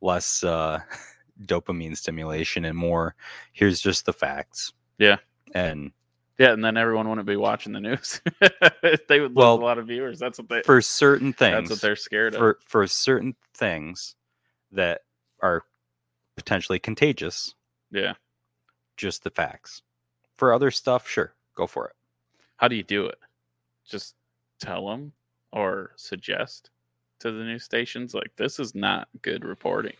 less 0.00 0.44
uh, 0.44 0.80
dopamine 1.44 1.96
stimulation 1.96 2.64
and 2.64 2.76
more. 2.76 3.14
Here's 3.52 3.80
just 3.80 4.06
the 4.06 4.12
facts. 4.12 4.72
Yeah. 4.98 5.16
And 5.54 5.92
yeah 6.38 6.52
and 6.52 6.62
then 6.64 6.76
everyone 6.76 7.08
wouldn't 7.08 7.26
be 7.26 7.36
watching 7.36 7.72
the 7.72 7.80
news 7.80 8.20
they 9.08 9.20
would 9.20 9.30
lose 9.30 9.36
Well, 9.36 9.54
a 9.54 9.64
lot 9.64 9.78
of 9.78 9.86
viewers 9.86 10.18
that's 10.18 10.38
what 10.38 10.48
they 10.50 10.60
for 10.62 10.82
certain 10.82 11.32
things, 11.32 11.54
that's 11.68 11.70
what 11.70 11.80
they're 11.80 11.96
scared 11.96 12.34
of 12.34 12.38
for 12.38 12.58
for 12.66 12.86
certain 12.86 13.34
things 13.54 14.16
that 14.72 15.00
are 15.40 15.62
potentially 16.36 16.78
contagious, 16.78 17.54
yeah 17.90 18.12
just 18.98 19.24
the 19.24 19.30
facts. 19.30 19.80
For 20.36 20.52
other 20.52 20.70
stuff, 20.70 21.08
sure, 21.08 21.34
go 21.54 21.66
for 21.66 21.86
it. 21.88 21.94
how 22.56 22.68
do 22.68 22.76
you 22.76 22.82
do 22.82 23.06
it 23.06 23.18
just 23.88 24.14
tell 24.60 24.88
them 24.88 25.12
or 25.52 25.92
suggest 25.96 26.70
to 27.20 27.30
the 27.30 27.44
news 27.44 27.64
stations 27.64 28.12
like 28.12 28.32
this 28.36 28.58
is 28.60 28.74
not 28.74 29.08
good 29.22 29.42
reporting 29.44 29.94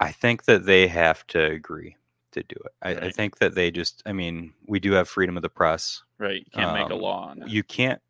I 0.00 0.12
think 0.12 0.44
that 0.46 0.64
they 0.64 0.88
have 0.88 1.26
to 1.28 1.44
agree 1.44 1.96
to 2.32 2.42
do 2.42 2.56
it. 2.64 2.72
I, 2.82 3.06
I 3.06 3.10
think 3.10 3.38
that 3.38 3.54
they 3.54 3.70
just. 3.70 4.02
I 4.06 4.12
mean, 4.12 4.54
we 4.66 4.80
do 4.80 4.92
have 4.92 5.08
freedom 5.08 5.36
of 5.36 5.42
the 5.42 5.48
press. 5.50 6.02
right 6.18 6.36
you 6.36 6.50
can't 6.52 6.72
make 6.72 6.90
a 6.90 6.94
Um, 6.94 7.00
law 7.00 7.34
You 7.46 7.62
can't 7.62 8.00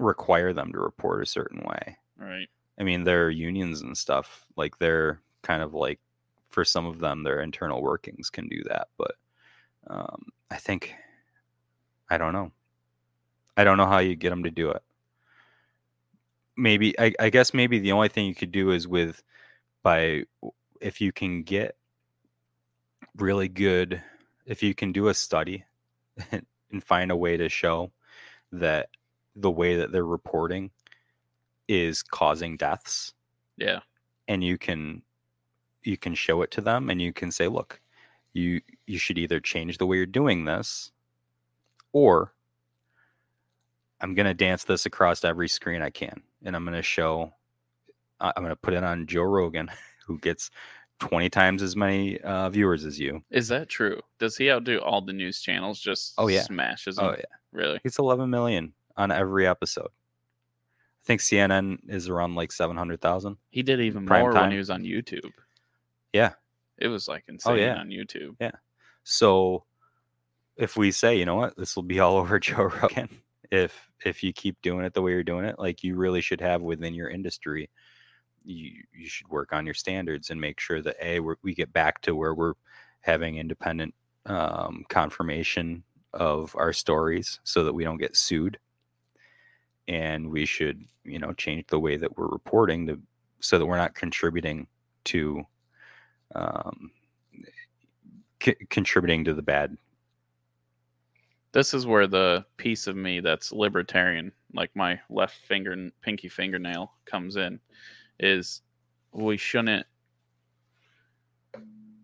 require 0.00 0.52
them 0.52 0.72
to 0.72 0.78
report 0.78 1.22
a 1.22 1.26
certain 1.26 1.60
way. 1.60 1.96
right 2.18 2.48
I 2.78 2.82
mean, 2.82 3.04
there 3.04 3.24
are 3.24 3.30
unions 3.30 3.80
and 3.80 3.96
stuff. 3.96 4.44
Like 4.56 4.78
they're 4.78 5.20
kind 5.42 5.62
of 5.62 5.72
like, 5.72 5.98
for 6.50 6.64
some 6.64 6.86
of 6.86 6.98
them, 6.98 7.22
their 7.22 7.40
internal 7.40 7.82
workings 7.82 8.28
can 8.28 8.48
do 8.48 8.62
that. 8.64 8.88
But 8.98 9.14
um, 9.86 10.26
I 10.50 10.56
think, 10.56 10.94
I 12.10 12.18
don't 12.18 12.32
know. 12.32 12.52
I 13.56 13.64
don't 13.64 13.78
know 13.78 13.86
how 13.86 13.98
you 13.98 14.14
get 14.14 14.30
them 14.30 14.42
to 14.42 14.50
do 14.50 14.70
it. 14.70 14.82
Maybe 16.56 16.98
I, 16.98 17.14
I 17.18 17.30
guess 17.30 17.54
maybe 17.54 17.78
the 17.78 17.92
only 17.92 18.08
thing 18.08 18.26
you 18.26 18.34
could 18.34 18.52
do 18.52 18.70
is 18.70 18.86
with 18.86 19.22
by 19.82 20.24
if 20.80 21.00
you 21.00 21.12
can 21.12 21.42
get 21.42 21.76
really 23.16 23.48
good 23.48 24.02
if 24.46 24.62
you 24.62 24.74
can 24.74 24.92
do 24.92 25.08
a 25.08 25.14
study 25.14 25.64
and 26.32 26.84
find 26.84 27.10
a 27.10 27.16
way 27.16 27.36
to 27.36 27.48
show 27.48 27.90
that 28.52 28.88
the 29.34 29.50
way 29.50 29.76
that 29.76 29.92
they're 29.92 30.04
reporting 30.04 30.70
is 31.68 32.02
causing 32.02 32.56
deaths 32.56 33.12
yeah. 33.56 33.80
and 34.28 34.42
you 34.42 34.56
can 34.56 35.02
you 35.82 35.96
can 35.96 36.14
show 36.14 36.42
it 36.42 36.50
to 36.50 36.60
them 36.60 36.90
and 36.90 37.00
you 37.00 37.12
can 37.12 37.30
say 37.30 37.48
look 37.48 37.80
you 38.32 38.60
you 38.86 38.98
should 38.98 39.18
either 39.18 39.40
change 39.40 39.78
the 39.78 39.86
way 39.86 39.96
you're 39.96 40.06
doing 40.06 40.44
this 40.44 40.92
or 41.92 42.32
i'm 44.00 44.14
going 44.14 44.26
to 44.26 44.34
dance 44.34 44.64
this 44.64 44.86
across 44.86 45.24
every 45.24 45.48
screen 45.48 45.82
i 45.82 45.90
can 45.90 46.22
and 46.44 46.54
i'm 46.54 46.64
going 46.64 46.76
to 46.76 46.82
show 46.82 47.32
i'm 48.20 48.32
going 48.36 48.48
to 48.48 48.56
put 48.56 48.74
it 48.74 48.84
on 48.84 49.06
joe 49.06 49.22
rogan 49.22 49.68
who 50.06 50.18
gets 50.18 50.50
20 51.00 51.28
times 51.30 51.62
as 51.62 51.76
many 51.76 52.18
uh, 52.20 52.48
viewers 52.48 52.84
as 52.84 52.98
you. 52.98 53.22
Is 53.30 53.48
that 53.48 53.68
true? 53.68 54.00
Does 54.18 54.36
he 54.36 54.50
outdo 54.50 54.78
all 54.80 55.02
the 55.02 55.12
news 55.12 55.40
channels 55.40 55.80
just 55.80 56.14
Oh, 56.16 56.28
yeah. 56.28 56.42
smashes 56.42 56.98
oh 56.98 57.10
yeah. 57.16 57.24
Really? 57.52 57.80
It's 57.84 57.98
11 57.98 58.30
million 58.30 58.72
on 58.96 59.10
every 59.10 59.46
episode. 59.46 59.88
I 59.88 61.04
think 61.06 61.20
cnn 61.20 61.78
is 61.88 62.08
around 62.08 62.34
like 62.34 62.50
700000 62.50 63.36
he 63.50 63.62
did 63.62 63.80
even 63.80 64.04
more 64.06 64.32
when 64.32 64.50
he 64.50 64.58
was 64.58 64.70
on 64.70 64.82
youtube. 64.82 65.30
Yeah. 66.12 66.32
it 66.78 66.88
was 66.88 67.06
like 67.06 67.24
insane 67.28 67.58
yeah. 67.58 67.76
on 67.76 67.88
youtube. 67.90 68.36
Yeah. 68.40 68.52
So 69.04 69.64
if 70.56 70.76
we 70.76 70.90
say, 70.90 71.16
you 71.16 71.24
know 71.26 71.36
what, 71.36 71.56
this 71.56 71.76
will 71.76 71.82
be 71.82 72.00
all 72.00 72.16
over 72.16 72.38
Joe 72.40 72.70
Rogan, 72.82 73.08
if 73.50 73.88
if 74.04 74.22
you 74.22 74.32
keep 74.32 74.60
doing 74.62 74.84
it 74.84 74.94
the 74.94 75.02
way 75.02 75.12
you're 75.12 75.22
doing 75.22 75.44
it, 75.44 75.58
like 75.58 75.84
you 75.84 75.94
really 75.94 76.20
should 76.20 76.40
have 76.40 76.62
within 76.62 76.94
your 76.94 77.08
industry, 77.08 77.70
you 78.46 78.82
you 78.92 79.08
should 79.08 79.28
work 79.28 79.52
on 79.52 79.66
your 79.66 79.74
standards 79.74 80.30
and 80.30 80.40
make 80.40 80.60
sure 80.60 80.80
that 80.82 80.96
a 81.02 81.20
we 81.20 81.54
get 81.54 81.72
back 81.72 82.00
to 82.02 82.14
where 82.14 82.34
we're 82.34 82.54
having 83.00 83.36
independent 83.38 83.94
um, 84.26 84.84
confirmation 84.88 85.82
of 86.12 86.54
our 86.56 86.72
stories 86.72 87.40
so 87.44 87.64
that 87.64 87.72
we 87.72 87.84
don't 87.84 87.98
get 87.98 88.16
sued, 88.16 88.58
and 89.88 90.30
we 90.30 90.46
should 90.46 90.82
you 91.04 91.18
know 91.18 91.32
change 91.32 91.66
the 91.68 91.80
way 91.80 91.96
that 91.96 92.16
we're 92.16 92.28
reporting 92.28 92.86
to 92.86 93.00
so 93.40 93.58
that 93.58 93.66
we're 93.66 93.76
not 93.76 93.94
contributing 93.94 94.66
to 95.04 95.42
um, 96.34 96.90
c- 98.42 98.56
contributing 98.70 99.24
to 99.24 99.34
the 99.34 99.42
bad. 99.42 99.76
this 101.52 101.72
is 101.72 101.86
where 101.86 102.06
the 102.06 102.44
piece 102.58 102.86
of 102.86 102.96
me 102.96 103.20
that's 103.20 103.52
libertarian 103.52 104.30
like 104.52 104.70
my 104.74 105.00
left 105.08 105.36
finger 105.36 105.90
pinky 106.02 106.28
fingernail 106.28 106.92
comes 107.06 107.36
in 107.36 107.58
is 108.20 108.62
we 109.12 109.36
shouldn't 109.36 109.86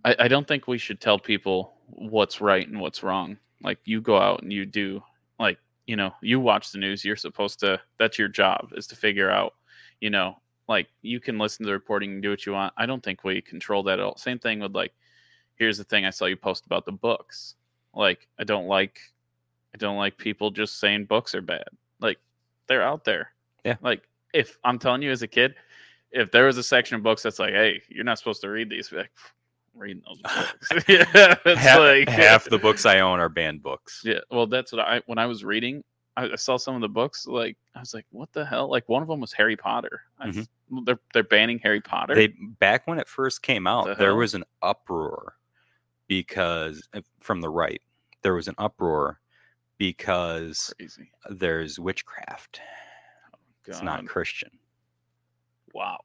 I, 0.05 0.17
I 0.21 0.29
don't 0.29 0.47
think 0.47 0.67
we 0.67 0.79
should 0.79 1.01
tell 1.01 1.19
people 1.19 1.75
what's 1.87 2.41
right 2.41 2.67
and 2.67 2.81
what's 2.81 3.03
wrong 3.03 3.37
like 3.63 3.79
you 3.85 4.01
go 4.01 4.17
out 4.17 4.43
and 4.43 4.53
you 4.53 4.67
do 4.67 5.03
like 5.39 5.59
you 5.87 5.97
know 5.97 6.13
you 6.23 6.41
watch 6.41 6.73
the 6.73 6.79
news 6.79 7.05
you're 7.05 7.17
supposed 7.17 7.61
to 7.61 7.81
that's 7.99 8.19
your 8.19 8.29
job 8.29 8.73
is 8.77 8.87
to 8.89 8.97
figure 8.97 9.31
out 9.31 9.55
you 10.01 10.11
know 10.11 10.37
like 10.69 10.89
you 11.03 11.21
can 11.21 11.39
listen 11.39 11.65
to 11.65 11.69
the 11.69 11.73
reporting 11.73 12.13
and 12.13 12.23
do 12.23 12.31
what 12.31 12.47
you 12.47 12.53
want 12.53 12.73
i 12.77 12.87
don't 12.87 13.03
think 13.03 13.25
we 13.25 13.41
control 13.41 13.83
that 13.83 13.99
at 13.99 14.05
all 14.05 14.17
same 14.17 14.39
thing 14.39 14.61
with 14.61 14.75
like 14.75 14.93
here's 15.63 15.79
the 15.79 15.85
thing 15.85 16.05
I 16.05 16.11
saw 16.11 16.25
you 16.27 16.37
post 16.37 16.67
about 16.67 16.85
the 16.85 16.93
books. 16.93 17.55
Like, 17.95 18.27
I 18.39 18.45
don't 18.45 18.67
like, 18.67 18.99
I 19.75 19.79
don't 19.79 19.97
like 19.97 20.17
people 20.17 20.51
just 20.51 20.81
saying 20.81 21.05
books 21.05 21.35
are 21.35 21.41
bad. 21.41 21.69
Like, 22.01 22.19
they're 22.67 22.83
out 22.83 23.05
there. 23.05 23.31
Yeah. 23.65 23.77
Like, 23.81 24.03
if 24.35 24.59
I'm 24.65 24.79
telling 24.79 25.03
you 25.03 25.13
as 25.13 25.23
a 25.23 25.29
kid, 25.29 25.55
if 26.13 26.31
there 26.31 26.47
was 26.47 26.59
a 26.59 26.63
section 26.63 26.97
of 26.97 27.03
books 27.03 27.23
that's 27.23 27.39
like, 27.39 27.53
hey, 27.53 27.83
you're 27.89 28.05
not 28.05 28.19
supposed 28.19 28.41
to 28.43 28.49
read 28.51 28.69
these, 28.71 28.93
like, 28.93 29.11
reading 29.75 30.03
those 30.07 30.21
books. 30.23 30.69
yeah, 30.89 31.35
it's 31.45 31.61
half, 31.61 31.79
like 31.79 32.09
half 32.09 32.45
the 32.45 32.59
books 32.63 32.85
I 32.87 33.01
own 33.01 33.19
are 33.21 33.29
banned 33.29 33.63
books. 33.63 34.03
Yeah, 34.05 34.19
well, 34.31 34.47
that's 34.47 34.73
what 34.73 34.81
I 34.81 35.01
when 35.07 35.19
I 35.19 35.27
was 35.27 35.45
reading, 35.45 35.83
I, 36.17 36.25
I 36.31 36.37
saw 36.37 36.57
some 36.59 36.75
of 36.75 36.81
the 36.83 36.89
books. 36.89 37.27
Like, 37.27 37.57
I 37.75 37.81
was 37.81 37.95
like, 37.95 38.05
what 38.11 38.33
the 38.33 38.45
hell? 38.45 38.69
Like, 38.71 38.89
one 38.89 39.03
of 39.03 39.09
them 39.09 39.21
was 39.21 39.33
Harry 39.33 39.57
Potter. 39.57 40.03
I 40.19 40.29
s- 40.29 40.49
they're 40.85 41.01
they're 41.15 41.23
banning 41.25 41.59
Harry 41.61 41.81
Potter. 41.81 42.15
They 42.15 42.29
back 42.59 42.87
when 42.87 42.99
it 42.99 43.09
first 43.09 43.43
came 43.43 43.65
The 43.65 43.71
out, 43.71 43.85
there 43.99 44.09
hell? 44.09 44.17
was 44.17 44.35
an 44.35 44.45
uproar 44.63 45.37
because 46.09 46.87
uh, 46.95 47.01
from 47.21 47.41
the 47.41 47.49
right, 47.49 47.81
there 48.23 48.35
was 48.35 48.49
an 48.49 48.55
uproar 48.59 49.21
because 49.79 50.73
Crazy. 50.79 51.11
there's 51.31 51.79
witchcraft. 51.79 52.61
It's 53.67 53.83
not 53.83 54.07
Christian. 54.07 54.51
Wow. 55.73 55.99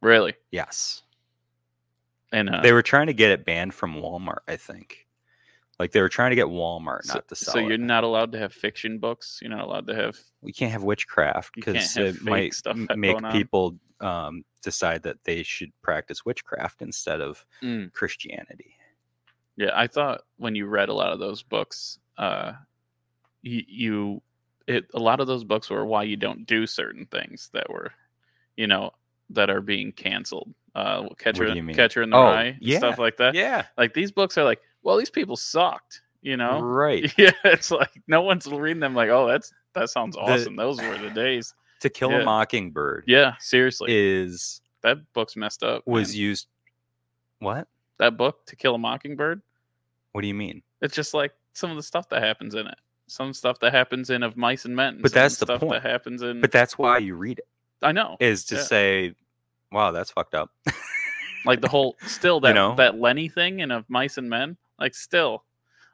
Really? 0.00 0.34
Yes. 0.50 1.02
And 2.32 2.50
uh, 2.50 2.60
They 2.62 2.72
were 2.72 2.82
trying 2.82 3.06
to 3.06 3.14
get 3.14 3.30
it 3.30 3.44
banned 3.44 3.74
from 3.74 3.94
Walmart, 3.94 4.40
I 4.48 4.56
think. 4.56 5.06
Like 5.78 5.92
they 5.92 6.00
were 6.00 6.08
trying 6.08 6.30
to 6.30 6.36
get 6.36 6.46
Walmart 6.46 7.02
so, 7.04 7.14
not 7.14 7.28
to 7.28 7.34
sell 7.34 7.54
so 7.54 7.58
you're 7.60 7.78
not 7.78 8.04
allowed 8.04 8.32
to 8.32 8.38
have 8.38 8.52
fiction 8.52 8.98
books. 8.98 9.40
You're 9.42 9.50
not 9.50 9.64
allowed 9.64 9.86
to 9.88 9.94
have. 9.94 10.16
we 10.40 10.52
can't 10.52 10.70
have 10.70 10.84
witchcraft 10.84 11.54
because 11.54 11.96
it 11.96 12.22
might 12.22 12.54
make 12.96 13.18
people 13.32 13.76
um, 14.00 14.44
decide 14.62 15.02
that 15.02 15.22
they 15.24 15.42
should 15.42 15.72
practice 15.82 16.24
witchcraft 16.24 16.82
instead 16.82 17.20
of 17.20 17.44
Mm. 17.62 17.92
Christianity. 17.92 18.76
Yeah, 19.56 19.70
I 19.74 19.86
thought 19.86 20.22
when 20.36 20.54
you 20.54 20.66
read 20.66 20.88
a 20.88 20.94
lot 20.94 21.12
of 21.12 21.18
those 21.18 21.42
books, 21.42 21.98
uh, 22.18 22.52
you, 23.42 23.62
you 23.66 24.22
it 24.66 24.86
a 24.94 24.98
lot 24.98 25.20
of 25.20 25.26
those 25.26 25.44
books 25.44 25.70
were 25.70 25.84
why 25.84 26.04
you 26.04 26.16
don't 26.16 26.46
do 26.46 26.66
certain 26.66 27.06
things 27.06 27.50
that 27.52 27.68
were, 27.70 27.92
you 28.56 28.66
know, 28.66 28.92
that 29.30 29.50
are 29.50 29.60
being 29.60 29.92
canceled. 29.92 30.52
Uh, 30.74 31.08
Catcher, 31.18 31.46
do 31.46 31.54
you 31.54 31.62
mean? 31.62 31.76
Catcher 31.76 32.02
in 32.02 32.10
the 32.10 32.16
Oh, 32.16 32.24
Rye, 32.24 32.56
yeah, 32.60 32.78
stuff 32.78 32.98
like 32.98 33.16
that. 33.18 33.34
Yeah, 33.34 33.64
Like 33.78 33.94
these 33.94 34.10
books 34.10 34.36
are 34.38 34.44
like, 34.44 34.60
well, 34.82 34.96
these 34.96 35.10
people 35.10 35.36
sucked, 35.36 36.02
you 36.22 36.36
know. 36.36 36.60
right. 36.60 37.12
Yeah, 37.18 37.30
it's 37.44 37.70
like 37.70 37.90
no 38.08 38.22
one's 38.22 38.46
reading 38.46 38.80
them. 38.80 38.94
Like, 38.94 39.08
oh, 39.10 39.26
that's 39.28 39.52
that 39.74 39.88
sounds 39.90 40.16
awesome. 40.16 40.56
Those 40.56 40.80
were 40.82 40.98
the 40.98 41.10
days. 41.10 41.54
To 41.80 41.90
Kill 41.90 42.10
Yeah. 42.10 42.20
a 42.20 42.24
Mockingbird 42.24 43.04
Yeah, 43.06 43.34
seriously, 43.38 43.88
is 43.90 44.60
that 44.82 44.98
book's 45.12 45.36
messed 45.36 45.62
up. 45.62 45.82
was 45.86 46.08
man. 46.10 46.16
used. 46.18 46.46
What? 47.40 47.68
that 47.98 48.16
book 48.16 48.44
To 48.46 48.56
Kill 48.56 48.74
a 48.74 48.78
Mockingbird? 48.78 49.40
What 50.12 50.22
do 50.22 50.26
you 50.28 50.34
mean? 50.34 50.62
It's 50.80 50.94
just 50.94 51.14
like 51.14 51.32
some 51.52 51.70
of 51.70 51.76
the 51.76 51.82
stuff 51.82 52.08
that 52.08 52.22
happens 52.22 52.54
in 52.54 52.66
it. 52.66 52.74
Some 53.06 53.32
stuff 53.34 53.58
that 53.60 53.72
happens 53.72 54.10
in 54.10 54.22
Of 54.22 54.36
Mice 54.36 54.64
and 54.64 54.74
Men. 54.74 54.98
But 55.02 55.12
that's 55.12 55.36
the 55.36 55.46
stuff 55.46 55.60
point. 55.60 55.72
that 55.72 55.88
happens 55.88 56.22
in. 56.22 56.40
But 56.40 56.50
that's 56.52 56.76
why 56.78 56.98
you 56.98 57.14
read 57.16 57.38
it 57.38 57.46
I 57.84 57.92
know, 57.92 58.16
is 58.20 58.44
to 58.46 58.56
Yeah. 58.56 58.62
say, 58.62 59.14
"Wow, 59.70 59.92
that's 59.92 60.10
fucked 60.10 60.34
up." 60.34 60.50
like 61.44 61.60
the 61.60 61.68
whole 61.68 61.96
still 62.06 62.40
that 62.40 62.54
know? 62.54 62.74
that 62.76 62.98
Lenny 62.98 63.28
thing 63.28 63.62
and 63.62 63.70
Of 63.72 63.88
Mice 63.88 64.18
and 64.18 64.28
Men. 64.28 64.56
Like 64.78 64.94
still, 64.94 65.44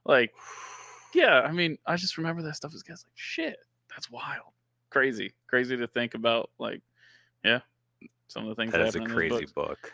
like 0.04 0.32
yeah. 1.14 1.40
I 1.40 1.52
mean, 1.52 1.76
I 1.86 1.96
just 1.96 2.16
remember 2.16 2.42
that 2.42 2.56
stuff 2.56 2.74
as 2.74 2.82
guys 2.82 3.04
like 3.06 3.12
shit. 3.16 3.58
That's 3.90 4.10
wild, 4.10 4.52
crazy, 4.90 5.32
crazy 5.48 5.76
to 5.76 5.86
think 5.86 6.14
about. 6.14 6.50
Like, 6.58 6.80
yeah, 7.44 7.60
some 8.28 8.44
of 8.44 8.48
the 8.48 8.54
things 8.54 8.72
that 8.72 8.80
is 8.82 8.94
a 8.94 9.00
crazy 9.00 9.46
book. 9.54 9.92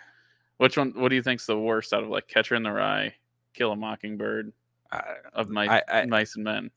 Which 0.59 0.77
one? 0.77 0.93
What 0.95 1.09
do 1.09 1.17
you 1.17 1.23
think's 1.23 1.47
the 1.47 1.59
worst 1.59 1.93
out 1.93 2.03
of 2.03 2.11
like 2.11 2.29
Catcher 2.29 2.55
in 2.55 2.63
the 2.63 2.73
Rye, 2.73 3.15
Kill 3.55 3.73
a 3.73 3.77
Mockingbird, 3.77 4.53
I, 4.93 5.03
of 5.33 5.49
Mice, 5.49 5.71
I, 5.71 5.83
I, 5.89 6.07
Mice 6.07 6.37
and 6.37 6.45
Men? 6.45 6.71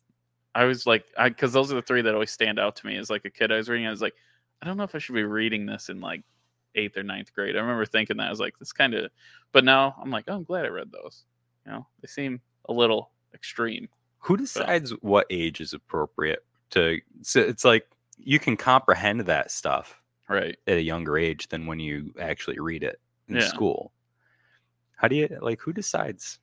I 0.56 0.66
was 0.66 0.88
like, 0.88 1.06
because 1.22 1.54
those 1.54 1.72
are 1.72 1.76
the 1.76 1.82
three 1.82 2.02
that 2.02 2.14
always 2.14 2.32
stand 2.32 2.60
out 2.60 2.76
to 2.78 2.88
me 2.88 2.98
as 2.98 3.10
like 3.10 3.26
a 3.26 3.30
kid. 3.30 3.52
I 3.52 3.58
was 3.58 3.70
reading, 3.70 3.88
I 3.88 3.92
was 3.92 4.02
like, 4.02 4.16
I 4.62 4.66
don't 4.68 4.78
know 4.78 4.84
if 4.84 4.96
I 4.96 5.00
should 5.00 5.16
be 5.16 5.24
reading 5.24 5.66
this 5.66 5.90
in 5.90 6.02
like 6.02 6.24
eighth 6.76 6.98
or 6.98 7.04
ninth 7.04 7.34
grade. 7.34 7.56
I 7.56 7.60
remember 7.60 7.86
thinking 7.86 8.18
that 8.18 8.28
I 8.28 8.30
was 8.30 8.40
like, 8.40 8.58
this 8.60 8.72
kind 8.74 8.94
of, 8.94 9.10
but 9.52 9.64
now 9.64 9.96
I'm 10.02 10.12
like, 10.12 10.26
oh, 10.28 10.36
I'm 10.36 10.44
glad 10.44 10.66
I 10.66 10.70
read 10.70 10.92
those. 10.92 11.24
You 11.66 11.72
know, 11.72 11.88
they 12.02 12.08
seem 12.08 12.42
a 12.68 12.74
little 12.74 13.12
extreme. 13.34 13.90
who 14.20 14.36
decides 14.36 14.92
what 15.02 15.26
age 15.30 15.62
is 15.62 15.72
appropriate 15.74 16.44
to? 16.72 17.00
So 17.22 17.40
it's 17.40 17.64
like 17.64 17.88
you 18.18 18.38
can 18.40 18.58
comprehend 18.58 19.22
that 19.22 19.50
stuff 19.52 20.02
Right. 20.28 20.58
at 20.68 20.78
a 20.78 20.82
younger 20.82 21.18
age 21.18 21.48
than 21.48 21.66
when 21.66 21.80
you 21.80 22.14
actually 22.20 22.60
read 22.60 22.84
it 22.84 23.00
in 23.30 23.38
Yeah. 23.38 23.48
school. 23.48 23.94
How 24.98 25.08
do 25.08 25.16
you 25.16 25.40
like? 25.42 25.62
Who 25.62 25.72
decides 25.72 26.40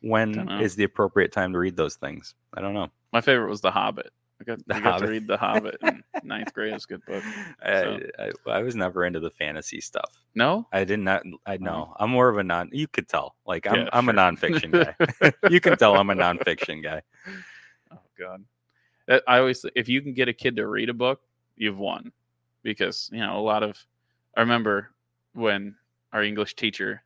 when 0.00 0.48
is 0.60 0.74
the 0.74 0.82
appropriate 0.84 1.30
time 1.32 1.52
to 1.52 1.58
read 1.58 1.76
those 1.76 1.94
things? 1.96 2.34
I 2.52 2.60
don't 2.60 2.74
know. 2.74 2.90
My 3.12 3.20
favorite 3.20 3.48
was 3.48 3.60
The 3.60 3.70
Hobbit. 3.70 4.10
I 4.40 4.44
got, 4.44 4.58
I 4.70 4.80
got 4.80 4.98
to 4.98 5.08
read 5.08 5.26
The 5.26 5.36
Hobbit 5.36 5.78
in 5.82 6.02
ninth 6.22 6.54
grade. 6.54 6.72
It's 6.72 6.84
a 6.84 6.88
good 6.88 7.04
book. 7.06 7.24
I, 7.62 8.00
I, 8.18 8.30
I 8.46 8.62
was 8.62 8.76
never 8.76 9.04
into 9.04 9.18
the 9.18 9.30
fantasy 9.30 9.80
stuff. 9.80 10.12
No? 10.34 10.66
I 10.72 10.84
did 10.84 11.00
not. 11.00 11.24
I 11.44 11.56
know. 11.56 11.94
I'm 11.98 12.10
more 12.10 12.28
of 12.28 12.38
a 12.38 12.44
non. 12.44 12.70
You 12.72 12.86
could 12.86 13.08
tell. 13.08 13.34
Like 13.46 13.66
I'm. 13.66 13.74
Yeah, 13.74 13.88
I'm 13.92 14.08
a 14.08 14.12
sure. 14.12 14.20
nonfiction 14.20 14.70
guy. 14.72 15.32
you 15.50 15.60
can 15.60 15.76
tell 15.76 15.96
I'm 15.96 16.10
a 16.10 16.14
nonfiction 16.14 16.82
guy. 16.82 17.02
Oh 17.92 17.98
God. 18.18 18.44
That- 19.08 19.24
I 19.26 19.38
always 19.38 19.64
if 19.74 19.88
you 19.88 20.02
can 20.02 20.14
get 20.14 20.28
a 20.28 20.32
kid 20.32 20.56
to 20.56 20.66
read 20.68 20.88
a 20.88 20.94
book, 20.94 21.20
you've 21.56 21.78
won. 21.78 22.12
Because, 22.62 23.08
you 23.12 23.20
know, 23.20 23.38
a 23.38 23.42
lot 23.42 23.62
of 23.62 23.76
I 24.36 24.40
remember 24.40 24.92
when 25.32 25.74
our 26.12 26.22
English 26.22 26.54
teacher 26.54 27.02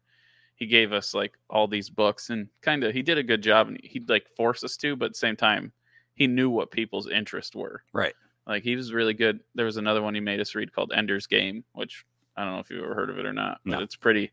he 0.56 0.66
gave 0.66 0.92
us 0.92 1.14
like 1.14 1.32
all 1.48 1.66
these 1.66 1.88
books 1.88 2.30
and 2.30 2.46
kind 2.60 2.84
of 2.84 2.92
he 2.94 3.02
did 3.02 3.18
a 3.18 3.22
good 3.22 3.42
job 3.42 3.68
and 3.68 3.80
he'd 3.82 4.08
like 4.08 4.28
force 4.36 4.62
us 4.62 4.76
to, 4.76 4.94
but 4.94 5.06
at 5.06 5.12
the 5.12 5.18
same 5.18 5.36
time 5.36 5.72
he 6.14 6.26
knew 6.26 6.50
what 6.50 6.70
people's 6.70 7.08
interests 7.08 7.54
were. 7.54 7.82
Right. 7.92 8.14
Like 8.46 8.62
he 8.62 8.76
was 8.76 8.92
really 8.92 9.14
good. 9.14 9.40
There 9.54 9.66
was 9.66 9.76
another 9.76 10.02
one 10.02 10.14
he 10.14 10.20
made 10.20 10.40
us 10.40 10.54
read 10.54 10.72
called 10.72 10.92
Ender's 10.94 11.26
Game, 11.26 11.64
which 11.74 12.04
I 12.36 12.44
don't 12.44 12.54
know 12.54 12.58
if 12.60 12.70
you've 12.70 12.82
ever 12.84 12.94
heard 12.94 13.10
of 13.10 13.18
it 13.18 13.26
or 13.26 13.32
not, 13.32 13.60
but 13.64 13.78
No. 13.78 13.80
it's 13.82 13.96
pretty 13.96 14.32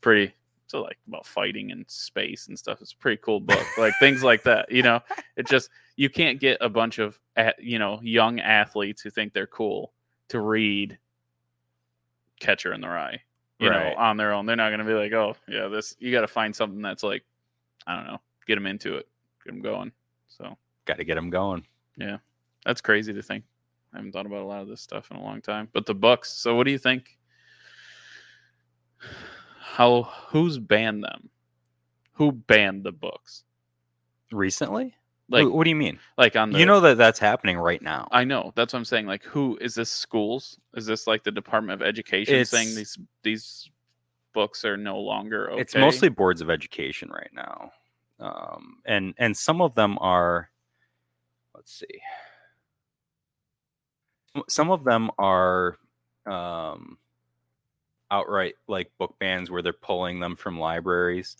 pretty 0.00 0.32
so 0.66 0.82
like 0.82 0.98
about 1.08 1.26
fighting 1.26 1.70
in 1.70 1.84
space 1.88 2.46
and 2.48 2.58
stuff. 2.58 2.80
It's 2.80 2.92
a 2.92 2.96
pretty 2.96 3.20
cool 3.22 3.40
book. 3.40 3.66
Like 3.78 3.92
things 4.00 4.22
like 4.22 4.42
that, 4.44 4.70
you 4.70 4.82
know. 4.82 5.00
It 5.36 5.46
just 5.46 5.68
you 5.96 6.08
can't 6.08 6.40
get 6.40 6.58
a 6.60 6.68
bunch 6.68 6.98
of 6.98 7.18
you 7.58 7.78
know 7.78 8.00
young 8.02 8.40
athletes 8.40 9.02
who 9.02 9.10
think 9.10 9.32
they're 9.32 9.46
cool 9.46 9.92
to 10.28 10.40
read 10.40 10.98
Catcher 12.40 12.72
in 12.72 12.80
the 12.80 12.88
Rye, 12.88 13.20
you 13.58 13.68
Right. 13.68 13.92
know, 13.94 14.00
on 14.00 14.16
their 14.16 14.32
own. 14.32 14.46
They're 14.46 14.56
not 14.56 14.70
going 14.70 14.78
to 14.80 14.86
be 14.86 14.94
like, 14.94 15.12
oh 15.12 15.36
yeah, 15.48 15.68
this. 15.68 15.94
You 15.98 16.12
got 16.12 16.22
to 16.22 16.28
find 16.28 16.54
something 16.54 16.80
that's 16.80 17.02
like, 17.02 17.24
I 17.86 17.94
don't 17.96 18.06
know, 18.06 18.20
get 18.46 18.54
them 18.54 18.66
into 18.66 18.96
it, 18.96 19.06
get 19.44 19.52
them 19.52 19.62
going. 19.62 19.92
So 20.28 20.56
Got 20.86 20.98
to 20.98 21.04
get 21.04 21.14
them 21.14 21.30
going. 21.30 21.64
Yeah, 21.96 22.18
that's 22.64 22.80
crazy 22.80 23.12
to 23.12 23.22
think. 23.22 23.44
I 23.92 23.98
haven't 23.98 24.12
thought 24.12 24.26
about 24.26 24.42
a 24.42 24.46
lot 24.46 24.62
of 24.62 24.68
this 24.68 24.80
stuff 24.80 25.10
in 25.10 25.16
a 25.16 25.22
long 25.22 25.40
time. 25.40 25.68
But 25.72 25.86
the 25.86 25.94
books. 25.94 26.32
So 26.32 26.54
what 26.54 26.64
do 26.64 26.70
you 26.70 26.78
think? 26.78 27.18
How 29.58 30.02
who's 30.28 30.58
banned 30.58 31.02
them? 31.04 31.30
Who 32.14 32.32
banned 32.32 32.84
the 32.84 32.92
books? 32.92 33.44
Recently? 34.30 34.94
Like 35.30 35.48
what 35.48 35.62
do 35.62 35.70
you 35.70 35.76
mean? 35.76 36.00
like 36.18 36.34
on 36.34 36.50
the 36.50 36.58
you 36.58 36.66
know 36.66 36.80
that 36.80 36.98
that's 36.98 37.20
happening 37.20 37.56
right 37.56 37.80
now. 37.80 38.08
I 38.10 38.24
know. 38.24 38.52
That's 38.56 38.72
what 38.72 38.80
I'm 38.80 38.84
saying. 38.84 39.06
Like, 39.06 39.22
who 39.22 39.56
is 39.60 39.76
this? 39.76 39.90
Schools? 39.90 40.58
Is 40.74 40.86
this 40.86 41.06
like 41.06 41.22
the 41.22 41.30
Department 41.30 41.80
of 41.80 41.86
Education 41.86 42.44
saying 42.44 42.74
these 42.74 42.98
these 43.22 43.70
books 44.34 44.64
are 44.64 44.76
no 44.76 44.98
longer 44.98 45.52
okay? 45.52 45.60
It's 45.60 45.76
mostly 45.76 46.08
boards 46.08 46.40
of 46.40 46.50
education 46.50 47.10
right 47.10 47.30
now, 47.32 47.70
um, 48.18 48.78
and 48.84 49.14
and 49.18 49.36
some 49.36 49.60
of 49.60 49.74
them 49.74 49.98
are. 50.00 50.50
Let's 51.70 51.78
see. 51.78 52.00
Some 54.48 54.70
of 54.70 54.84
them 54.84 55.10
are 55.18 55.76
um, 56.26 56.98
outright 58.10 58.54
like 58.66 58.90
book 58.98 59.14
bans 59.20 59.50
where 59.50 59.62
they're 59.62 59.72
pulling 59.72 60.18
them 60.18 60.34
from 60.34 60.58
libraries, 60.58 61.36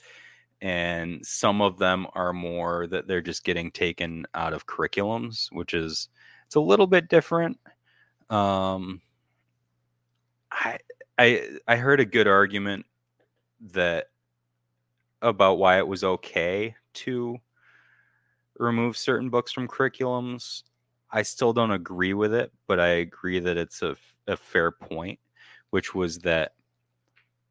and 0.60 1.24
some 1.26 1.60
of 1.60 1.78
them 1.78 2.06
are 2.14 2.32
more 2.32 2.86
that 2.88 3.08
they're 3.08 3.20
just 3.20 3.44
getting 3.44 3.72
taken 3.72 4.24
out 4.34 4.52
of 4.52 4.66
curriculums, 4.66 5.48
which 5.52 5.74
is 5.74 6.08
it's 6.46 6.56
a 6.56 6.60
little 6.60 6.86
bit 6.86 7.08
different. 7.08 7.58
Um, 8.28 9.00
I 10.52 10.78
I 11.18 11.48
I 11.66 11.76
heard 11.76 12.00
a 12.00 12.04
good 12.04 12.28
argument 12.28 12.86
that 13.72 14.10
about 15.22 15.58
why 15.58 15.78
it 15.78 15.86
was 15.88 16.04
okay 16.04 16.74
to 16.92 17.38
remove 18.60 18.96
certain 18.96 19.30
books 19.30 19.52
from 19.52 19.68
curriculums. 19.68 20.64
I 21.10 21.22
still 21.22 21.52
don't 21.52 21.72
agree 21.72 22.14
with 22.14 22.34
it, 22.34 22.52
but 22.66 22.80
I 22.80 22.88
agree 22.88 23.40
that 23.40 23.56
it's 23.56 23.82
a, 23.82 23.96
a 24.28 24.36
fair 24.36 24.70
point, 24.70 25.18
which 25.70 25.94
was 25.94 26.18
that 26.20 26.54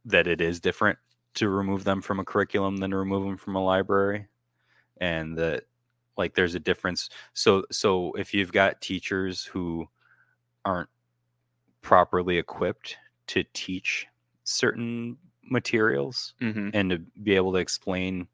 that 0.05 0.27
it 0.27 0.41
is 0.41 0.59
different 0.59 0.97
to 1.35 1.49
remove 1.49 1.83
them 1.83 2.01
from 2.01 2.19
a 2.19 2.25
curriculum 2.25 2.77
than 2.77 2.91
to 2.91 2.97
remove 2.97 3.23
them 3.25 3.37
from 3.37 3.55
a 3.55 3.63
library, 3.63 4.27
and 4.99 5.37
that 5.37 5.65
like 6.17 6.35
there's 6.35 6.55
a 6.55 6.59
difference. 6.59 7.09
So 7.33 7.65
so 7.71 8.13
if 8.13 8.33
you've 8.33 8.51
got 8.51 8.81
teachers 8.81 9.45
who 9.45 9.89
aren't 10.65 10.89
properly 11.81 12.37
equipped 12.37 12.97
to 13.27 13.43
teach 13.53 14.07
certain 14.43 15.17
materials 15.43 16.33
hmm 16.41 16.69
and 16.73 16.91
to 16.91 16.99
be 17.23 17.35
able 17.35 17.53
to 17.53 17.59
explain 17.59 18.27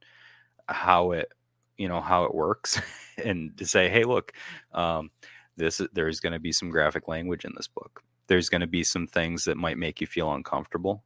how 0.69 1.11
it 1.11 1.31
you 1.77 1.87
know 1.87 2.01
how 2.01 2.23
it 2.23 2.33
works 2.33 2.79
and 3.23 3.57
to 3.57 3.65
say 3.65 3.89
hey 3.89 4.03
look 4.03 4.31
um, 4.73 5.09
this 5.57 5.81
there's 5.93 6.19
going 6.19 6.33
to 6.33 6.39
be 6.39 6.51
some 6.51 6.69
graphic 6.69 7.07
language 7.07 7.45
in 7.45 7.53
this 7.55 7.67
book. 7.67 8.03
There's 8.27 8.49
going 8.49 8.61
to 8.61 8.67
be 8.67 8.83
some 8.83 9.07
things 9.07 9.45
that 9.45 9.57
might 9.57 9.77
make 9.77 10.01
you 10.01 10.07
feel 10.07 10.33
uncomfortable. 10.33 11.03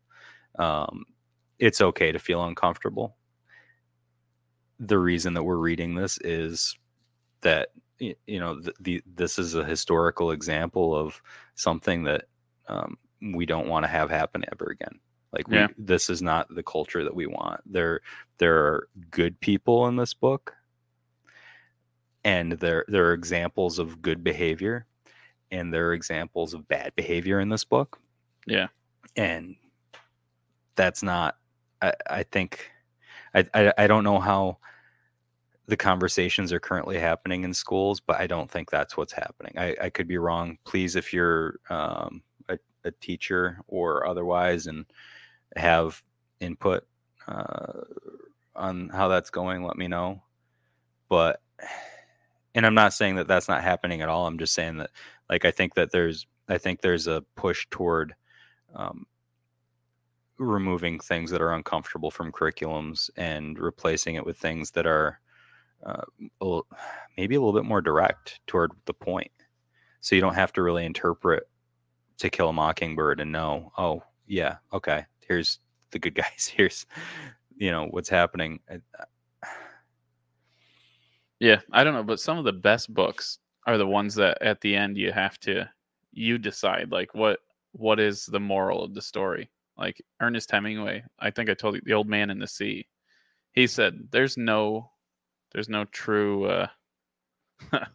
Um, 0.57 1.05
it's 1.59 1.81
okay 1.81 2.11
to 2.11 2.19
feel 2.19 2.43
uncomfortable. 2.43 3.15
The 4.79 4.97
reason 4.97 5.33
that 5.33 5.43
we're 5.43 5.57
reading 5.57 5.95
this 5.95 6.17
is 6.21 6.77
that 7.41 7.69
you 7.99 8.39
know 8.39 8.59
the, 8.61 8.73
the 8.79 9.03
this 9.15 9.37
is 9.37 9.55
a 9.55 9.65
historical 9.65 10.31
example 10.31 10.95
of 10.95 11.21
something 11.55 12.03
that 12.05 12.25
um, 12.67 12.97
we 13.33 13.45
don't 13.45 13.67
want 13.67 13.83
to 13.83 13.89
have 13.89 14.09
happen 14.09 14.45
ever 14.51 14.71
again. 14.71 14.99
Like 15.33 15.47
we, 15.47 15.57
Yeah. 15.57 15.67
this 15.77 16.09
is 16.09 16.21
not 16.21 16.53
the 16.53 16.63
culture 16.63 17.03
that 17.03 17.13
we 17.13 17.27
want. 17.27 17.61
There 17.65 18.01
there 18.37 18.57
are 18.57 18.87
good 19.11 19.39
people 19.41 19.87
in 19.87 19.97
this 19.97 20.13
book 20.13 20.55
and 22.29 22.51
there 22.53 22.85
there 22.87 23.07
are 23.07 23.13
examples 23.13 23.79
of 23.79 24.01
good 24.03 24.23
behavior 24.23 24.85
and 25.51 25.73
there 25.73 25.87
are 25.87 25.93
examples 25.93 26.53
of 26.53 26.67
bad 26.67 26.93
behavior 26.95 27.39
in 27.39 27.49
this 27.49 27.63
book. 27.63 27.99
Yeah. 28.45 28.67
and 29.15 29.55
that's 30.75 31.03
not 31.03 31.37
i, 31.81 31.93
I 32.09 32.23
think 32.23 32.71
I, 33.33 33.45
I 33.53 33.73
i 33.77 33.87
don't 33.87 34.03
know 34.03 34.19
how 34.19 34.57
the 35.67 35.77
conversations 35.77 36.51
are 36.53 36.59
currently 36.59 36.97
happening 36.99 37.43
in 37.43 37.53
schools 37.53 37.99
but 37.99 38.19
i 38.19 38.27
don't 38.27 38.49
think 38.49 38.69
that's 38.71 38.95
what's 38.97 39.13
happening. 39.13 39.53
I, 39.57 39.75
I 39.85 39.89
could 39.89 40.07
be 40.07 40.17
wrong. 40.17 40.57
Please 40.63 40.95
if 40.95 41.13
you're 41.13 41.59
um, 41.69 42.23
a, 42.47 42.57
a 42.85 42.91
teacher 42.91 43.59
or 43.67 44.05
otherwise 44.07 44.67
and 44.67 44.85
have 45.55 46.01
input 46.39 46.85
uh, 47.27 47.81
on 48.55 48.89
how 48.89 49.07
that's 49.07 49.29
going 49.29 49.63
let 49.63 49.77
me 49.77 49.87
know. 49.87 50.21
But 51.07 51.41
and 52.59 52.65
i'm 52.67 52.75
not 52.75 52.93
saying 52.93 53.15
that 53.15 53.27
that's 53.27 53.47
not 53.47 53.63
happening 53.63 54.01
at 54.01 54.09
all 54.09 54.27
i'm 54.27 54.37
just 54.37 54.53
saying 54.53 54.77
that 54.77 54.91
like 55.29 55.45
i 55.45 55.51
think 55.51 55.75
that 55.75 55.91
there's 55.91 56.27
i 56.49 56.57
think 56.57 56.81
there's 56.81 57.07
a 57.07 57.23
push 57.37 57.65
toward 57.71 58.13
um, 58.75 59.05
removing 60.37 60.99
things 60.99 61.31
that 61.31 61.41
are 61.41 61.53
uncomfortable 61.53 62.11
from 62.11 62.33
curriculums 62.33 63.09
and 63.17 63.57
replacing 63.59 64.15
it 64.15 64.25
with 64.25 64.37
things 64.37 64.71
that 64.71 64.85
are 64.85 65.19
uh, 65.85 66.03
a 66.41 66.45
little- 66.45 66.67
maybe 67.17 67.35
a 67.35 67.39
little 67.39 67.57
bit 67.57 67.67
more 67.67 67.81
direct 67.81 68.41
toward 68.47 68.71
the 68.85 68.93
point. 68.93 69.31
So 70.01 70.15
you 70.15 70.21
don't 70.21 70.35
have 70.35 70.53
to 70.53 70.63
really 70.63 70.85
interpret 70.85 71.49
to 72.17 72.29
kill 72.29 72.49
a 72.49 72.53
mockingbird 72.53 73.21
and 73.21 73.31
know 73.31 73.71
oh 73.77 74.03
yeah 74.27 74.57
okay 74.73 75.05
here's 75.27 75.59
the 75.91 75.99
good 75.99 76.15
guys 76.15 76.51
here's 76.53 76.85
you 77.57 77.71
know 77.71 77.87
what's 77.91 78.09
happening. 78.09 78.59
Uh, 78.71 78.77
Yeah, 81.39 81.61
I 81.71 81.83
don't 81.83 81.93
know, 81.93 82.03
but 82.03 82.19
some 82.19 82.37
of 82.37 82.43
the 82.45 82.53
best 82.53 82.93
books 82.93 83.39
are 83.65 83.77
the 83.77 83.87
ones 83.87 84.15
that 84.15 84.41
at 84.41 84.61
the 84.61 84.75
end 84.75 84.97
you 84.97 85.11
have 85.11 85.39
to 85.41 85.69
you 86.11 86.37
decide 86.37 86.91
like 86.91 87.13
what 87.13 87.39
what 87.73 87.99
is 87.99 88.25
the 88.25 88.39
moral 88.39 88.83
of 88.83 88.93
the 88.93 89.01
story. 89.01 89.49
Like 89.77 90.01
Ernest 90.21 90.51
Hemingway, 90.51 91.03
I 91.19 91.31
think 91.31 91.49
I 91.49 91.53
told 91.53 91.75
you 91.75 91.81
the 91.85 91.93
old 91.93 92.07
man 92.07 92.29
in 92.29 92.39
the 92.39 92.47
sea. 92.47 92.87
He 93.53 93.67
said 93.67 94.09
there's 94.11 94.37
no 94.37 94.91
there's 95.53 95.69
no 95.69 95.85
true 95.85 96.45
uh 96.47 96.67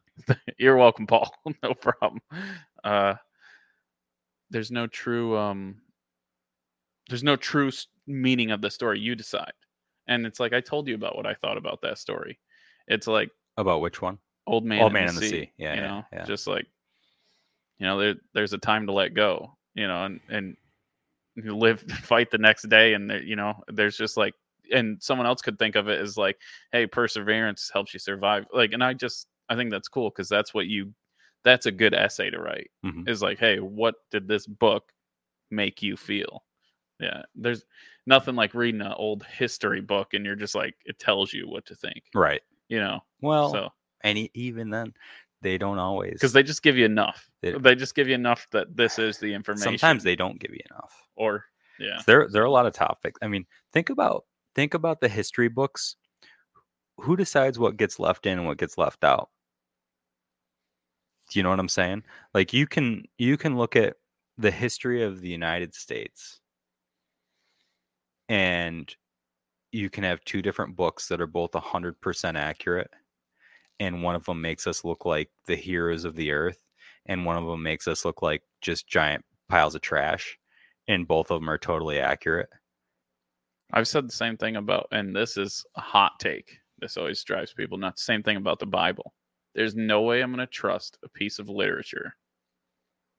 You're 0.58 0.76
welcome, 0.76 1.06
Paul. 1.06 1.32
no 1.62 1.74
problem. 1.74 2.20
Uh 2.82 3.14
there's 4.50 4.70
no 4.70 4.86
true 4.86 5.36
um 5.36 5.76
there's 7.08 7.22
no 7.22 7.36
true 7.36 7.70
meaning 8.06 8.50
of 8.50 8.60
the 8.60 8.70
story. 8.70 9.00
You 9.00 9.14
decide. 9.14 9.52
And 10.06 10.26
it's 10.26 10.40
like 10.40 10.52
I 10.52 10.60
told 10.60 10.88
you 10.88 10.94
about 10.94 11.16
what 11.16 11.26
I 11.26 11.34
thought 11.34 11.56
about 11.58 11.80
that 11.82 11.98
story. 11.98 12.38
It's 12.88 13.06
like 13.06 13.30
about 13.56 13.80
which 13.80 14.02
one 14.02 14.18
old 14.46 14.64
man, 14.64 14.82
Old 14.82 14.90
in, 14.90 14.92
Man 14.94 15.06
the 15.06 15.08
in 15.10 15.14
the 15.16 15.20
sea, 15.22 15.28
Sea. 15.28 15.52
Yeah, 15.58 15.74
you 15.74 15.80
yeah, 15.80 15.88
know, 15.88 16.04
yeah. 16.12 16.24
just 16.24 16.46
like 16.46 16.66
you 17.78 17.86
know, 17.86 17.98
there 17.98 18.14
there's 18.32 18.52
a 18.52 18.58
time 18.58 18.86
to 18.86 18.92
let 18.92 19.14
go, 19.14 19.56
you 19.74 19.86
know, 19.86 20.04
and 20.04 20.20
and 20.28 20.56
you 21.36 21.56
live 21.56 21.80
fight 22.02 22.30
the 22.30 22.38
next 22.38 22.68
day, 22.68 22.94
and 22.94 23.10
there, 23.10 23.22
you 23.22 23.36
know, 23.36 23.54
there's 23.68 23.96
just 23.96 24.16
like, 24.16 24.34
and 24.72 25.02
someone 25.02 25.26
else 25.26 25.42
could 25.42 25.58
think 25.58 25.76
of 25.76 25.88
it 25.88 26.00
as 26.00 26.16
like, 26.16 26.38
hey, 26.72 26.86
perseverance 26.86 27.70
helps 27.72 27.92
you 27.92 28.00
survive, 28.00 28.46
like, 28.52 28.72
and 28.72 28.82
I 28.82 28.94
just 28.94 29.26
I 29.48 29.56
think 29.56 29.70
that's 29.70 29.88
cool 29.88 30.10
because 30.10 30.28
that's 30.28 30.54
what 30.54 30.66
you, 30.66 30.94
that's 31.42 31.66
a 31.66 31.72
good 31.72 31.94
essay 31.94 32.30
to 32.30 32.40
write. 32.40 32.70
Mhm. 32.84 33.08
Is 33.08 33.22
like, 33.22 33.38
hey, 33.38 33.58
what 33.58 33.96
did 34.10 34.26
this 34.28 34.46
book 34.46 34.90
make 35.50 35.82
you 35.82 35.96
feel? 35.96 36.44
Yeah, 37.00 37.22
there's 37.34 37.64
nothing 38.06 38.36
like 38.36 38.54
reading 38.54 38.80
an 38.80 38.92
old 38.96 39.24
history 39.24 39.80
book 39.80 40.14
and 40.14 40.24
you're 40.24 40.36
just 40.36 40.54
like, 40.54 40.76
it 40.86 40.98
tells 40.98 41.32
you 41.32 41.48
what 41.48 41.66
to 41.66 41.74
think, 41.74 42.04
right 42.14 42.40
you 42.74 42.80
know. 42.80 42.98
well 43.20 43.50
so 43.52 43.68
and 44.02 44.18
even 44.34 44.70
then 44.70 44.92
they 45.42 45.56
don't 45.58 45.78
always 45.78 46.14
because 46.14 46.32
they 46.32 46.42
just 46.42 46.62
give 46.62 46.76
you 46.76 46.84
enough. 46.86 47.28
They- 47.42 47.52
They, 47.52 47.74
just 47.74 47.94
give 47.94 48.08
you 48.08 48.14
enough 48.14 48.46
that 48.52 48.74
this 48.76 48.98
is 48.98 49.18
the 49.18 49.32
information. 49.34 49.78
sometimes 49.78 50.02
they 50.02 50.16
don't 50.16 50.38
give 50.38 50.52
you 50.52 50.60
enough 50.70 50.94
or 51.16 51.44
yeah, 51.78 52.00
there 52.06 52.28
there 52.28 52.42
are 52.42 52.46
a 52.52 52.56
lot 52.58 52.66
of 52.66 52.72
topics 52.72 53.18
i 53.22 53.26
mean 53.28 53.44
think 53.72 53.90
about 53.90 54.24
think 54.54 54.74
about 54.74 55.00
the 55.00 55.08
history 55.08 55.48
books 55.48 55.96
who 56.98 57.16
decides 57.16 57.58
what 57.58 57.76
gets 57.76 57.98
left 57.98 58.26
in 58.26 58.38
and 58.38 58.46
what 58.46 58.58
gets 58.58 58.78
left 58.78 59.02
out 59.04 59.28
do 61.30 61.38
you 61.38 61.42
know 61.42 61.50
what 61.50 61.58
i'm 61.60 61.68
saying 61.68 62.02
like 62.32 62.52
you 62.52 62.66
can 62.66 63.04
you 63.18 63.36
can 63.36 63.56
look 63.56 63.74
at 63.76 63.96
the 64.38 64.50
history 64.50 65.02
of 65.02 65.20
the 65.20 65.28
united 65.28 65.74
states 65.74 66.40
and 68.28 68.94
you 69.74 69.90
can 69.90 70.04
have 70.04 70.24
two 70.24 70.42
different 70.42 70.76
books 70.76 71.08
that 71.08 71.20
are 71.20 71.26
both 71.26 71.52
100% 71.52 72.36
accurate 72.36 72.90
and 73.80 74.02
one 74.02 74.14
of 74.14 74.24
them 74.24 74.40
makes 74.40 74.66
us 74.66 74.84
look 74.84 75.04
like 75.04 75.30
the 75.46 75.56
heroes 75.56 76.04
of 76.04 76.14
the 76.14 76.30
earth 76.30 76.62
and 77.06 77.24
one 77.24 77.36
of 77.36 77.44
them 77.44 77.62
makes 77.62 77.88
us 77.88 78.04
look 78.04 78.22
like 78.22 78.42
just 78.60 78.86
giant 78.86 79.24
piles 79.48 79.74
of 79.74 79.80
trash 79.80 80.38
and 80.88 81.08
both 81.08 81.30
of 81.30 81.40
them 81.40 81.50
are 81.50 81.58
totally 81.58 81.98
accurate 81.98 82.48
I've 83.72 83.88
said 83.88 84.06
the 84.06 84.12
same 84.12 84.36
thing 84.36 84.56
about, 84.56 84.86
and 84.92 85.14
this 85.14 85.36
is 85.36 85.64
a 85.76 85.80
hot 85.80 86.12
take. 86.20 86.58
This 86.78 86.96
always 86.96 87.24
drives 87.24 87.52
people 87.52 87.76
nuts. 87.76 88.04
Same 88.04 88.22
thing 88.22 88.36
about 88.36 88.60
the 88.60 88.66
Bible. 88.66 89.14
There's 89.54 89.74
no 89.74 90.02
way 90.02 90.20
I'm 90.20 90.32
going 90.32 90.46
to 90.46 90.52
trust 90.52 90.98
a 91.04 91.08
piece 91.08 91.38
of 91.40 91.48
literature 91.48 92.14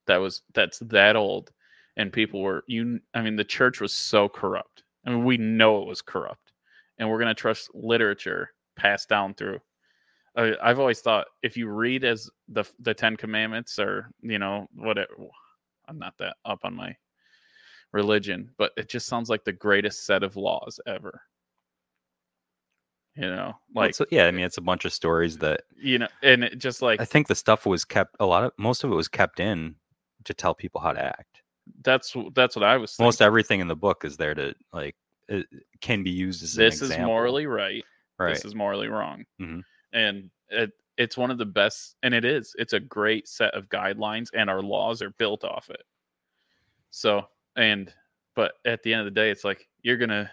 that 0.08 0.18
was 0.18 0.44
that's 0.54 0.80
that 0.80 1.16
old, 1.16 1.52
and 1.98 2.14
people 2.14 2.42
were 2.42 2.64
you. 2.68 3.00
I 3.14 3.22
mean, 3.22 3.36
the 3.36 3.44
church 3.44 3.82
was 3.82 3.94
so 3.94 4.30
corrupt. 4.30 4.84
I 5.06 5.10
mean, 5.10 5.26
we 5.26 5.38
know 5.38 5.82
it 5.82 5.88
was 5.88 6.02
corrupt, 6.02 6.45
and 6.98 7.10
we're 7.10 7.20
going 7.20 7.28
to 7.28 7.34
trust 7.34 7.70
literature 7.74 8.52
passed 8.76 9.10
down 9.10 9.34
through. 9.34 9.60
I, 10.36 10.56
I've 10.62 10.80
always 10.80 11.00
thought 11.02 11.28
if 11.44 11.56
you 11.58 11.68
read 11.70 12.04
as 12.04 12.30
the 12.50 12.66
the 12.80 12.94
Ten 12.94 13.16
Commandments, 13.16 13.80
or 13.80 14.10
you 14.22 14.40
know 14.40 14.68
whatever, 14.76 15.14
I'm 15.88 15.98
not 16.00 16.18
that 16.20 16.36
up 16.46 16.60
on 16.64 16.76
my 16.76 16.96
religion, 17.94 18.52
but 18.58 18.72
it 18.76 18.90
just 18.90 19.08
sounds 19.08 19.30
like 19.30 19.46
the 19.46 19.54
greatest 19.54 20.06
set 20.06 20.24
of 20.24 20.36
laws 20.36 20.80
ever. 20.86 21.22
You 23.16 23.30
know, 23.30 23.54
Well, 23.74 23.86
like 23.86 23.92
it's- 23.92 24.08
yeah 24.12 24.26
i 24.26 24.32
mean 24.32 24.44
it's 24.44 24.58
a 24.58 24.62
bunch 24.62 24.84
of 24.84 24.92
stories 24.92 25.38
that 25.38 25.62
you 25.82 26.00
know, 26.00 26.08
and 26.22 26.44
it 26.44 26.58
just 26.58 26.82
like 26.82 27.00
i 27.00 27.06
think 27.06 27.28
the 27.28 27.36
stuff 27.36 27.66
was 27.66 27.86
kept 27.86 28.14
a 28.20 28.26
lot 28.26 28.44
of 28.44 28.52
most 28.58 28.84
of 28.84 28.92
it 28.92 28.96
was 28.96 29.08
kept 29.08 29.40
in 29.40 29.76
to 30.26 30.34
tell 30.34 30.54
people 30.54 30.82
how 30.82 30.92
to 30.92 31.02
act 31.02 31.42
that's 31.82 32.14
that's 32.34 32.58
what 32.58 32.64
I 32.64 32.76
was 32.76 32.92
thinking. 32.92 33.08
most 33.08 33.22
everything 33.22 33.62
in 33.62 33.68
the 33.70 33.76
book 33.76 34.04
is 34.04 34.18
there 34.18 34.36
to 34.36 34.54
like 34.74 34.96
it 35.28 35.48
can 35.82 36.04
be 36.04 36.12
used 36.12 36.44
as 36.44 36.58
an 36.58 36.64
this 36.66 36.82
is 36.82 36.98
morally 36.98 37.48
right. 37.48 37.84
right 38.20 38.34
This 38.36 38.46
is 38.46 38.56
morally 38.56 38.88
wrong. 38.88 39.26
Mhm. 39.42 39.64
And 39.94 40.30
it 40.50 40.72
it's 40.98 41.18
one 41.18 41.30
of 41.32 41.38
the 41.38 41.46
best, 41.46 41.98
and 42.04 42.14
it 42.14 42.24
is. 42.24 42.56
It's 42.58 42.74
a 42.74 42.80
great 42.80 43.28
set 43.28 43.54
of 43.54 43.68
guidelines, 43.68 44.30
and 44.34 44.50
our 44.50 44.62
laws 44.62 45.02
are 45.02 45.10
built 45.12 45.44
off 45.44 45.70
it. 45.70 45.84
So, 46.90 47.28
and 47.58 47.94
but 48.36 48.54
at 48.66 48.84
the 48.84 48.94
end 48.94 49.02
of 49.02 49.06
the 49.06 49.20
day, 49.20 49.30
it's 49.32 49.44
like 49.44 49.68
you're 49.82 49.98
gonna 49.98 50.32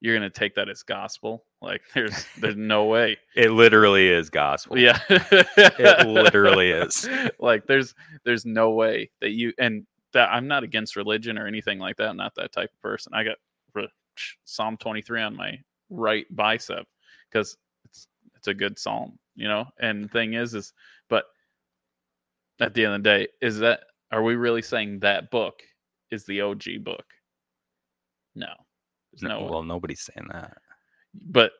you're 0.00 0.14
gonna 0.14 0.30
take 0.30 0.54
that 0.54 0.68
as 0.68 0.82
gospel. 0.82 1.44
Like 1.62 1.82
there's 1.94 2.26
there's 2.38 2.56
no 2.56 2.84
way. 2.84 3.16
it 3.34 3.50
literally 3.50 4.08
is 4.08 4.30
gospel 4.30 4.78
Yeah, 4.78 5.00
it 5.08 6.06
literally 6.06 6.70
is. 6.70 7.08
Like 7.40 7.66
there's 7.66 7.94
there's 8.24 8.44
no 8.44 8.70
way 8.72 9.10
that 9.20 9.30
you 9.30 9.52
and 9.58 9.86
that 10.12 10.30
I'm 10.32 10.46
not 10.46 10.62
against 10.62 10.96
religion 10.96 11.38
or 11.38 11.46
anything 11.46 11.78
like 11.78 11.96
that. 11.96 12.08
I'm 12.08 12.16
not 12.16 12.34
that 12.36 12.52
type 12.52 12.70
of 12.72 12.80
person. 12.80 13.12
I 13.14 13.24
got 13.24 13.36
re- 13.74 13.88
Psalm 14.44 14.76
23 14.76 15.22
on 15.22 15.36
my 15.36 15.58
right 15.90 16.26
bicep 16.34 16.86
because 17.30 17.56
it's 17.84 18.08
it's 18.34 18.48
a 18.48 18.54
good 18.54 18.78
psalm, 18.78 19.18
you 19.34 19.48
know. 19.48 19.66
And 19.80 20.04
the 20.04 20.08
thing 20.08 20.34
is, 20.34 20.54
is 20.54 20.72
but 21.08 21.24
at 22.60 22.74
the 22.74 22.84
end 22.84 22.94
of 22.94 23.02
the 23.02 23.08
day, 23.08 23.28
is 23.40 23.58
that 23.58 23.80
are 24.12 24.22
we 24.22 24.34
really 24.36 24.62
saying 24.62 25.00
that 25.00 25.30
book 25.30 25.62
is 26.10 26.24
the 26.24 26.40
OG 26.40 26.64
book? 26.82 27.04
No, 28.34 28.48
there's 29.12 29.22
No, 29.22 29.40
no. 29.40 29.50
well 29.50 29.62
nobody's 29.62 30.02
saying 30.02 30.28
that 30.32 30.56
but 31.28 31.52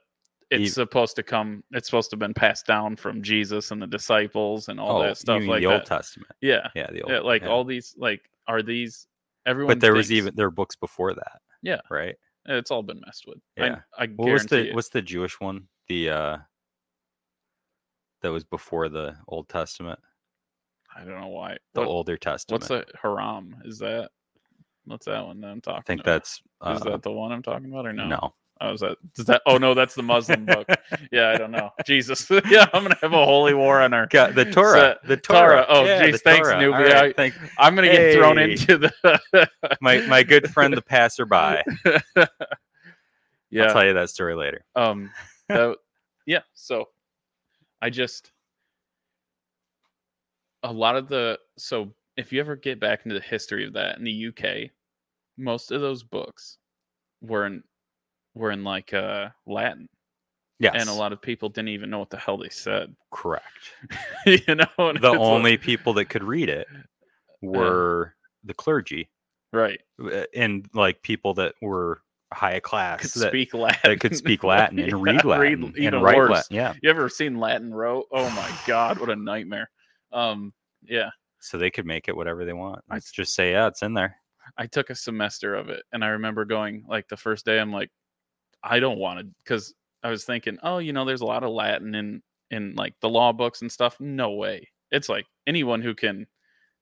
it's 0.51 0.71
Ev- 0.71 0.75
supposed 0.75 1.17
to 1.17 1.23
come. 1.23 1.65
It's 1.73 1.89
supposed 1.89 2.11
to 2.11 2.15
have 2.15 2.21
been 2.21 2.35
passed 2.35 2.67
down 2.67 2.97
from 2.97 3.23
Jesus 3.23 3.71
and 3.71 3.81
the 3.83 3.87
disciples 3.87 4.69
and 4.69 4.79
all 4.79 4.99
oh 5.01 5.03
that 5.03 5.19
stuff 5.19 5.43
you 5.43 5.49
like 5.51 5.61
the 5.61 5.67
old 5.67 5.81
that. 5.81 5.87
testament 5.87 6.33
Yeah, 6.41 6.69
yeah 6.75 6.89
the 6.93 7.03
old 7.03 7.13
yeah, 7.13 7.21
like 7.21 7.43
yeah. 7.43 7.49
all 7.49 7.65
these 7.65 7.95
like 7.99 8.21
are 8.47 8.63
these 8.63 9.07
everyone 9.45 9.75
but 9.75 9.81
there 9.81 9.95
was 9.95 10.13
even 10.13 10.35
there 10.37 10.47
were 10.47 10.51
books 10.53 10.77
before 10.77 11.15
that 11.15 11.41
Yeah. 11.63 11.81
right 11.91 12.15
It's 12.49 12.71
all 12.71 12.83
been 12.83 13.01
messed 13.05 13.25
with. 13.27 13.39
Yeah. 13.57 13.81
I, 13.99 14.05
I 14.05 14.07
What 14.09 14.33
was 14.33 14.47
the 14.47 14.67
you. 14.67 14.75
what's 14.75 14.89
the 14.89 15.03
Jewish 15.03 15.41
one? 15.41 15.69
The 15.89 16.11
uh 16.11 16.39
that 18.23 18.31
was 18.33 18.45
before 18.45 18.89
the 18.89 19.17
Old 19.29 19.49
Testament, 19.49 19.99
I 20.95 21.05
don't 21.05 21.21
know 21.21 21.29
why. 21.29 21.57
the 21.75 21.81
What- 21.81 21.89
older 21.89 22.17
Testament. 22.17 22.63
what's 22.63 22.69
the 22.69 22.85
haram? 23.01 23.57
Is 23.65 23.79
that 23.81 24.11
what's 24.85 25.07
that 25.07 25.25
one 25.27 25.41
that 25.41 25.49
I'm 25.49 25.61
talking 25.61 25.79
I 25.79 25.83
think 25.83 26.01
about? 26.03 26.13
that's 26.13 26.41
uh, 26.61 26.75
Is 26.77 26.81
that 26.83 27.03
the 27.03 27.13
one 27.13 27.33
I'm 27.33 27.43
talking 27.43 27.71
about 27.71 27.87
or 27.87 27.93
no? 27.93 28.07
no. 28.09 28.35
Oh, 28.61 28.73
is 28.73 28.81
that 28.81 28.97
is 29.19 29.27
that? 29.27 29.43
Oh 29.47 29.59
no, 29.59 29.75
that's 29.75 29.95
the 29.95 30.03
Muslim 30.03 30.47
book. 30.47 30.67
Yeah, 31.13 31.29
I 31.31 31.37
don't 31.37 31.51
know. 31.51 31.71
Jesus. 31.87 32.31
yeah, 32.49 32.67
I'm 32.73 32.83
gonna 32.83 32.97
have 33.03 33.13
a 33.13 33.25
holy 33.25 33.53
war 33.55 33.81
on 33.81 33.93
our. 33.93 34.07
God, 34.07 34.35
the 34.35 34.45
Torah. 34.47 34.99
So- 35.03 35.09
the 35.09 35.17
Torah. 35.17 35.39
Torah. 35.39 35.67
Oh, 35.69 35.85
yeah, 35.85 36.07
geez, 36.07 36.23
thanks, 36.23 36.49
Torah. 36.49 36.71
right, 36.71 37.15
I- 37.19 37.33
I'm 37.59 37.75
gonna 37.75 37.91
get 37.91 38.15
thrown 38.15 38.39
into 38.39 38.79
the. 38.79 39.49
my 39.81 39.99
my 40.07 40.23
good 40.23 40.51
friend 40.51 40.75
the 40.75 40.81
passerby. 40.83 41.63
yeah. 43.51 43.65
I'll 43.65 43.73
tell 43.73 43.85
you 43.85 43.93
that 43.95 44.11
story 44.11 44.35
later. 44.35 44.65
um 44.75 45.11
that, 45.49 45.77
yeah 46.27 46.41
so 46.55 46.89
i 47.81 47.89
just 47.89 48.33
a 50.65 50.73
lot 50.73 50.97
of 50.97 51.09
the 51.09 51.39
so 51.57 51.93
if 52.17 52.33
you 52.33 52.41
ever 52.41 52.57
get 52.57 52.81
back 52.81 53.03
into 53.05 53.15
the 53.15 53.25
history 53.25 53.65
of 53.65 53.73
that 53.75 53.99
in 53.99 54.05
the 54.05 54.27
uk 54.27 54.71
most 55.37 55.71
of 55.71 55.81
those 55.81 56.03
books 56.03 56.59
were 57.21 57.47
in 57.47 57.63
were 58.37 58.51
in 58.53 58.63
like 58.63 58.93
uh 58.95 59.29
latin 59.47 59.89
Yes, 60.59 60.75
and 60.79 60.89
a 60.89 60.95
lot 60.95 61.13
of 61.13 61.21
people 61.21 61.51
didn't 61.51 61.69
even 61.69 61.91
know 61.91 61.99
what 61.99 62.09
the 62.09 62.17
hell 62.17 62.39
they 62.39 62.49
said 62.49 62.95
correct. 63.13 63.45
you 64.27 64.55
know 64.55 64.67
The 64.77 64.93
it's 64.95 65.03
like- 65.03 65.19
only 65.21 65.57
people 65.59 65.93
that 65.95 66.07
could 66.07 66.23
read 66.25 66.49
it 66.49 66.67
were 67.43 68.15
the 68.45 68.55
clergy 68.55 69.11
right 69.53 69.81
uh, 70.03 70.25
and 70.35 70.67
like 70.75 71.03
people 71.03 71.35
that 71.35 71.55
were 71.61 72.01
high 72.33 72.59
class 72.61 73.13
could 73.13 73.23
that, 73.23 73.29
speak 73.31 73.55
latin 73.55 73.79
that 73.85 74.01
could 74.01 74.17
speak 74.17 74.43
Latin 74.55 74.79
and 74.79 74.89
Yeah, 74.91 74.99
read 74.99 75.25
Latin 75.25 75.75
even 75.77 75.95
and 75.95 76.03
write 76.03 76.17
worse. 76.17 76.31
Latin. 76.31 76.57
Yeah, 76.57 76.75
you 76.83 76.91
ever 76.91 77.09
seen 77.09 77.39
latin 77.39 77.73
row 77.73 78.05
oh 78.13 78.31
my 78.31 78.51
god 78.67 78.99
what 78.99 79.11
a 79.11 79.17
nightmare 79.17 79.71
um 80.13 80.53
yeah 80.83 81.11
so 81.41 81.57
they 81.59 81.71
could 81.71 81.87
make 81.87 82.09
it 82.09 82.17
whatever 82.17 82.45
they 82.45 82.53
want. 82.53 82.83
I- 82.91 82.99
just 83.13 83.35
say, 83.35 83.53
yeah, 83.53 83.69
it's 83.69 83.83
in 83.83 83.95
there. 83.95 84.17
I 84.59 84.67
took 84.67 84.91
a 84.91 84.95
semester 84.97 85.55
of 85.55 85.69
it, 85.69 85.83
and 85.93 86.03
I 86.05 86.09
remember 86.09 86.45
going 86.45 86.85
like 86.89 87.07
the 87.09 87.17
first 87.17 87.45
day. 87.45 87.61
I'm 87.61 87.73
like, 87.73 87.91
I 88.67 88.81
don't 88.81 88.99
want 88.99 89.21
to, 89.21 89.27
because 89.45 89.75
I 90.03 90.11
was 90.11 90.25
thinking, 90.25 90.59
oh, 90.63 90.79
you 90.79 90.93
know, 90.93 91.05
there's 91.05 91.21
a 91.21 91.27
lot 91.27 91.45
of 91.45 91.51
Latin 91.51 91.95
in 91.95 92.23
in 92.51 92.75
like 92.75 92.95
the 93.01 93.09
law 93.09 93.33
books 93.33 93.63
and 93.63 93.71
stuff. 93.71 93.99
No 94.01 94.33
way. 94.33 94.69
It's 94.91 95.09
like 95.09 95.27
anyone 95.47 95.83
who 95.83 95.95
can 95.95 96.27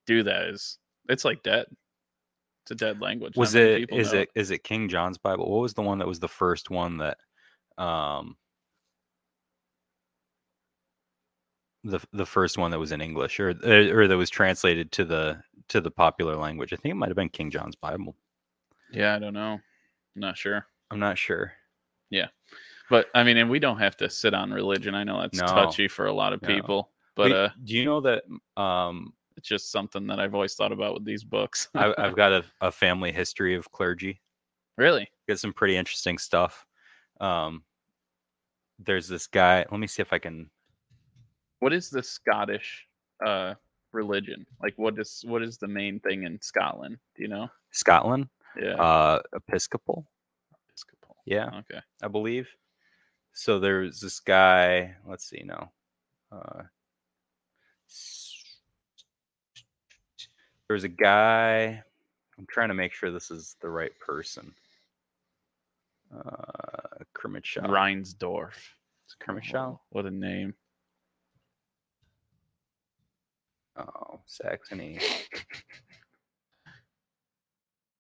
do 0.07 0.23
that 0.23 0.47
is 0.47 0.79
it's 1.09 1.25
like 1.25 1.43
dead. 1.43 1.67
It's 2.65 2.71
a 2.71 2.75
dead 2.75 3.01
language. 3.01 3.37
Was 3.37 3.55
it 3.55 3.91
is 3.93 4.13
know 4.13 4.21
it 4.21 4.29
is 4.35 4.51
it 4.51 4.65
King 4.65 4.89
John's 4.89 5.19
Bible? 5.19 5.51
What 5.51 5.63
was 5.63 5.75
the 5.75 5.83
one 5.83 5.99
that 5.99 6.09
was 6.09 6.21
the 6.21 6.29
first 6.29 6.71
one 6.71 6.99
that 6.99 7.19
um 7.77 8.37
the 11.83 12.01
the 12.13 12.27
first 12.27 12.57
one 12.57 12.71
that 12.71 12.79
was 12.79 12.93
in 12.93 13.01
English 13.01 13.39
or 13.39 13.51
uh, 13.51 13.95
or 13.95 14.09
that 14.09 14.17
was 14.17 14.31
translated 14.31 14.93
to 14.93 15.05
the 15.05 15.43
to 15.69 15.81
the 15.81 15.91
popular 15.91 16.37
language? 16.37 16.73
I 16.73 16.77
think 16.77 16.93
it 16.93 16.97
might 16.97 17.11
have 17.11 17.17
been 17.17 17.29
King 17.29 17.51
John's 17.51 17.77
Bible. 17.77 18.17
Yeah, 18.93 19.15
I 19.15 19.19
don't 19.19 19.35
know. 19.35 19.55
I'm 20.17 20.21
not 20.21 20.39
sure. 20.39 20.67
I'm 20.91 21.01
not 21.01 21.19
sure. 21.19 21.53
But 22.91 23.07
I 23.15 23.25
mean, 23.25 23.37
and 23.39 23.49
we 23.51 23.59
don't 23.59 23.79
have 23.79 23.97
to 23.99 24.11
sit 24.11 24.35
on 24.35 24.51
religion. 24.53 24.95
I 24.95 25.05
know 25.05 25.21
that's 25.21 25.39
No. 25.39 25.47
touchy 25.47 25.89
for 25.89 26.07
a 26.07 26.13
lot 26.13 26.33
of 26.33 26.43
No. 26.43 26.49
people, 26.49 26.91
but 27.17 27.31
Wait, 27.31 27.33
uh, 27.37 27.49
do 27.65 27.75
you 27.75 27.85
know 27.85 28.01
that 28.03 28.25
um 28.61 29.15
it's 29.37 29.49
just 29.49 29.73
something 29.73 30.07
that 30.07 30.21
I've 30.21 30.35
always 30.35 30.55
thought 30.55 30.71
about 30.71 30.95
with 30.95 31.05
these 31.05 31.25
books. 31.25 31.69
I, 31.75 31.93
I've 31.99 32.15
got 32.15 32.33
a, 32.33 32.45
a 32.61 32.71
family 32.71 33.11
history 33.11 33.55
of 33.57 33.71
clergy. 33.73 34.21
really? 34.77 35.09
Got 35.29 35.39
some 35.41 35.53
pretty 35.53 35.77
interesting 35.77 36.19
stuff. 36.19 36.67
Um, 37.21 37.65
there's 38.79 39.09
this 39.09 39.27
guy. 39.27 39.65
Let 39.71 39.81
me 39.81 39.87
see 39.87 40.03
if 40.03 40.13
I 40.13 40.19
can. 40.19 40.51
what 41.61 41.73
is 41.73 41.89
the 41.91 42.03
Scottish 42.03 42.87
uh 43.27 43.55
religion? 43.93 44.45
Like 44.63 44.75
what 44.77 44.99
is 44.99 45.25
what 45.27 45.43
is 45.43 45.57
the 45.59 45.69
main 45.69 46.01
thing 46.01 46.25
in 46.25 46.41
Scotland? 46.43 46.99
Do 47.17 47.23
you 47.23 47.29
know? 47.29 47.49
Scotland, 47.71 48.29
Yeah. 48.61 48.75
uh, 48.75 49.23
Episcopal. 49.35 50.07
Yeah, 51.25 51.49
Okay. 51.61 51.81
I 52.03 52.09
believe. 52.09 52.49
So 53.33 53.59
there's 53.59 54.01
this 54.01 54.21
guy. 54.21 54.95
Let's 55.07 55.25
see 55.29 55.43
now. 55.45 55.73
Uh, 56.31 56.63
s- 57.89 58.43
there's 60.69 60.85
a 60.85 60.89
guy. 60.89 61.83
I'm 62.39 62.47
trying 62.49 62.69
to 62.69 62.75
make 62.75 62.93
sure 62.93 63.11
this 63.11 63.31
is 63.31 63.57
the 63.61 63.69
right 63.71 63.97
person. 64.01 64.55
Uh, 66.15 67.05
Crimmitschau. 67.17 67.67
Reinsdorf. 67.67 68.55
It's 69.07 69.17
Crimmitschau. 69.21 69.55
Oh, 69.73 69.81
what 69.91 70.07
a 70.07 70.11
name. 70.11 70.55
Oh, 73.77 74.21
Saxony. 74.27 75.01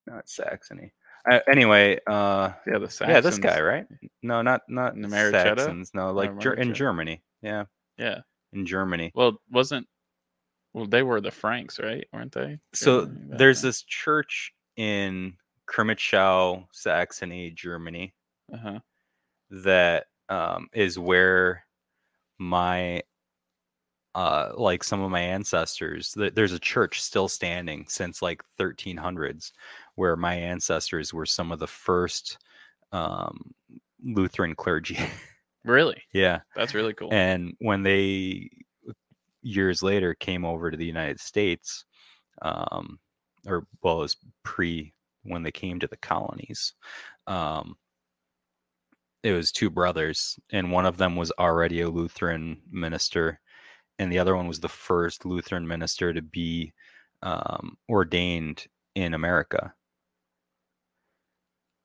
Not 0.06 0.28
Saxony. 0.28 0.92
Uh, 1.30 1.40
anyway, 1.48 1.98
uh, 2.06 2.52
Yeah, 2.66 2.78
the 2.78 2.88
Saxons. 2.90 3.08
yeah, 3.10 3.20
this 3.20 3.38
guy, 3.38 3.60
right? 3.60 3.86
No, 4.22 4.42
not 4.42 4.62
not 4.68 4.94
The 4.94 5.08
Marichetta? 5.08 5.58
Saxons. 5.58 5.92
No, 5.94 6.12
like 6.12 6.38
Ger- 6.38 6.54
in 6.54 6.68
Marichetta? 6.68 6.74
Germany. 6.74 7.22
Yeah, 7.42 7.64
Yeah. 7.96 8.20
in 8.52 8.66
Germany. 8.66 9.10
Well, 9.14 9.40
wasn't 9.50 9.86
well 10.74 10.86
they 10.86 11.02
were 11.02 11.20
the 11.20 11.30
Franks, 11.30 11.78
right? 11.78 12.06
Weren't 12.12 12.32
they? 12.32 12.58
So 12.74 13.06
Germany 13.06 13.36
there's 13.38 13.62
this 13.62 13.82
church 13.84 14.52
in 14.76 15.36
Crimmitschau, 15.66 16.66
Saxony, 16.72 17.50
Germany, 17.52 18.14
Uh-huh. 18.52 18.80
that 19.50 20.06
um, 20.28 20.68
is 20.72 20.98
where 20.98 21.64
my 22.38 23.02
uh 24.14 24.52
like 24.56 24.84
some 24.84 25.00
of 25.00 25.10
my 25.10 25.20
ancestors 25.20 26.12
th- 26.12 26.34
there's 26.34 26.52
a 26.52 26.58
church 26.58 27.00
still 27.02 27.26
standing 27.28 27.84
since 27.88 28.22
like 28.22 28.42
1300s 28.60 29.50
where 29.96 30.16
my 30.16 30.34
ancestors 30.34 31.12
were 31.14 31.26
some 31.26 31.52
of 31.52 31.58
the 31.58 31.66
first 31.66 32.38
um 32.92 33.52
lutheran 34.04 34.54
clergy 34.54 34.98
Really? 35.64 36.02
yeah 36.12 36.40
That's 36.54 36.74
really 36.74 36.92
cool. 36.92 37.08
and 37.12 37.54
when 37.58 37.82
they 37.82 38.50
years 39.42 39.82
later 39.82 40.14
came 40.14 40.44
over 40.44 40.70
to 40.70 40.76
the 40.76 40.84
united 40.86 41.20
states 41.20 41.84
um 42.42 42.98
or 43.46 43.66
well 43.82 43.98
it 43.98 44.02
was 44.02 44.16
pre 44.42 44.92
when 45.22 45.42
they 45.42 45.52
came 45.52 45.80
to 45.80 45.86
the 45.86 45.96
colonies 45.96 46.74
um 47.26 47.76
it 49.22 49.32
was 49.32 49.52
two 49.52 49.70
brothers 49.70 50.38
and 50.52 50.70
one 50.70 50.84
of 50.86 50.96
them 50.98 51.16
was 51.16 51.32
already 51.38 51.80
a 51.80 51.88
lutheran 51.88 52.60
minister 52.70 53.40
and 53.98 54.10
the 54.12 54.18
other 54.18 54.34
one 54.36 54.46
was 54.48 54.60
the 54.60 54.68
first 54.68 55.24
lutheran 55.24 55.66
minister 55.66 56.12
to 56.12 56.20
be 56.22 56.72
um, 57.22 57.76
ordained 57.88 58.66
in 58.94 59.14
america 59.14 59.72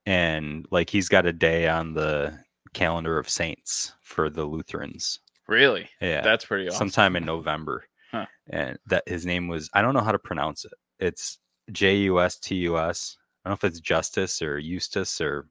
and 0.10 0.66
like 0.72 0.90
he's 0.90 1.08
got 1.08 1.26
a 1.26 1.34
day 1.34 1.68
on 1.68 1.94
the 1.94 2.38
calendar 2.74 3.18
of 3.18 3.30
saints 3.30 3.94
for 4.02 4.30
the 4.30 4.44
lutherans 4.46 5.20
really? 5.48 5.90
yeah 6.02 6.22
That's 6.22 6.46
pretty 6.46 6.68
awesome. 6.68 6.90
sometime 6.90 7.16
in 7.16 7.26
November. 7.26 7.84
Huh. 8.12 8.26
And 8.50 8.78
that 8.88 9.04
his 9.08 9.26
name 9.26 9.48
was 9.48 9.70
I 9.74 9.82
don't 9.82 9.94
know 9.94 10.02
how 10.02 10.12
to 10.12 10.20
pronounce 10.20 10.66
it. 10.66 10.74
It's 11.00 11.38
J 11.72 11.98
U 11.98 12.20
S 12.20 12.40
T 12.40 12.56
U 12.56 12.78
S. 12.80 13.18
I 13.46 13.50
don't 13.50 13.52
know 13.52 13.68
if 13.68 13.72
it's 13.72 13.80
Justice 13.80 14.42
or 14.42 14.58
Eustace 14.60 15.22
or 15.22 15.48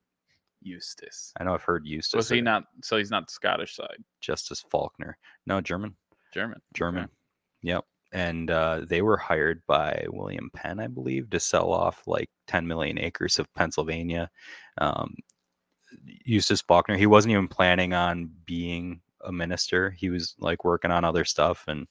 Eustace. 0.61 1.32
I 1.38 1.44
know 1.44 1.54
I've 1.54 1.62
heard 1.62 1.86
Eustace. 1.86 2.16
Was 2.16 2.28
he 2.28 2.40
not 2.40 2.64
so 2.82 2.96
he's 2.96 3.11
not 3.11 3.30
Scottish 3.30 3.76
side. 3.76 4.02
Justice 4.20 4.64
Falckner? 4.72 5.14
No, 5.46 5.61
German. 5.61 5.96
German. 6.34 6.61
German. 6.74 7.09
Yep. 7.62 7.84
And 8.12 8.50
uh, 8.50 8.82
they 8.88 9.02
were 9.02 9.18
hired 9.18 9.62
by 9.66 10.06
William 10.09 10.50
Penn, 10.54 10.80
I 10.80 10.86
believe, 10.86 11.30
to 11.30 11.40
sell 11.40 11.72
off 11.72 12.02
like 12.06 12.30
10 12.46 12.66
million 12.66 12.98
acres 12.98 13.38
of 13.38 13.52
Pennsylvania. 13.54 14.30
Um, 14.78 15.14
Eustace 16.24 16.62
Falckner, 16.62 16.96
he 16.96 17.06
wasn't 17.06 17.32
even 17.32 17.48
planning 17.48 17.92
on 17.92 18.30
being 18.46 19.00
a 19.24 19.32
minister. 19.32 19.90
He 19.90 20.11
was 20.11 20.34
like 20.38 20.64
working 20.64 20.90
on 20.90 21.04
other 21.04 21.24
stuff. 21.24 21.64
And 21.68 21.86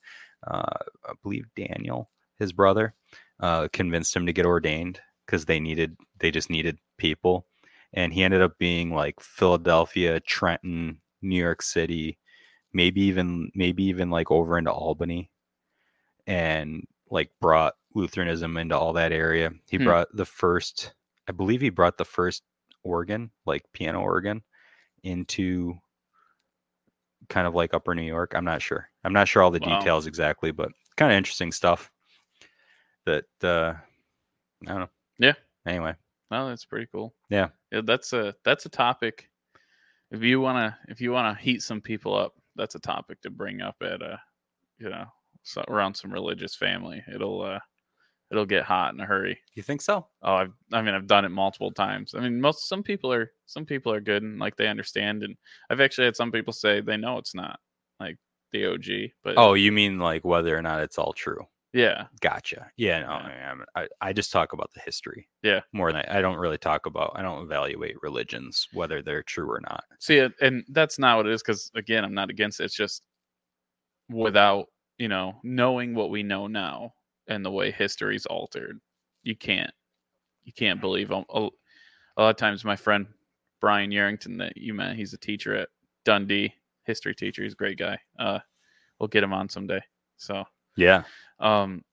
uh, 0.45 0.77
I 1.05 1.13
believe 1.21 1.45
Daniel, 1.55 2.09
his 2.39 2.51
brother, 2.51 2.95
uh, 3.39 3.67
convinced 3.71 4.15
him 4.15 4.25
to 4.25 4.33
get 4.33 4.45
ordained 4.45 4.99
because 5.25 5.45
they 5.45 5.59
needed, 5.59 5.97
they 6.19 6.31
just 6.31 6.49
needed 6.49 6.79
people. 6.97 7.45
And 7.93 8.11
he 8.11 8.23
ended 8.23 8.41
up 8.41 8.57
being 8.57 8.91
like 8.91 9.19
Philadelphia, 9.19 10.19
Trenton, 10.19 10.99
New 11.21 11.39
York 11.41 11.61
City, 11.61 12.17
maybe 12.73 13.01
even, 13.03 13.51
maybe 13.53 13.83
even 13.83 14.09
like 14.09 14.31
over 14.31 14.57
into 14.57 14.71
Albany 14.71 15.29
and 16.27 16.85
like 17.09 17.31
brought 17.41 17.73
Lutheranism 17.95 18.57
into 18.57 18.77
all 18.77 18.93
that 18.93 19.11
area. 19.11 19.51
He 19.69 19.77
Hmm. 19.77 19.85
brought 19.85 20.07
the 20.15 20.25
first, 20.25 20.93
I 21.27 21.31
believe 21.31 21.61
he 21.61 21.69
brought 21.69 21.97
the 21.97 22.05
first 22.05 22.43
organ, 22.83 23.31
like 23.45 23.63
piano 23.73 24.01
organ, 24.01 24.43
into 25.03 25.73
kind 27.29 27.47
of 27.47 27.55
like 27.55 27.73
upper 27.73 27.95
New 27.95 28.03
York. 28.03 28.33
I'm 28.35 28.45
not 28.45 28.61
sure. 28.61 28.89
I'm 29.03 29.13
not 29.13 29.27
sure 29.27 29.41
all 29.41 29.51
the 29.51 29.59
Wow. 29.59 29.79
details 29.79 30.05
exactly, 30.05 30.51
but 30.51 30.71
kind 30.97 31.11
of 31.11 31.17
interesting 31.17 31.51
stuff 31.51 31.91
that 33.05 33.25
uh 33.43 33.73
I 34.65 34.69
don't 34.71 34.79
know. 34.79 34.89
Yeah. 35.19 35.33
Anyway, 35.65 35.95
No, 36.31 36.49
that's 36.49 36.65
pretty 36.65 36.87
cool. 36.91 37.13
Yeah. 37.29 37.49
yeah 37.71 37.81
that's 37.83 38.13
a 38.13 38.35
that's 38.43 38.65
a 38.65 38.69
topic. 38.69 39.29
If 40.11 40.21
you 40.23 40.39
wanna 40.41 40.77
if 40.89 40.99
you 41.01 41.11
wanna 41.11 41.35
heat 41.35 41.61
some 41.61 41.81
people 41.81 42.13
up, 42.15 42.33
that's 42.55 42.75
a 42.75 42.79
topic 42.79 43.21
to 43.21 43.29
bring 43.29 43.61
up 43.61 43.75
at 43.81 44.01
a 44.01 44.19
you 44.79 44.89
know 44.89 45.05
so 45.47 45.63
around 45.67 45.95
some 45.95 46.11
religious 46.11 46.55
family. 46.55 47.03
It'll 47.13 47.41
uh 47.41 47.59
it'll 48.29 48.45
get 48.45 48.63
hot 48.65 48.93
in 48.93 48.99
a 48.99 49.05
hurry. 49.05 49.39
You 49.55 49.63
think 49.63 49.81
so? 49.81 50.07
Oh, 50.21 50.35
I've 50.35 50.53
I 50.73 50.81
mean 50.81 50.93
I've 50.93 51.07
done 51.07 51.25
it 51.25 51.29
multiple 51.29 51.71
times. 51.71 52.13
I 52.15 52.19
mean 52.19 52.39
most 52.41 52.67
some 52.67 52.83
people 52.83 53.11
are 53.13 53.31
some 53.45 53.65
people 53.65 53.91
are 53.93 54.01
good 54.01 54.23
and 54.23 54.39
like 54.39 54.55
they 54.57 54.67
understand 54.67 55.23
and 55.23 55.35
I've 55.69 55.81
actually 55.81 56.05
had 56.05 56.15
some 56.15 56.31
people 56.31 56.53
say 56.53 56.81
they 56.81 56.97
know 56.97 57.17
it's 57.17 57.33
not 57.35 57.59
like 57.99 58.17
the 58.51 58.65
OG, 58.65 59.11
but 59.23 59.35
Oh, 59.37 59.53
you 59.53 59.71
mean 59.71 59.99
like 59.99 60.23
whether 60.25 60.57
or 60.57 60.61
not 60.61 60.81
it's 60.81 60.97
all 60.97 61.13
true? 61.13 61.45
yeah, 61.73 62.05
Gotcha. 62.21 62.71
Yeah, 62.77 63.01
no, 63.01 63.07
Yeah. 63.27 63.53
I, 63.75 63.81
I, 63.83 63.87
I 64.01 64.13
just 64.13 64.31
talk 64.31 64.53
about 64.53 64.71
the 64.73 64.79
history. 64.81 65.27
Yeah. 65.43 65.59
More 65.73 65.91
than 65.91 66.01
I, 66.07 66.17
I 66.17 66.21
don't 66.21 66.37
really 66.37 66.57
talk 66.57 66.85
about. 66.87 67.11
I 67.15 67.21
don't 67.21 67.43
evaluate 67.43 68.01
religions 68.01 68.67
whether 68.73 69.01
they're 69.03 69.21
true 69.21 69.49
or 69.51 69.59
not. 69.61 69.83
See, 69.99 70.25
and 70.41 70.63
that's 70.69 70.97
not 70.97 71.17
what 71.17 71.27
it 71.27 71.33
is 71.33 71.43
because 71.43 71.69
again, 71.75 72.03
I'm 72.03 72.13
not 72.15 72.29
against 72.29 72.59
it. 72.61 72.63
It's 72.65 72.75
just 72.75 73.03
without 74.09 74.67
you 74.97 75.07
know 75.07 75.39
knowing 75.43 75.93
what 75.95 76.09
we 76.09 76.23
know 76.23 76.47
now 76.47 76.93
and 77.27 77.43
the 77.45 77.51
way 77.51 77.71
history's 77.71 78.25
altered, 78.25 78.79
you 79.23 79.35
can't 79.35 79.71
you 80.43 80.53
can't 80.53 80.81
believe. 80.81 81.11
A, 81.11 81.23
a 81.29 81.49
a 82.17 82.21
lot 82.23 82.29
of 82.31 82.35
times, 82.37 82.65
my 82.65 82.75
friend 82.75 83.07
Brian 83.61 83.91
Yarrington 83.91 84.37
that 84.39 84.57
you 84.57 84.73
met, 84.73 84.95
he's 84.95 85.13
a 85.13 85.17
teacher 85.17 85.55
at 85.55 85.69
Dundee, 86.05 86.53
history 86.85 87.13
teacher. 87.13 87.43
He's 87.43 87.53
a 87.53 87.57
great 87.57 87.77
guy. 87.77 87.99
Uh, 88.17 88.39
we'll 88.99 89.07
get 89.07 89.23
him 89.23 89.33
on 89.33 89.49
someday. 89.49 89.81
So, 90.17 90.43
Yeah. 90.77 91.03
um, 91.39 91.83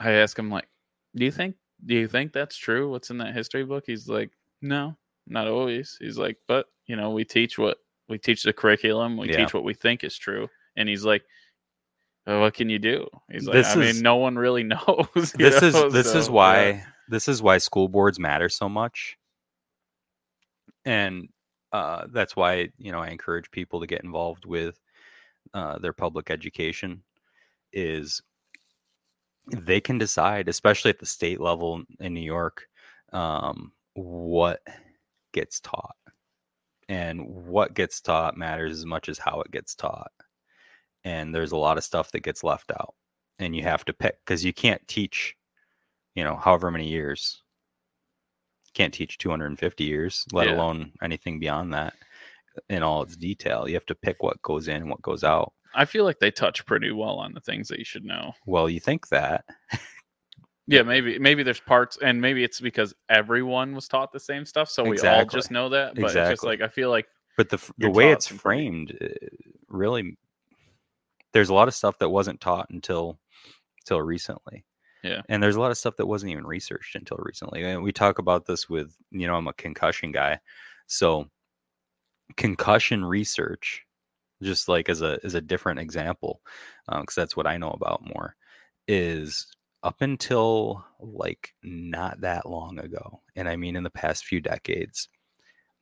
I 0.00 0.12
ask 0.12 0.38
him 0.38 0.50
like, 0.50 0.68
"Do 1.16 1.24
you 1.24 1.30
think 1.32 1.56
do 1.86 1.94
you 1.94 2.08
think 2.08 2.32
that's 2.32 2.56
true? 2.56 2.90
What's 2.90 3.10
in 3.10 3.18
that 3.18 3.34
history 3.34 3.64
book?" 3.64 3.84
He's 3.86 4.08
like, 4.08 4.30
"No, 4.62 4.96
not 5.26 5.48
always." 5.48 5.96
He's 6.00 6.18
like, 6.18 6.38
"But 6.46 6.66
you 6.86 6.96
know, 6.96 7.10
we 7.10 7.24
teach 7.24 7.58
what 7.58 7.78
we 8.08 8.18
teach 8.18 8.42
the 8.42 8.52
curriculum. 8.52 9.16
We 9.16 9.28
Yeah. 9.28 9.36
teach 9.38 9.54
what 9.54 9.64
we 9.64 9.74
think 9.74 10.04
is 10.04 10.16
true." 10.16 10.48
And 10.76 10.88
he's 10.88 11.04
like, 11.04 11.22
"Uh, 11.22 11.26
"What 12.36 12.54
can 12.54 12.68
you 12.68 12.78
do?" 12.78 13.08
He's 13.30 13.46
like, 13.46 13.54
This 13.54 13.76
"I 13.76 13.80
is- 13.82 13.94
mean, 13.94 14.02
no 14.02 14.16
one 14.16 14.36
really 14.36 14.62
knows." 14.74 15.32
This 15.36 15.62
is 15.62 15.74
know, 15.74 15.90
this 15.90 16.14
is 16.14 16.28
why 16.30 16.68
yeah. 16.70 16.84
this 17.08 17.28
is 17.28 17.42
why 17.42 17.58
school 17.58 17.88
boards 17.88 18.18
matter 18.18 18.48
so 18.48 18.68
much. 18.68 19.16
And 20.84 21.28
uh, 21.72 22.06
that's 22.12 22.34
why 22.36 22.70
you 22.78 22.92
know 22.92 23.00
I 23.00 23.08
encourage 23.08 23.50
people 23.50 23.80
to 23.80 23.86
get 23.86 24.04
involved 24.04 24.44
with 24.46 24.78
uh, 25.54 25.78
their 25.78 25.92
public 25.92 26.30
education. 26.30 27.02
Is 27.72 28.22
they 29.50 29.80
can 29.80 29.98
decide, 29.98 30.48
especially 30.48 30.90
at 30.90 30.98
the 30.98 31.06
state 31.06 31.40
level 31.40 31.82
in 32.00 32.14
New 32.14 32.20
York, 32.20 32.66
um, 33.12 33.72
what 33.94 34.60
gets 35.32 35.60
taught. 35.60 35.96
And 36.90 37.26
what 37.46 37.74
gets 37.74 38.00
taught 38.00 38.36
matters 38.38 38.78
as 38.78 38.86
much 38.86 39.10
as 39.10 39.18
how 39.18 39.42
it 39.42 39.50
gets 39.50 39.74
taught. 39.74 40.10
And 41.08 41.34
there's 41.34 41.52
a 41.52 41.56
lot 41.56 41.78
of 41.78 41.84
stuff 41.84 42.12
that 42.12 42.20
gets 42.20 42.44
left 42.44 42.70
out. 42.70 42.94
And 43.38 43.56
you 43.56 43.62
have 43.62 43.84
to 43.86 43.92
pick 43.92 44.18
because 44.24 44.44
you 44.44 44.52
can't 44.52 44.86
teach, 44.88 45.34
you 46.14 46.22
know, 46.22 46.36
however 46.36 46.70
many 46.70 46.88
years. 46.88 47.42
Can't 48.74 48.92
teach 48.92 49.16
250 49.18 49.84
years, 49.84 50.26
let 50.32 50.46
Yeah. 50.46 50.54
alone 50.56 50.92
anything 51.02 51.40
beyond 51.40 51.72
that 51.72 51.94
in 52.68 52.82
all 52.82 53.02
its 53.02 53.16
detail. 53.16 53.66
You 53.66 53.74
have 53.74 53.86
to 53.86 53.94
pick 53.94 54.22
what 54.22 54.40
goes 54.42 54.68
in 54.68 54.76
and 54.82 54.90
what 54.90 55.00
goes 55.02 55.24
out. 55.24 55.54
I 55.74 55.84
feel 55.86 56.04
like 56.04 56.18
they 56.18 56.30
touch 56.30 56.66
pretty 56.66 56.90
well 56.90 57.16
on 57.16 57.32
the 57.32 57.40
things 57.40 57.68
that 57.68 57.78
you 57.78 57.84
should 57.84 58.04
know. 58.04 58.34
Well, 58.46 58.68
you 58.68 58.80
think 58.80 59.08
that. 59.08 59.44
Yeah, 60.66 60.82
maybe 60.82 61.18
maybe 61.18 61.42
there's 61.42 61.60
parts, 61.60 61.96
and 62.02 62.20
maybe 62.20 62.44
it's 62.44 62.60
because 62.60 62.94
everyone 63.08 63.74
was 63.74 63.88
taught 63.88 64.12
the 64.12 64.20
same 64.20 64.44
stuff, 64.44 64.68
so 64.68 64.84
we 64.84 65.00
all 65.00 65.24
just 65.24 65.50
know 65.50 65.70
that. 65.70 65.94
But 65.94 66.04
it's 66.04 66.12
just 66.12 66.30
Exactly. 66.30 66.48
like 66.50 66.60
I 66.60 66.68
feel 66.68 66.90
like 66.90 67.06
but 67.38 67.48
the 67.48 67.72
the 67.78 67.88
way 67.88 68.12
it's 68.12 68.26
framed 68.26 68.98
really 69.68 70.18
there's 71.32 71.50
a 71.50 71.54
lot 71.54 71.68
of 71.68 71.74
stuff 71.74 71.98
that 71.98 72.08
wasn't 72.10 72.40
taught 72.40 72.68
until 72.70 73.18
until 73.82 74.02
recently 74.02 74.64
Yeah. 75.02 75.22
and 75.28 75.42
there's 75.42 75.56
a 75.56 75.60
lot 75.60 75.70
of 75.70 75.78
stuff 75.78 75.96
that 75.96 76.06
wasn't 76.06 76.32
even 76.32 76.46
researched 76.46 76.94
until 76.96 77.18
recently 77.20 77.64
and 77.64 77.82
we 77.82 77.92
talk 77.92 78.18
about 78.18 78.46
this 78.46 78.68
with 78.68 78.94
you 79.10 79.26
know 79.26 79.34
i'm 79.34 79.48
a 79.48 79.52
concussion 79.54 80.12
guy 80.12 80.38
so 80.86 81.26
concussion 82.36 83.04
research 83.04 83.84
just 84.42 84.68
like 84.68 84.88
as 84.88 85.02
a 85.02 85.18
as 85.24 85.34
a 85.34 85.40
different 85.40 85.80
example 85.80 86.40
um, 86.88 87.00
because 87.02 87.14
that's 87.14 87.36
what 87.36 87.46
i 87.46 87.56
know 87.56 87.70
about 87.70 88.06
more 88.14 88.36
is 88.86 89.46
up 89.82 90.00
until 90.02 90.84
like 91.00 91.54
not 91.62 92.20
that 92.20 92.48
long 92.48 92.78
ago 92.78 93.20
and 93.36 93.48
i 93.48 93.56
mean 93.56 93.76
in 93.76 93.82
the 93.82 93.90
past 93.90 94.24
few 94.24 94.40
decades 94.40 95.08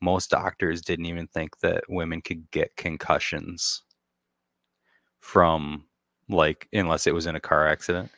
most 0.01 0.30
doctors 0.30 0.82
didn't 0.82 1.07
even 1.07 1.26
think 1.28 1.59
that 1.61 1.82
women 1.88 2.20
could 2.20 2.49
get 2.51 2.74
concussions 2.76 3.82
from 5.26 5.84
like 6.28 6.68
unless 6.72 7.08
it 7.08 7.14
was 7.14 7.26
in 7.26 7.34
a 7.34 7.40
car 7.40 7.66
accident. 7.66 8.10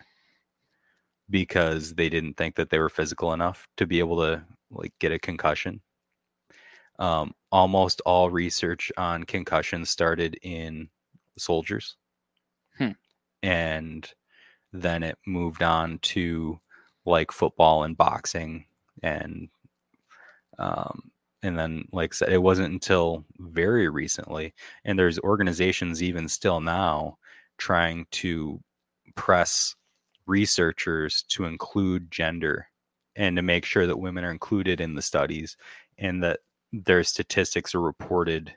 Because 1.30 1.94
they 1.94 2.08
didn't 2.08 2.36
think 2.36 2.54
that 2.56 2.70
they 2.70 2.78
were 2.78 2.88
physical 2.88 3.32
enough 3.32 3.66
to 3.78 3.86
be 3.86 3.98
able 3.98 4.16
to 4.18 4.42
like 4.70 4.92
get 4.98 5.12
a 5.12 5.18
concussion. 5.18 5.80
Um, 6.98 7.34
almost 7.50 8.02
all 8.04 8.30
research 8.30 8.92
on 8.96 9.24
concussions 9.24 9.90
started 9.90 10.38
in 10.42 10.88
soldiers. 11.38 11.96
Hmm. 12.76 12.92
and 13.42 14.08
then 14.72 15.02
it 15.02 15.18
moved 15.26 15.62
on 15.62 15.98
to 16.00 16.60
like 17.06 17.32
football 17.32 17.82
and 17.84 17.96
boxing 17.96 18.66
and 19.02 19.48
um, 20.58 21.10
and 21.42 21.58
then 21.58 21.84
like 21.92 22.12
I 22.12 22.16
said 22.16 22.32
it 22.32 22.42
wasn't 22.42 22.72
until 22.72 23.24
very 23.38 23.88
recently 23.88 24.54
and 24.84 24.98
there's 24.98 25.18
organizations 25.20 26.02
even 26.02 26.28
still 26.28 26.60
now 26.60 27.18
trying 27.58 28.06
to 28.12 28.60
press 29.14 29.74
researchers 30.26 31.24
to 31.28 31.44
include 31.44 32.10
gender 32.10 32.68
and 33.16 33.36
to 33.36 33.42
make 33.42 33.64
sure 33.64 33.86
that 33.86 33.98
women 33.98 34.24
are 34.24 34.30
included 34.30 34.80
in 34.80 34.94
the 34.94 35.02
studies 35.02 35.56
and 35.98 36.22
that 36.22 36.40
their 36.72 37.02
statistics 37.02 37.74
are 37.74 37.80
reported 37.80 38.52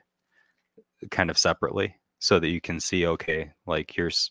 kind 1.10 1.30
of 1.30 1.38
separately 1.38 1.96
so 2.18 2.38
that 2.38 2.50
you 2.50 2.60
can 2.60 2.78
see 2.78 3.06
okay 3.06 3.50
like 3.66 3.90
here's 3.94 4.30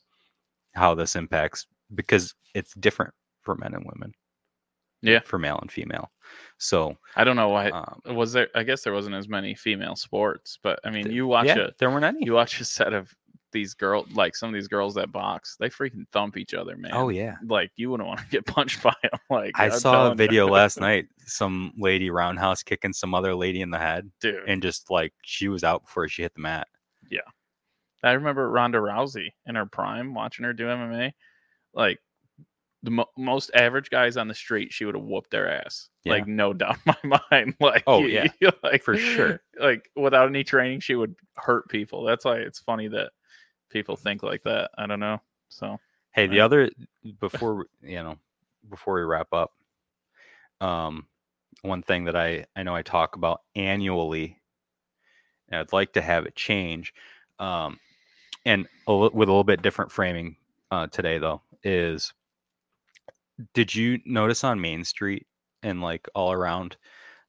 how 0.73 0.93
this 0.95 1.15
impacts 1.15 1.67
because 1.93 2.33
it's 2.53 2.73
different 2.75 3.13
for 3.41 3.55
men 3.55 3.73
and 3.73 3.85
women 3.85 4.13
Yeah. 5.01 5.19
for 5.21 5.39
male 5.39 5.57
and 5.61 5.71
female 5.71 6.11
so 6.57 6.95
I 7.15 7.23
don't 7.23 7.35
know 7.35 7.49
why 7.49 7.69
um, 7.69 8.15
was 8.15 8.33
there. 8.33 8.47
I 8.53 8.61
guess 8.63 8.83
there 8.83 8.93
wasn't 8.93 9.15
as 9.15 9.27
many 9.27 9.55
female 9.55 9.95
sports, 9.95 10.59
but 10.61 10.79
I 10.85 10.91
mean, 10.91 11.05
th- 11.05 11.15
you 11.15 11.25
watch 11.25 11.47
yeah, 11.47 11.57
a 11.57 11.69
there 11.79 11.89
weren't 11.89 12.05
any 12.05 12.19
you 12.21 12.33
watch 12.33 12.61
a 12.61 12.65
set 12.65 12.93
of 12.93 13.13
these 13.51 13.73
girls, 13.73 14.07
like 14.13 14.35
some 14.35 14.47
of 14.49 14.53
these 14.53 14.67
girls 14.67 14.93
that 14.93 15.11
box, 15.11 15.57
they 15.59 15.69
freaking 15.69 16.05
thump 16.13 16.37
each 16.37 16.53
other, 16.53 16.77
man. 16.77 16.91
oh 16.93 17.09
yeah 17.09 17.35
like 17.47 17.71
you 17.75 17.89
wouldn't 17.89 18.07
want 18.07 18.19
to 18.19 18.25
get 18.27 18.45
punched 18.45 18.81
by 18.83 18.93
them. 19.01 19.19
Like 19.29 19.59
I 19.59 19.65
I'm 19.65 19.71
saw 19.71 20.11
a 20.11 20.15
video 20.15 20.47
last 20.47 20.79
night. 20.79 21.07
Some 21.25 21.73
lady 21.77 22.11
roundhouse 22.11 22.61
kicking 22.61 22.93
some 22.93 23.15
other 23.15 23.33
lady 23.33 23.61
in 23.61 23.71
the 23.71 23.79
head, 23.79 24.09
dude. 24.21 24.47
and 24.47 24.61
just 24.61 24.91
like 24.91 25.13
she 25.23 25.47
was 25.47 25.63
out 25.63 25.85
before 25.85 26.07
she 26.07 26.21
hit 26.21 26.35
the 26.35 26.41
mat. 26.41 26.67
Yeah 27.09 27.21
i 28.03 28.13
remember 28.13 28.49
Ronda 28.49 28.79
Rousey 28.79 29.29
in 29.45 29.53
her 29.53 29.65
prime, 29.65 30.15
watching 30.15 30.43
her 30.43 30.53
do 30.53 30.65
MMA. 30.65 31.11
Like 31.73 31.99
the 32.83 32.91
mo- 32.91 33.09
most 33.17 33.51
average 33.53 33.89
guys 33.89 34.17
on 34.17 34.27
the 34.27 34.33
street, 34.33 34.73
she 34.73 34.85
would 34.85 34.95
have 34.95 35.03
whooped 35.03 35.31
their 35.31 35.49
ass. 35.49 35.89
Yeah. 36.03 36.13
Like 36.13 36.27
no 36.27 36.53
doubt 36.53 36.77
in 36.85 36.95
my 37.09 37.19
mind. 37.31 37.55
Like 37.59 37.83
Oh, 37.87 38.05
yeah. 38.05 38.27
like 38.63 38.83
For 38.83 38.97
sure. 38.97 39.41
Like 39.59 39.89
without 39.95 40.27
any 40.27 40.43
training, 40.43 40.79
she 40.79 40.95
would 40.95 41.15
hurt 41.35 41.69
people. 41.69 42.03
That's 42.03 42.25
why 42.25 42.37
it's 42.37 42.59
funny 42.59 42.87
that 42.89 43.11
people 43.69 43.95
think 43.95 44.23
like 44.23 44.43
that. 44.43 44.71
I 44.77 44.87
don't 44.87 44.99
know. 44.99 45.21
So 45.49 45.79
Hey, 46.13 46.27
the 46.27 46.41
other 46.41 46.69
before 47.19 47.67
you 47.81 48.03
know, 48.03 48.17
before 48.69 48.95
we 48.95 49.01
wrap 49.01 49.31
up, 49.33 49.51
um, 50.59 51.07
one 51.61 51.81
thing 51.83 52.05
that 52.05 52.15
I 52.15 52.45
I 52.55 52.63
know 52.63 52.75
I 52.75 52.81
talk 52.81 53.15
about 53.15 53.41
annually, 53.55 54.39
and 55.49 55.59
I'd 55.59 55.73
like 55.73 55.93
to 55.93 56.01
have 56.01 56.25
it 56.25 56.35
change, 56.35 56.93
um, 57.39 57.79
and 58.45 58.67
a 58.87 58.95
with 58.95 59.13
a 59.13 59.31
little 59.31 59.43
bit 59.43 59.61
different 59.61 59.91
framing 59.91 60.35
uh, 60.69 60.87
today 60.87 61.17
though 61.17 61.41
is, 61.63 62.13
did 63.53 63.73
you 63.73 63.99
notice 64.05 64.43
on 64.43 64.61
Main 64.61 64.83
Street 64.83 65.27
and 65.63 65.81
like 65.81 66.07
all 66.15 66.31
around 66.31 66.77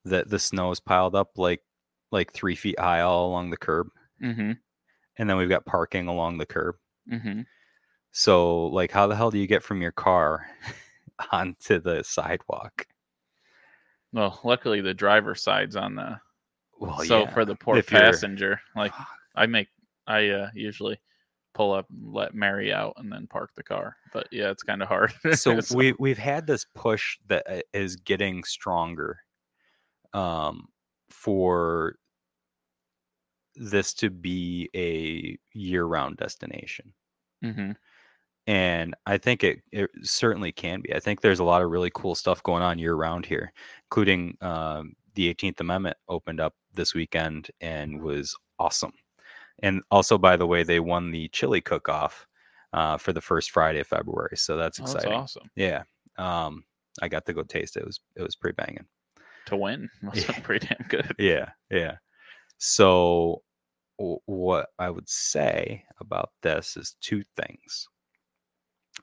that 0.04 0.28
the 0.28 0.38
snow 0.38 0.70
is 0.70 0.80
piled 0.80 1.14
up 1.14 1.30
like 1.36 1.62
like 2.10 2.32
three 2.32 2.54
feet 2.54 2.78
high 2.78 3.00
all 3.00 3.26
along 3.26 3.50
the 3.50 3.56
curb, 3.56 3.88
mm-hmm. 4.22 4.52
and 5.18 5.30
then 5.30 5.36
we've 5.36 5.48
got 5.48 5.64
parking 5.64 6.08
along 6.08 6.38
the 6.38 6.46
curb. 6.46 6.76
Mm-hmm. 7.10 7.42
So, 8.12 8.66
like, 8.66 8.90
how 8.90 9.06
the 9.06 9.16
hell 9.16 9.30
do 9.30 9.38
you 9.38 9.46
get 9.46 9.62
from 9.62 9.80
your 9.80 9.92
car 9.92 10.46
onto 11.32 11.80
the 11.80 12.02
sidewalk? 12.02 12.86
Well, 14.12 14.38
luckily 14.44 14.82
the 14.82 14.92
driver's 14.92 15.42
side's 15.42 15.76
on 15.76 15.94
the 15.94 16.20
Well, 16.78 16.98
so 17.04 17.26
for 17.28 17.46
the 17.46 17.56
poor 17.56 17.76
if 17.78 17.90
you're- 17.90 18.02
passenger, 18.02 18.60
like 18.76 18.92
I 19.36 19.46
make 19.46 19.68
I 20.06 20.28
uh 20.28 20.50
usually 20.54 21.00
pull 21.54 21.72
up 21.72 21.86
and 21.90 22.12
let 22.12 22.34
Mary 22.34 22.72
out 22.72 22.94
and 22.96 23.12
then 23.12 23.26
park 23.26 23.50
the 23.54 23.62
car. 23.62 23.96
But 24.12 24.28
yeah, 24.30 24.50
it's 24.50 24.62
kind 24.62 24.82
of 24.82 24.88
hard. 24.88 25.12
so 25.32 25.60
we 25.74 25.94
we've 25.98 26.18
had 26.18 26.46
this 26.46 26.66
push 26.74 27.18
that 27.28 27.64
uh, 27.74 27.88
getting 28.04 28.44
stronger 28.44 29.20
um, 30.12 30.68
for 31.10 31.96
this 33.54 33.92
to 33.92 34.08
be 34.08 34.70
a 34.74 35.36
year-round 35.52 36.16
destination 36.16 36.94
hmm 37.42 37.72
and 38.46 38.94
I 39.06 39.18
think 39.18 39.44
it, 39.44 39.60
it 39.70 39.90
certainly 40.02 40.52
can 40.52 40.80
be. 40.80 40.94
I 40.94 41.00
think 41.00 41.20
there's 41.20 41.38
a 41.38 41.44
lot 41.44 41.62
of 41.62 41.70
really 41.70 41.90
cool 41.94 42.14
stuff 42.14 42.42
going 42.42 42.62
on 42.62 42.78
year 42.78 42.94
round 42.94 43.24
here, 43.24 43.52
including 43.86 44.36
um, 44.40 44.94
the 45.14 45.32
18th 45.32 45.60
Amendment 45.60 45.96
opened 46.08 46.40
up 46.40 46.54
this 46.74 46.94
weekend 46.94 47.50
and 47.60 48.02
was 48.02 48.36
awesome. 48.58 48.92
And 49.60 49.82
also, 49.90 50.18
by 50.18 50.36
the 50.36 50.46
way, 50.46 50.62
they 50.62 50.80
won 50.80 51.10
the 51.10 51.28
chili 51.28 51.60
cook 51.60 51.88
off 51.88 52.26
uh, 52.72 52.96
for 52.98 53.12
the 53.12 53.20
first 53.20 53.50
Friday 53.50 53.80
of 53.80 53.86
February, 53.86 54.36
so 54.36 54.56
that's 54.56 54.80
Oh, 54.80 54.82
that's 54.84 54.94
exciting. 54.96 55.18
awesome 55.18 55.50
Yeah, 55.56 55.82
um, 56.18 56.64
I 57.00 57.08
got 57.08 57.26
to 57.26 57.32
go 57.32 57.42
taste 57.42 57.76
it. 57.76 57.80
It 57.80 57.86
was 57.86 58.00
it 58.16 58.22
was 58.22 58.36
pretty 58.36 58.54
banging. 58.56 58.86
to 59.46 59.56
win. 59.56 59.90
Must 60.02 60.16
Yeah. 60.16 60.26
have 60.26 60.36
been 60.36 60.44
pretty 60.44 60.66
damn 60.66 60.86
good. 60.88 61.14
Yeah, 61.18 61.50
yeah. 61.70 61.96
So, 62.58 63.42
w- 63.98 64.18
what 64.26 64.68
I 64.78 64.88
would 64.90 65.08
say 65.08 65.84
about 66.00 66.30
this 66.42 66.76
is 66.76 66.96
two 67.00 67.22
things 67.36 67.88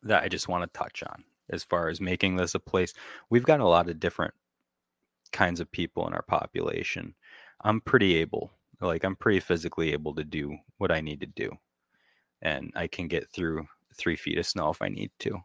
that 0.04 0.24
I 0.24 0.28
just 0.30 0.48
want 0.48 0.64
to 0.72 0.78
touch 0.80 1.04
on 1.04 1.24
as 1.52 1.64
far 1.64 1.90
as 1.90 2.00
making 2.00 2.36
this 2.36 2.56
a 2.56 2.60
place. 2.60 2.94
We've 3.30 3.44
got 3.44 3.60
a 3.60 3.68
lot 3.68 3.90
of 3.90 4.00
different 4.00 4.34
kinds 5.32 5.60
of 5.60 5.72
people 5.72 6.08
in 6.08 6.14
our 6.14 6.22
population. 6.22 7.16
I'm 7.62 7.82
pretty 7.82 8.16
able, 8.16 8.52
like, 8.82 9.04
I'm 9.04 9.16
pretty 9.16 9.40
physically 9.42 9.94
able 9.94 10.16
to 10.16 10.24
do 10.24 10.58
what 10.78 10.92
I 10.92 11.02
need 11.02 11.22
to 11.22 11.28
do, 11.28 11.52
and 12.42 12.72
I 12.76 12.88
can 12.88 13.08
get 13.08 13.30
through 13.32 13.68
three 13.96 14.16
feet 14.18 14.38
of 14.40 14.48
snow 14.48 14.70
if 14.72 14.82
I 14.82 14.90
need 14.90 15.12
to. 15.22 15.40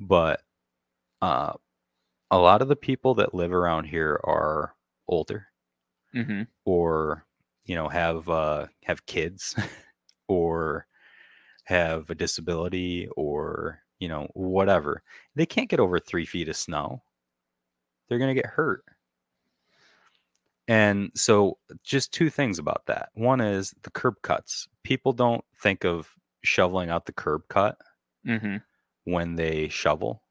But 0.00 0.42
uh, 1.22 1.54
a 2.30 2.38
lot 2.38 2.62
of 2.62 2.68
the 2.68 2.76
people 2.76 3.14
that 3.16 3.34
live 3.34 3.52
around 3.52 3.84
here 3.86 4.20
are 4.24 4.76
older 5.08 5.48
hmm 6.12 6.44
or 6.64 7.26
you 7.64 7.74
know 7.74 7.88
have 7.88 8.28
uh 8.28 8.66
have 8.84 9.06
kids 9.06 9.54
or 10.28 10.86
have 11.64 12.10
a 12.10 12.14
disability 12.14 13.08
or 13.16 13.80
you 14.00 14.08
know 14.08 14.28
whatever. 14.34 15.02
They 15.36 15.46
can't 15.46 15.70
get 15.70 15.80
over 15.80 15.98
three 16.00 16.26
feet 16.26 16.48
of 16.48 16.56
snow. 16.56 17.02
They're 18.08 18.18
going 18.18 18.34
to 18.34 18.40
get 18.42 18.50
hurt 18.52 18.84
and 20.68 21.10
so 21.14 21.58
just 21.82 22.12
two 22.12 22.30
things 22.30 22.58
about 22.58 22.86
that 22.86 23.10
one 23.14 23.40
is 23.40 23.74
the 23.82 23.90
curb 23.90 24.14
cuts 24.22 24.68
people 24.82 25.12
don't 25.12 25.44
think 25.56 25.84
of 25.84 26.10
shoveling 26.42 26.90
out 26.90 27.06
the 27.06 27.12
curb 27.12 27.42
cut 27.48 27.78
hmm 28.24 28.56
when 29.04 29.36
they 29.36 29.68
shovel, 29.68 30.22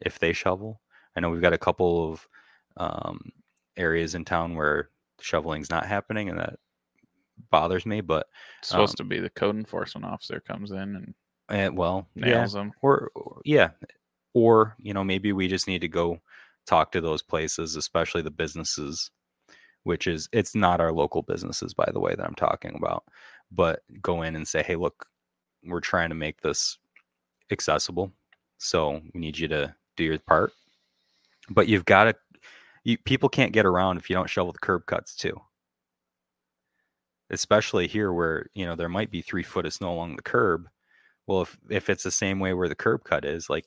if 0.00 0.18
they 0.18 0.32
shovel. 0.32 0.80
I 1.16 1.20
know 1.20 1.30
we've 1.30 1.40
got 1.42 1.52
a 1.52 1.58
couple 1.58 2.12
of 2.12 2.28
um, 2.76 3.32
areas 3.76 4.14
in 4.14 4.24
town 4.24 4.54
where 4.56 4.90
shoveling's 5.20 5.70
not 5.70 5.86
happening, 5.86 6.28
and 6.28 6.38
that 6.38 6.58
bothers 7.50 7.86
me. 7.86 8.00
But 8.00 8.28
It's 8.58 8.68
supposed 8.68 8.92
Um, 8.92 8.96
to 8.98 9.04
be 9.04 9.20
the 9.20 9.30
code 9.30 9.56
enforcement 9.56 10.04
officer 10.04 10.40
comes 10.40 10.70
in 10.72 10.96
and 10.96 11.14
eh, 11.50 11.68
well, 11.68 12.08
yeah, 12.14 12.46
them. 12.46 12.72
or, 12.82 13.10
or 13.14 13.40
yeah, 13.44 13.70
or 14.34 14.76
you 14.78 14.94
know 14.94 15.04
maybe 15.04 15.32
we 15.32 15.48
just 15.48 15.68
need 15.68 15.80
to 15.80 15.88
go 15.88 16.20
talk 16.66 16.92
to 16.92 17.00
those 17.00 17.22
places, 17.22 17.76
especially 17.76 18.22
the 18.22 18.30
businesses, 18.30 19.10
which 19.86 20.08
is 20.08 20.28
it's 20.32 20.56
not 20.56 20.80
our 20.80 20.92
local 20.92 21.22
businesses, 21.22 21.72
by 21.72 21.88
the 21.92 22.00
way, 22.00 22.12
that 22.12 22.26
I'm 22.26 22.34
talking 22.34 22.74
about, 22.74 23.04
but 23.52 23.82
go 24.02 24.22
in 24.22 24.34
and 24.34 24.46
say, 24.46 24.64
hey, 24.64 24.74
look, 24.74 25.06
we're 25.64 25.78
trying 25.78 26.08
to 26.08 26.16
make 26.16 26.40
this 26.40 26.76
accessible, 27.52 28.12
so 28.58 29.00
we 29.14 29.20
need 29.20 29.38
you 29.38 29.46
to 29.46 29.72
do 29.96 30.02
your 30.02 30.18
part. 30.18 30.52
But 31.50 31.68
you've 31.68 31.84
got 31.84 32.04
to, 32.04 32.16
you 32.82 32.98
people 32.98 33.28
can't 33.28 33.52
get 33.52 33.64
around 33.64 33.96
if 33.96 34.10
you 34.10 34.16
don't 34.16 34.28
shovel 34.28 34.50
the 34.50 34.58
curb 34.58 34.86
cuts 34.86 35.14
too. 35.14 35.40
Especially 37.30 37.86
here, 37.86 38.12
where 38.12 38.46
you 38.54 38.66
know 38.66 38.74
there 38.74 38.88
might 38.88 39.12
be 39.12 39.22
three 39.22 39.44
foot 39.44 39.66
of 39.66 39.72
snow 39.72 39.92
along 39.92 40.16
the 40.16 40.22
curb. 40.22 40.68
Well, 41.28 41.42
if 41.42 41.56
if 41.70 41.90
it's 41.90 42.02
the 42.02 42.10
same 42.10 42.40
way 42.40 42.54
where 42.54 42.68
the 42.68 42.74
curb 42.74 43.04
cut 43.04 43.24
is, 43.24 43.48
like 43.48 43.66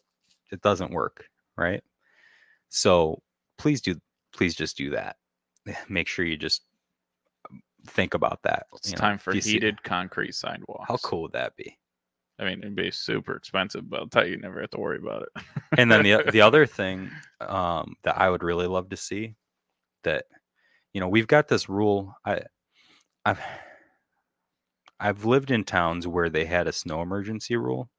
it 0.51 0.61
doesn't 0.61 0.91
work, 0.91 1.29
right? 1.57 1.81
So 2.67 3.21
please 3.57 3.79
do, 3.79 3.95
please 4.33 4.53
just 4.53 4.75
do 4.75 4.89
that. 4.91 5.15
Make 5.89 6.07
sure 6.07 6.25
you 6.25 6.37
just 6.37 6.63
think 7.87 8.13
about 8.13 8.41
that. 8.43 8.67
It's 8.75 8.91
know, 8.91 8.97
time 8.97 9.15
if 9.15 9.21
for 9.21 9.33
you 9.33 9.41
see- 9.41 9.53
heated 9.53 9.83
concrete 9.83 10.35
sidewalks. 10.35 10.87
How 10.87 10.97
cool 10.97 11.23
would 11.23 11.33
that 11.33 11.55
be? 11.55 11.77
I 12.39 12.45
mean, 12.45 12.59
it'd 12.59 12.75
be 12.75 12.89
super 12.89 13.35
expensive, 13.35 13.89
but 13.89 13.99
I'll 13.99 14.07
tell 14.07 14.25
you, 14.25 14.31
you 14.35 14.37
never 14.37 14.61
have 14.61 14.69
to 14.69 14.79
worry 14.79 14.97
about 14.97 15.23
it. 15.23 15.43
and 15.77 15.91
then 15.91 16.03
the 16.03 16.23
the 16.31 16.41
other 16.41 16.65
thing 16.79 17.11
um, 17.41 17.95
that 18.03 18.17
I 18.17 18.29
would 18.29 18.43
really 18.43 18.67
love 18.67 18.89
to 18.89 18.97
see 18.97 19.35
that 20.03 20.25
you 20.93 21.01
know 21.01 21.09
we've 21.09 21.27
got 21.27 21.49
this 21.49 21.67
rule. 21.67 22.15
I 22.23 22.41
I've 23.25 23.41
I've 25.01 25.25
lived 25.25 25.51
in 25.51 25.65
towns 25.65 26.07
where 26.07 26.29
they 26.29 26.45
had 26.45 26.67
a 26.67 26.71
snow 26.73 27.01
emergency 27.01 27.57
rule. 27.57 27.89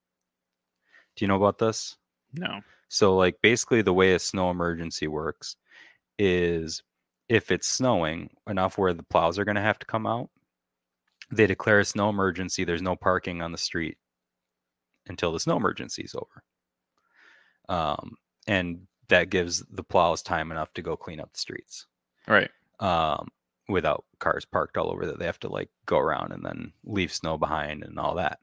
Do 1.16 1.24
you 1.24 1.28
know 1.28 1.36
about 1.36 1.58
this? 1.58 1.96
no. 2.32 2.60
So 2.88 3.16
like 3.16 3.36
basically 3.42 3.82
the 3.82 3.92
way 3.94 4.14
a 4.14 4.18
snow 4.18 4.50
emergency 4.50 5.06
works 5.06 5.54
is 6.18 6.82
if 7.30 7.52
it's 7.52 7.68
snowing 7.68 8.28
enough 8.48 8.76
where 8.76 8.92
the 8.92 9.04
plows 9.04 9.38
are 9.38 9.44
going 9.44 9.54
to 9.54 9.60
have 9.62 9.78
to 9.78 9.86
come 9.86 10.04
out, 10.04 10.28
they 11.30 11.46
declare 11.46 11.78
a 11.78 11.84
snow 11.84 12.08
emergency. 12.08 12.64
There's 12.64 12.82
no 12.82 12.96
parking 12.96 13.40
on 13.40 13.52
the 13.52 13.58
street 13.58 13.96
until 15.06 15.30
the 15.32 15.38
snow 15.38 15.56
emergency 15.56 16.02
is 16.02 16.14
over. 16.16 16.42
Um, 17.68 18.16
and 18.48 18.88
that 19.08 19.30
gives 19.30 19.60
the 19.70 19.84
plows 19.84 20.22
time 20.22 20.50
enough 20.50 20.72
to 20.74 20.82
go 20.82 20.96
clean 20.96 21.20
up 21.20 21.32
the 21.32 21.38
streets 21.38 21.86
Right. 22.26 22.50
um, 22.80 23.28
without 23.68 24.04
cars 24.18 24.44
parked 24.44 24.76
all 24.76 24.90
over 24.90 25.06
that 25.06 25.20
they 25.20 25.26
have 25.26 25.38
to 25.40 25.48
like 25.48 25.70
go 25.86 25.98
around 25.98 26.32
and 26.32 26.44
then 26.44 26.72
leave 26.84 27.12
snow 27.12 27.38
behind 27.38 27.84
and 27.84 27.96
all 27.96 28.16
that. 28.16 28.40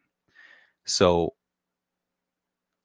So 0.86 1.34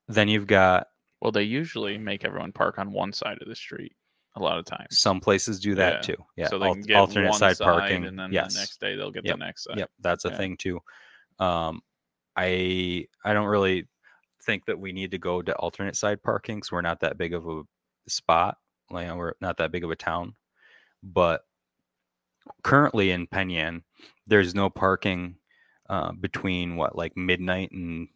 then 0.08 0.26
you've 0.26 0.48
got 0.48 0.88
Well, 1.20 1.30
they 1.30 1.44
usually 1.44 1.96
make 1.96 2.24
everyone 2.24 2.50
park 2.50 2.80
on 2.80 2.90
one 2.92 3.12
side 3.12 3.38
of 3.40 3.46
the 3.46 3.54
street 3.54 3.94
a 4.34 4.40
lot 4.40 4.58
of 4.58 4.64
times. 4.64 4.98
some 4.98 5.20
places 5.20 5.60
do 5.60 5.74
that 5.74 5.94
Yeah. 6.08 6.14
too. 6.14 6.24
Yeah, 6.36 6.48
so 6.48 6.58
they 6.58 6.66
al- 6.66 6.74
can 6.74 6.82
get 6.82 6.96
alternate 6.96 7.30
one 7.30 7.38
side 7.38 7.56
side, 7.58 7.64
parking. 7.64 8.04
and 8.06 8.18
then 8.18 8.32
yes, 8.32 8.54
the 8.54 8.60
next 8.60 8.80
day 8.80 8.96
they'll 8.96 9.10
get 9.10 9.24
Yep. 9.26 9.34
the 9.38 9.44
next 9.44 9.64
side. 9.64 9.78
Yep, 9.78 9.90
that's 10.00 10.24
a 10.24 10.30
Yeah. 10.30 10.36
thing 10.36 10.56
too. 10.56 10.80
Um, 11.38 11.82
I 12.36 13.06
I 13.24 13.34
don't 13.34 13.46
really 13.46 13.88
think 14.42 14.64
that 14.66 14.78
we 14.78 14.92
need 14.92 15.10
to 15.12 15.18
go 15.18 15.42
to 15.42 15.54
alternate 15.56 15.96
side 15.96 16.22
parking 16.22 16.56
because 16.56 16.72
we're 16.72 16.80
not 16.80 17.00
that 17.00 17.18
big 17.18 17.34
of 17.34 17.46
a 17.46 17.62
spot. 18.08 18.58
Like 18.90 19.12
we're 19.14 19.34
not 19.40 19.58
that 19.58 19.70
big 19.70 19.84
of 19.84 19.90
a 19.90 19.96
town. 19.96 20.34
But 21.02 21.44
currently 22.62 23.10
in 23.10 23.26
Penn 23.26 23.50
Yan, 23.50 23.82
there's 24.26 24.54
no 24.54 24.70
parking 24.70 25.36
uh, 25.88 26.12
between 26.12 26.76
what 26.76 26.96
like 26.96 27.16
midnight 27.16 27.70
and 27.72 28.08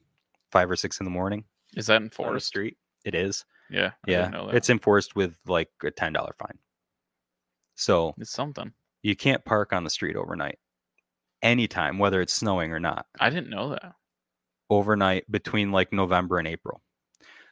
five 0.51 0.71
or 0.71 0.77
six 0.77 0.99
in 1.01 1.05
the 1.05 1.11
morning 1.11 1.45
Is 1.77 1.87
that 1.89 1.97
in 1.97 2.05
enforced? 2.05 2.47
street. 2.47 2.79
It 3.05 3.15
is. 3.15 3.45
Yeah. 3.71 3.93
I 4.07 4.11
Yeah, 4.11 4.19
didn't 4.23 4.33
know 4.33 4.47
that. 4.47 4.55
it's 4.57 4.71
enforced 4.71 5.17
with 5.17 5.37
like 5.47 5.71
a 5.85 5.91
ten 5.91 6.13
dollar 6.13 6.35
fine. 6.39 6.59
So 7.75 8.15
it's 8.19 8.31
something. 8.31 8.73
you 9.03 9.15
can't 9.17 9.45
park 9.45 9.73
on 9.73 9.85
the 9.85 9.91
street 9.91 10.17
overnight 10.17 10.59
anytime 11.43 11.99
whether 11.99 12.21
it's 12.23 12.33
snowing 12.33 12.73
or 12.73 12.81
not 12.81 13.07
I 13.21 13.29
didn't 13.29 13.51
know 13.51 13.69
that. 13.71 13.93
overnight 14.71 15.31
between 15.31 15.71
like 15.71 15.93
november 15.93 16.39
and 16.39 16.49
april 16.49 16.81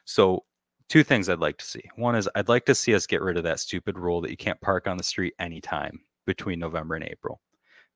so 0.05 0.43
two 0.89 1.03
things 1.03 1.29
i'd 1.29 1.39
like 1.39 1.57
to 1.59 1.65
see 1.65 1.81
one 1.95 2.15
is 2.15 2.27
i'd 2.35 2.49
like 2.49 2.65
to 2.65 2.73
see 2.75 2.95
us 2.95 3.05
get 3.05 3.21
rid 3.21 3.37
of 3.37 3.43
that 3.43 3.59
stupid 3.59 3.97
rule 3.99 4.21
that 4.21 4.31
you 4.31 4.37
can't 4.37 4.59
park 4.59 4.87
on 4.87 4.97
the 4.97 5.03
street 5.03 5.33
anytime 5.39 5.99
between 6.25 6.57
november 6.59 6.95
and 6.95 7.05
april 7.05 7.39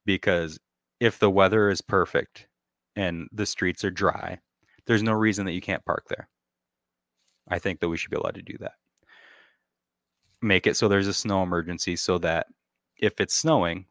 because 0.05 0.59
if 0.99 1.17
the 1.17 1.29
weather 1.29 1.69
is 1.69 1.81
perfect 1.81 2.47
and 2.95 3.27
the 3.31 3.45
streets 3.47 3.83
are 3.83 3.91
dry 3.91 4.37
there's 4.85 5.03
no 5.03 5.11
reason 5.13 5.43
that 5.45 5.53
you 5.53 5.61
can't 5.61 5.83
park 5.85 6.05
there 6.07 6.29
i 7.49 7.59
think 7.59 7.79
that 7.79 7.89
we 7.89 7.97
should 7.97 8.11
be 8.11 8.17
allowed 8.17 8.35
to 8.35 8.41
do 8.41 8.57
that 8.59 8.73
make 10.41 10.67
it 10.67 10.77
so 10.77 10.87
there's 10.87 11.07
a 11.07 11.13
snow 11.13 11.43
emergency 11.43 11.95
so 11.95 12.17
that 12.17 12.47
if 12.97 13.19
it's 13.19 13.35
snowing, 13.35 13.85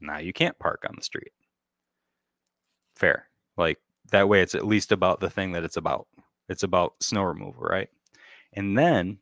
now 0.00 0.18
you 0.18 0.32
can't 0.32 0.58
park 0.58 0.84
on 0.88 0.94
the 0.96 1.02
street. 1.02 1.32
Fair. 2.94 3.26
Like 3.56 3.78
that 4.10 4.28
way 4.28 4.42
it's 4.42 4.54
at 4.54 4.66
least 4.66 4.92
about 4.92 5.20
the 5.20 5.30
thing 5.30 5.52
that 5.52 5.64
it's 5.64 5.76
about. 5.76 6.06
It's 6.48 6.62
about 6.62 6.94
snow 7.00 7.22
removal, 7.22 7.62
right? 7.62 7.88
And 8.54 8.76
then 8.76 9.18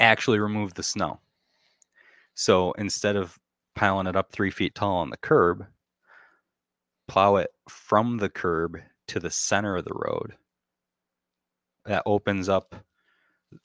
actually 0.00 0.38
remove 0.38 0.74
the 0.74 0.82
snow. 0.82 1.20
So 2.34 2.72
instead 2.72 3.16
of 3.16 3.38
piling 3.74 4.06
it 4.06 4.16
up 4.16 4.32
three 4.32 4.50
feet 4.50 4.74
tall 4.74 4.96
on 4.96 5.10
the 5.10 5.16
curb, 5.16 5.66
plow 7.08 7.36
it 7.36 7.50
from 7.68 8.18
the 8.18 8.28
curb 8.28 8.78
to 9.08 9.20
the 9.20 9.30
center 9.30 9.76
of 9.76 9.84
the 9.84 9.94
road. 9.94 10.34
That 11.86 12.02
opens 12.06 12.48
up, 12.48 12.74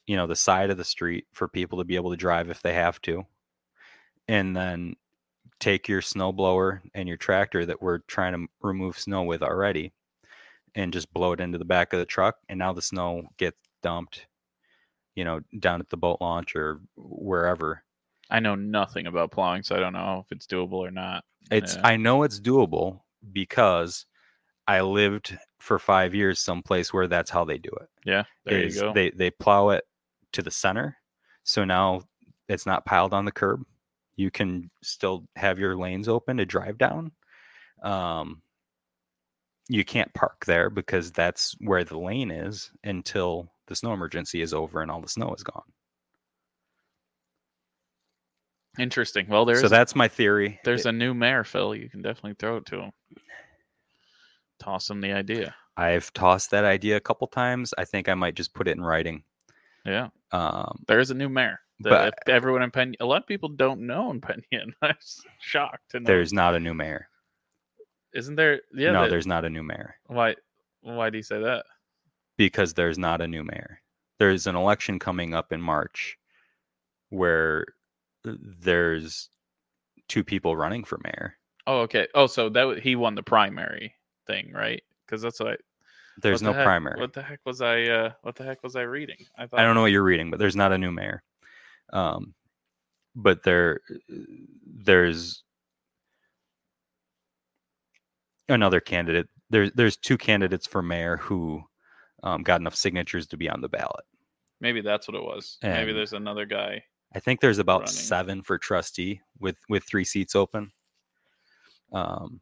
you 0.06 0.16
know, 0.16 0.28
the 0.28 0.36
side 0.36 0.70
of 0.70 0.78
the 0.78 0.84
street 0.84 1.26
for 1.34 1.48
people 1.48 1.80
to 1.80 1.86
be 1.86 1.96
able 1.96 2.12
to 2.12 2.18
drive 2.18 2.50
if 2.50 2.62
they 2.62 2.74
have 2.74 3.02
to 3.02 3.26
and 4.28 4.56
then 4.56 4.96
take 5.60 5.88
your 5.88 6.02
snow 6.02 6.32
blower 6.32 6.82
and 6.94 7.08
your 7.08 7.18
tractor 7.18 7.66
that 7.66 7.82
we're 7.82 8.00
trying 8.00 8.34
to 8.34 8.48
remove 8.62 8.98
snow 8.98 9.24
with 9.24 9.42
already 9.42 9.92
and 10.76 10.94
just 10.94 11.14
blow 11.14 11.34
it 11.34 11.40
into 11.40 11.58
the 11.58 11.66
back 11.66 11.94
of 11.94 12.00
the 12.00 12.06
truck 12.06 12.38
and 12.48 12.58
now 12.58 12.72
the 12.72 12.82
snow 12.82 13.24
gets 13.38 13.58
dumped 13.84 14.28
you 15.16 15.24
know 15.24 15.42
down 15.60 15.82
at 15.82 15.90
the 15.90 15.98
boat 15.98 16.18
launch 16.22 16.56
or 16.56 16.80
wherever 16.96 17.84
I 18.32 18.40
know 18.40 18.56
nothing 18.56 19.08
about 19.08 19.32
plowing, 19.32 19.62
so 19.62 19.76
I 19.76 19.80
don't 19.80 19.94
know 19.94 20.24
if 20.26 20.32
it's 20.32 20.48
doable 20.48 20.76
or 20.76 20.90
not. 20.90 21.26
It's 21.52 21.76
Yeah. 21.76 21.82
I 21.84 21.98
know 21.98 22.24
it's 22.24 22.40
doable 22.40 23.02
because 23.34 24.06
I 24.72 24.80
lived 24.80 25.38
for 25.60 25.78
five 25.78 26.16
years 26.16 26.40
someplace 26.40 26.94
where 26.94 27.08
that's 27.08 27.30
how 27.30 27.44
they 27.44 27.58
do 27.58 27.72
it. 27.82 27.90
Yeah, 28.06 28.24
there 28.46 28.62
is 28.62 28.76
you 28.76 28.82
go. 28.82 28.94
They 28.94 29.10
they 29.10 29.30
plow 29.30 29.70
it 29.72 29.84
to 30.32 30.42
the 30.42 30.50
center, 30.50 30.96
so 31.44 31.66
now 31.66 32.04
it's 32.48 32.66
not 32.66 32.86
piled 32.86 33.14
on 33.14 33.26
the 33.26 33.34
curb. 33.34 33.64
You 34.16 34.32
can 34.32 34.72
still 34.82 35.26
have 35.36 35.60
your 35.60 35.76
lanes 35.76 36.08
open 36.08 36.38
to 36.38 36.46
drive 36.46 36.78
down. 36.78 37.12
Um, 37.84 38.42
you 39.68 39.84
can't 39.84 40.14
park 40.14 40.46
there 40.46 40.70
because 40.70 41.12
that's 41.12 41.54
where 41.60 41.84
the 41.84 42.00
lane 42.00 42.32
is 42.32 42.72
until 42.86 43.52
the 43.68 43.76
snow 43.76 43.92
emergency 43.92 44.42
is 44.42 44.54
over 44.54 44.82
and 44.82 44.90
all 44.90 45.02
the 45.02 45.10
snow 45.10 45.34
is 45.34 45.44
gone. 45.44 45.64
Interesting. 48.80 49.28
Well, 49.28 49.44
there's 49.44 49.60
so 49.60 49.68
that's 49.68 49.96
my 49.96 50.08
theory. 50.08 50.62
there's 50.64 50.86
It- 50.86 50.90
a 50.90 50.92
new 50.94 51.14
mayor, 51.14 51.44
Phil. 51.44 51.76
You 51.76 51.90
can 51.90 52.02
definitely 52.02 52.36
throw 52.40 52.56
it 52.56 52.66
to 52.68 52.84
him. 52.84 52.92
Toss 54.62 54.90
him 54.90 55.02
the 55.02 55.12
idea. 55.12 55.56
I've 55.76 56.14
tossed 56.14 56.52
that 56.52 56.64
idea 56.66 56.96
a 56.98 57.00
couple 57.02 57.28
times. 57.28 57.74
I 57.78 57.86
think 57.86 58.08
I 58.08 58.14
might 58.14 58.36
just 58.36 58.54
put 58.54 58.68
it 58.68 58.78
in 58.78 58.84
writing. 58.84 59.24
Yeah, 59.86 60.10
Um, 60.32 60.84
there 60.88 61.00
is 61.00 61.10
a 61.10 61.16
new 61.16 61.30
mayor. 61.30 61.60
But- 61.80 62.14
everyone 62.28 62.62
in 62.62 62.70
Penn, 62.70 62.94
a 63.00 63.06
lot 63.06 63.24
of 63.24 63.28
people 63.28 63.50
don't 63.50 63.82
know 63.88 64.12
in 64.12 64.22
Penn. 64.22 64.44
I'm 64.84 64.96
shocked. 65.40 65.96
There's 66.00 66.32
not 66.32 66.54
a 66.54 66.60
new 66.60 66.76
mayor. 66.76 67.08
isn't 68.14 68.36
there? 68.36 68.62
Yeah, 68.74 68.92
no, 68.92 69.02
that- 69.04 69.10
there's 69.10 69.26
not 69.26 69.46
a 69.46 69.50
new 69.50 69.64
mayor 69.64 69.96
why? 70.06 70.36
Why 70.82 71.10
do 71.10 71.18
you 71.18 71.24
say 71.24 71.40
that? 71.42 71.66
because 72.38 72.74
there's 72.74 72.98
not 72.98 73.22
a 73.22 73.28
new 73.28 73.44
mayor. 73.44 73.82
There's 74.20 74.46
an 74.48 74.56
election 74.56 75.00
coming 75.00 75.34
up 75.34 75.52
in 75.52 75.62
March 75.62 76.18
where 77.10 77.66
there's 78.24 79.30
two 80.08 80.24
people 80.24 80.56
running 80.56 80.84
for 80.84 81.00
mayor. 81.04 81.38
Oh, 81.68 81.80
okay. 81.82 82.08
Oh, 82.16 82.28
so 82.28 82.50
that 82.50 82.80
he 82.80 82.96
won 82.96 83.16
the 83.16 83.24
primary 83.24 83.94
thing, 84.28 84.52
right? 84.54 84.82
Because 85.06 85.22
that's 85.22 85.40
what 85.40 85.54
I. 85.54 85.58
There's 86.22 86.42
what 86.42 86.48
no 86.48 86.52
the 86.54 86.58
heck- 86.60 86.66
primary. 86.66 87.00
What 87.00 87.14
the 87.14 87.22
heck 87.22 87.40
was 87.46 87.62
I? 87.62 87.84
Uh, 87.84 88.12
what 88.22 88.36
the 88.36 88.44
heck 88.44 88.64
was 88.64 88.76
I 88.76 88.82
reading? 88.82 89.18
I 89.38 89.48
thought. 89.48 89.60
I 89.60 89.64
don't 89.64 89.76
know 89.76 89.82
what 89.82 89.92
you're 89.92 90.04
reading, 90.04 90.30
but 90.30 90.40
there's 90.40 90.56
not 90.56 90.72
a 90.74 90.78
new 90.78 90.92
mayor. 90.92 91.24
Um, 91.94 92.34
but 93.16 93.44
there, 93.44 93.82
there's 94.66 95.44
another 98.50 98.80
candidate. 98.80 99.28
There's 99.50 99.72
there's 99.74 99.98
two 99.98 100.18
candidates 100.18 100.68
for 100.68 100.82
mayor 100.82 101.18
who 101.18 101.62
um, 102.24 102.44
got 102.44 102.62
enough 102.62 102.76
signatures 102.76 103.28
to 103.28 103.38
be 103.38 103.50
on 103.50 103.62
the 103.62 103.70
ballot. 103.70 104.06
Maybe 104.60 104.82
that's 104.82 105.08
what 105.08 105.16
it 105.16 105.24
was. 105.24 105.58
Maybe 105.64 105.92
there's 105.92 106.14
another 106.14 106.46
guy. 106.46 106.84
I 107.14 107.20
think 107.20 107.42
there's 107.42 107.58
about 107.58 107.82
Running. 107.82 107.94
seven 107.94 108.42
for 108.44 108.58
trustee 108.58 109.22
with 109.40 109.58
with 109.70 109.84
three 109.84 110.06
seats 110.06 110.36
open. 110.36 110.72
Um, 111.92 112.40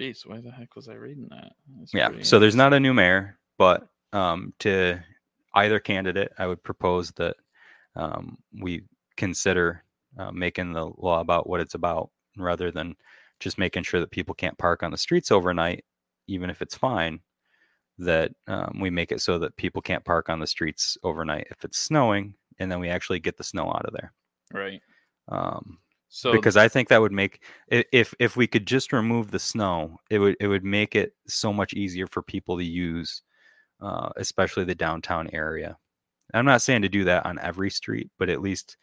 Jeez, 0.00 0.26
why 0.26 0.40
the 0.40 0.50
heck 0.50 0.76
was 0.76 0.88
I 0.88 0.94
reading 0.94 1.28
that? 1.30 1.52
That's 1.78 1.92
yeah, 1.92 2.10
so 2.22 2.38
there's 2.38 2.56
not 2.56 2.72
a 2.72 2.80
new 2.80 2.94
mayor, 2.94 3.38
but 3.58 3.86
um, 4.14 4.54
to 4.60 4.98
either 5.54 5.78
candidate, 5.78 6.32
I 6.38 6.46
would 6.46 6.62
propose 6.62 7.10
that 7.12 7.36
um, 7.96 8.38
we 8.58 8.84
consider 9.18 9.84
uh, 10.18 10.32
making 10.32 10.72
the 10.72 10.90
law 10.96 11.20
about 11.20 11.48
what 11.48 11.60
it's 11.60 11.74
about 11.74 12.08
rather 12.38 12.70
than 12.70 12.96
just 13.40 13.58
making 13.58 13.82
sure 13.82 14.00
that 14.00 14.10
people 14.10 14.34
can't 14.34 14.56
park 14.56 14.82
on 14.82 14.90
the 14.90 14.96
streets 14.96 15.30
overnight, 15.30 15.84
even 16.28 16.48
if 16.48 16.62
it's 16.62 16.74
fine. 16.74 17.20
That 17.98 18.32
um, 18.46 18.78
we 18.80 18.88
make 18.88 19.12
it 19.12 19.20
so 19.20 19.38
that 19.38 19.54
people 19.56 19.82
can't 19.82 20.04
park 20.06 20.30
on 20.30 20.40
the 20.40 20.46
streets 20.46 20.96
overnight 21.02 21.48
if 21.50 21.62
it's 21.62 21.78
snowing, 21.78 22.32
and 22.58 22.72
then 22.72 22.80
we 22.80 22.88
actually 22.88 23.20
get 23.20 23.36
the 23.36 23.44
snow 23.44 23.68
out 23.68 23.84
of 23.84 23.92
there. 23.92 24.14
right. 24.54 24.80
Um, 25.28 25.78
So 26.12 26.32
because 26.32 26.56
I 26.56 26.66
think 26.68 26.88
that 26.88 27.00
would 27.00 27.12
make 27.12 27.44
if 27.68 28.12
if 28.18 28.36
we 28.36 28.48
could 28.48 28.66
just 28.66 28.92
remove 28.92 29.30
the 29.30 29.38
snow, 29.38 29.96
it 30.10 30.18
would 30.18 30.36
it 30.40 30.48
would 30.48 30.64
make 30.64 30.96
it 30.96 31.14
so 31.28 31.52
much 31.52 31.72
easier 31.72 32.08
for 32.08 32.20
people 32.20 32.58
to 32.58 32.64
use, 32.64 33.22
uh, 33.80 34.10
especially 34.16 34.64
the 34.64 34.74
downtown 34.74 35.30
area. 35.32 35.78
I'm 36.34 36.44
not 36.44 36.62
saying 36.62 36.82
to 36.82 36.88
do 36.88 37.04
that 37.04 37.26
on 37.26 37.38
every 37.38 37.70
street, 37.70 38.10
but 38.18 38.28
at 38.28 38.42
least 38.42 38.76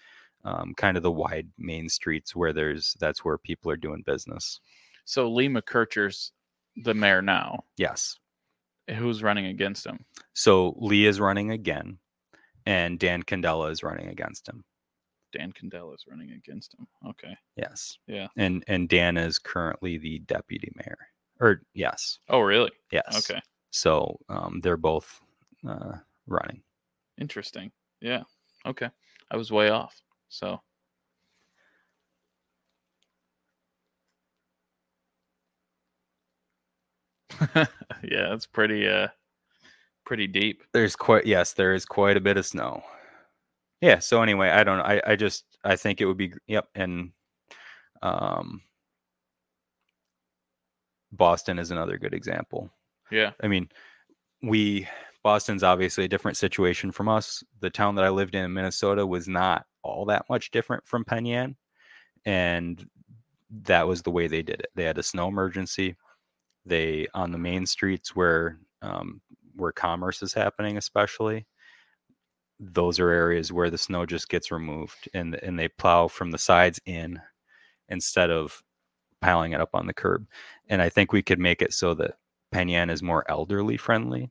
um, 0.45 0.73
kind 0.77 0.95
of 0.95 1.03
the 1.03 1.11
wide 1.11 1.49
main 1.57 1.89
streets 1.89 2.33
where 2.33 2.53
there's 2.53 2.95
that's 2.99 3.25
where 3.25 3.37
people 3.37 3.69
are 3.71 3.77
doing 3.77 4.03
business. 4.05 4.61
so 5.03 5.29
Lee 5.29 5.49
MacKerchar's 5.49 6.31
the 6.77 6.93
mayor 6.93 7.21
now. 7.21 7.65
Yes. 7.75 8.17
Who's 8.89 9.21
running 9.21 9.47
against 9.47 9.85
him? 9.85 10.05
So 10.33 10.75
Lee 10.77 11.05
is 11.05 11.19
running 11.19 11.51
again, 11.51 11.97
and 12.65 12.97
Dan 12.97 13.23
Candela 13.23 13.69
is 13.69 13.83
running 13.83 14.07
against 14.07 14.47
him. 14.47 14.63
Dan 15.33 15.51
Candela 15.53 15.93
is 15.95 16.05
running 16.09 16.31
against 16.31 16.73
him. 16.73 16.87
Okay. 17.07 17.35
Yes. 17.55 17.97
Yeah. 18.07 18.27
And 18.37 18.63
and 18.67 18.87
Dan 18.89 19.17
is 19.17 19.39
currently 19.39 19.97
the 19.97 20.19
deputy 20.19 20.71
mayor. 20.75 20.97
Or 21.39 21.61
yes, 21.73 22.19
Oh, 22.29 22.39
really? 22.39 22.71
yes. 22.91 23.29
Okay. 23.29 23.39
So 23.71 24.19
um, 24.29 24.59
they're 24.63 24.77
both 24.77 25.21
uh, 25.67 25.97
running. 26.25 26.61
Interesting. 27.19 27.71
Yeah. 28.01 28.23
Okay. 28.65 28.89
I 29.29 29.37
was 29.37 29.51
way 29.51 29.69
off. 29.69 30.01
So 30.29 30.61
yeah, 37.55 38.33
it's 38.33 38.45
pretty 38.45 38.87
uh 38.87 39.07
pretty 40.05 40.27
deep. 40.27 40.63
There's 40.73 40.95
quite 40.95 41.25
yes, 41.25 41.53
there 41.53 41.73
is 41.73 41.85
quite 41.85 42.17
a 42.17 42.21
bit 42.21 42.37
of 42.37 42.45
snow. 42.45 42.83
Yeah. 43.81 43.99
So 43.99 44.21
anyway, 44.21 44.49
I 44.49 44.63
don't. 44.63 44.79
I 44.79 45.01
I 45.05 45.15
just 45.15 45.45
I 45.63 45.75
think 45.75 46.01
it 46.01 46.05
would 46.05 46.17
be 46.17 46.33
yep. 46.47 46.67
And 46.75 47.11
um, 48.01 48.61
Boston 51.11 51.59
is 51.59 51.71
another 51.71 51.97
good 51.97 52.13
example. 52.13 52.71
Yeah. 53.11 53.31
I 53.41 53.47
mean, 53.47 53.69
we 54.41 54.87
Boston's 55.23 55.63
obviously 55.63 56.05
a 56.05 56.09
different 56.09 56.37
situation 56.37 56.91
from 56.91 57.09
us. 57.09 57.43
The 57.59 57.69
town 57.69 57.95
that 57.95 58.05
I 58.05 58.09
lived 58.09 58.35
in 58.35 58.45
in 58.45 58.53
Minnesota 58.53 59.05
was 59.05 59.27
not 59.27 59.65
all 59.83 60.05
that 60.05 60.25
much 60.29 60.51
different 60.51 60.87
from 60.87 61.05
Penn 61.05 61.25
Yan, 61.25 61.55
and 62.25 62.85
that 63.63 63.87
was 63.87 64.01
the 64.01 64.11
way 64.11 64.27
they 64.27 64.41
did 64.41 64.59
it. 64.59 64.67
They 64.75 64.83
had 64.83 64.97
a 64.97 65.03
snow 65.03 65.27
emergency. 65.27 65.95
They 66.65 67.07
on 67.13 67.31
the 67.31 67.37
main 67.37 67.65
streets 67.65 68.15
where 68.15 68.59
um, 68.81 69.21
where 69.55 69.71
commerce 69.71 70.21
is 70.21 70.33
happening, 70.33 70.77
especially. 70.77 71.45
Those 72.59 72.99
are 72.99 73.09
areas 73.09 73.51
where 73.51 73.69
the 73.69 73.77
snow 73.77 74.05
just 74.05 74.29
gets 74.29 74.51
removed, 74.51 75.09
and 75.13 75.35
and 75.35 75.59
they 75.59 75.67
plow 75.67 76.07
from 76.07 76.31
the 76.31 76.37
sides 76.37 76.79
in, 76.85 77.21
instead 77.89 78.31
of 78.31 78.63
piling 79.21 79.53
it 79.53 79.61
up 79.61 79.71
on 79.73 79.87
the 79.87 79.93
curb. 79.93 80.27
And 80.67 80.81
I 80.81 80.89
think 80.89 81.11
we 81.11 81.21
could 81.23 81.39
make 81.39 81.61
it 81.61 81.73
so 81.73 81.93
that 81.95 82.15
Penn 82.51 82.69
Yan 82.69 82.89
is 82.89 83.03
more 83.03 83.29
elderly 83.29 83.77
friendly. 83.77 84.29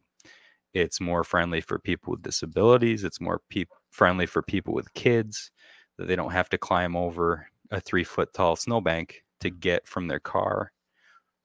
It's 0.74 1.00
more 1.00 1.24
friendly 1.24 1.60
for 1.60 1.78
people 1.78 2.12
with 2.12 2.22
disabilities. 2.22 3.04
It's 3.04 3.20
more 3.20 3.40
peop 3.48 3.68
friendly 3.90 4.26
for 4.26 4.42
people 4.42 4.74
with 4.74 4.92
kids 4.94 5.50
that 5.98 6.06
they 6.06 6.16
don't 6.16 6.32
have 6.32 6.48
to 6.50 6.58
climb 6.58 6.96
over 6.96 7.48
a 7.70 7.80
three 7.80 8.04
foot 8.04 8.32
tall 8.34 8.56
snowbank 8.56 9.22
to 9.40 9.50
get 9.50 9.86
from 9.88 10.08
their 10.08 10.20
car 10.20 10.72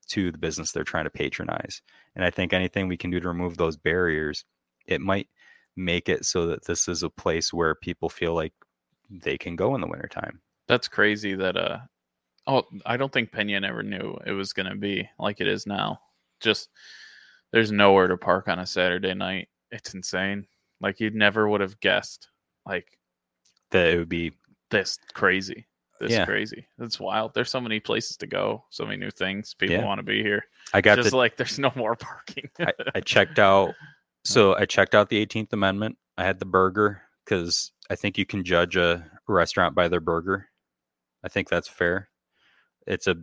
to 0.07 0.31
the 0.31 0.37
business 0.37 0.71
they're 0.71 0.83
trying 0.83 1.05
to 1.05 1.09
patronize. 1.09 1.81
And 2.15 2.25
I 2.25 2.29
think 2.29 2.51
anything 2.53 2.87
we 2.87 2.97
can 2.97 3.09
do 3.11 3.19
to 3.19 3.27
remove 3.27 3.57
those 3.57 3.77
barriers, 3.77 4.43
it 4.85 4.99
might 4.99 5.29
make 5.75 6.09
it 6.09 6.25
so 6.25 6.47
that 6.47 6.65
this 6.65 6.87
is 6.87 7.03
a 7.03 7.09
place 7.09 7.53
where 7.53 7.75
people 7.75 8.09
feel 8.09 8.33
like 8.33 8.53
they 9.09 9.37
can 9.37 9.55
go 9.55 9.75
in 9.75 9.81
the 9.81 9.87
wintertime. 9.87 10.41
That's 10.67 10.87
crazy 10.87 11.35
that 11.35 11.57
uh 11.57 11.79
oh 12.47 12.63
I 12.85 12.97
don't 12.97 13.11
think 13.11 13.31
Penn 13.31 13.49
Yan 13.49 13.63
ever 13.63 13.83
knew 13.83 14.17
it 14.25 14.31
was 14.31 14.53
gonna 14.53 14.75
be 14.75 15.07
like 15.19 15.41
it 15.41 15.47
is 15.47 15.65
now. 15.67 15.99
Just 16.39 16.69
there's 17.51 17.71
nowhere 17.71 18.07
to 18.07 18.17
park 18.17 18.47
on 18.47 18.59
a 18.59 18.65
Saturday 18.65 19.13
night. 19.13 19.49
It's 19.71 19.93
insane. 19.93 20.47
Like 20.79 20.99
you 20.99 21.09
never 21.11 21.47
would 21.47 21.61
have 21.61 21.79
guessed 21.81 22.29
like 22.65 22.97
That 23.71 23.87
it 23.87 23.97
would 23.97 24.09
be 24.09 24.33
this 24.69 24.97
crazy. 25.13 25.67
This 25.99 26.11
Yeah. 26.11 26.25
crazy. 26.25 26.65
It's 26.79 26.99
wild. 26.99 27.33
There's 27.33 27.51
so 27.51 27.61
many 27.61 27.79
places 27.79 28.17
to 28.17 28.27
go, 28.27 28.63
so 28.69 28.85
many 28.85 28.97
new 28.97 29.11
things. 29.11 29.53
People 29.53 29.75
Yeah. 29.75 29.85
want 29.85 29.99
to 29.99 30.03
be 30.03 30.23
here. 30.23 30.45
I 30.73 30.81
got 30.81 30.95
Just 30.95 31.09
to 31.11 31.17
like 31.17 31.37
there's 31.37 31.59
no 31.59 31.71
more 31.75 31.95
parking. 31.97 32.49
I, 32.59 32.73
I 32.95 33.01
checked 33.01 33.37
out 33.39 33.75
so 34.23 34.55
I 34.55 34.65
checked 34.65 34.95
out 34.95 35.09
the 35.09 35.25
18th 35.25 35.53
Amendment. 35.53 35.97
I 36.17 36.23
had 36.23 36.39
the 36.39 36.45
burger 36.45 37.01
because 37.25 37.71
I 37.89 37.95
think 37.95 38.17
you 38.17 38.25
can 38.25 38.43
judge 38.43 38.75
a 38.75 39.05
restaurant 39.27 39.75
by 39.75 39.87
their 39.87 39.99
burger. 39.99 40.47
I 41.23 41.29
think 41.29 41.49
that's 41.49 41.67
fair. 41.67 42.09
It's 42.87 43.07
a 43.07 43.17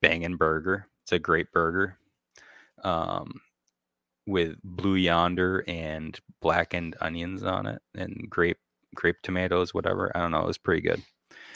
banging 0.00 0.36
burger. 0.36 0.88
It's 1.04 1.12
a 1.12 1.18
great 1.18 1.52
burger. 1.52 1.98
Um, 2.82 3.40
with 4.26 4.56
blue 4.62 4.94
yonder 4.94 5.64
and 5.68 6.18
blackened 6.40 6.96
onions 7.00 7.42
on 7.42 7.66
it 7.66 7.82
and 7.94 8.26
grape 8.28 8.58
grape 8.94 9.16
tomatoes, 9.22 9.74
whatever. 9.74 10.10
I 10.14 10.20
don't 10.20 10.30
know. 10.30 10.42
It 10.42 10.46
was 10.46 10.58
pretty 10.58 10.80
good. 10.82 11.02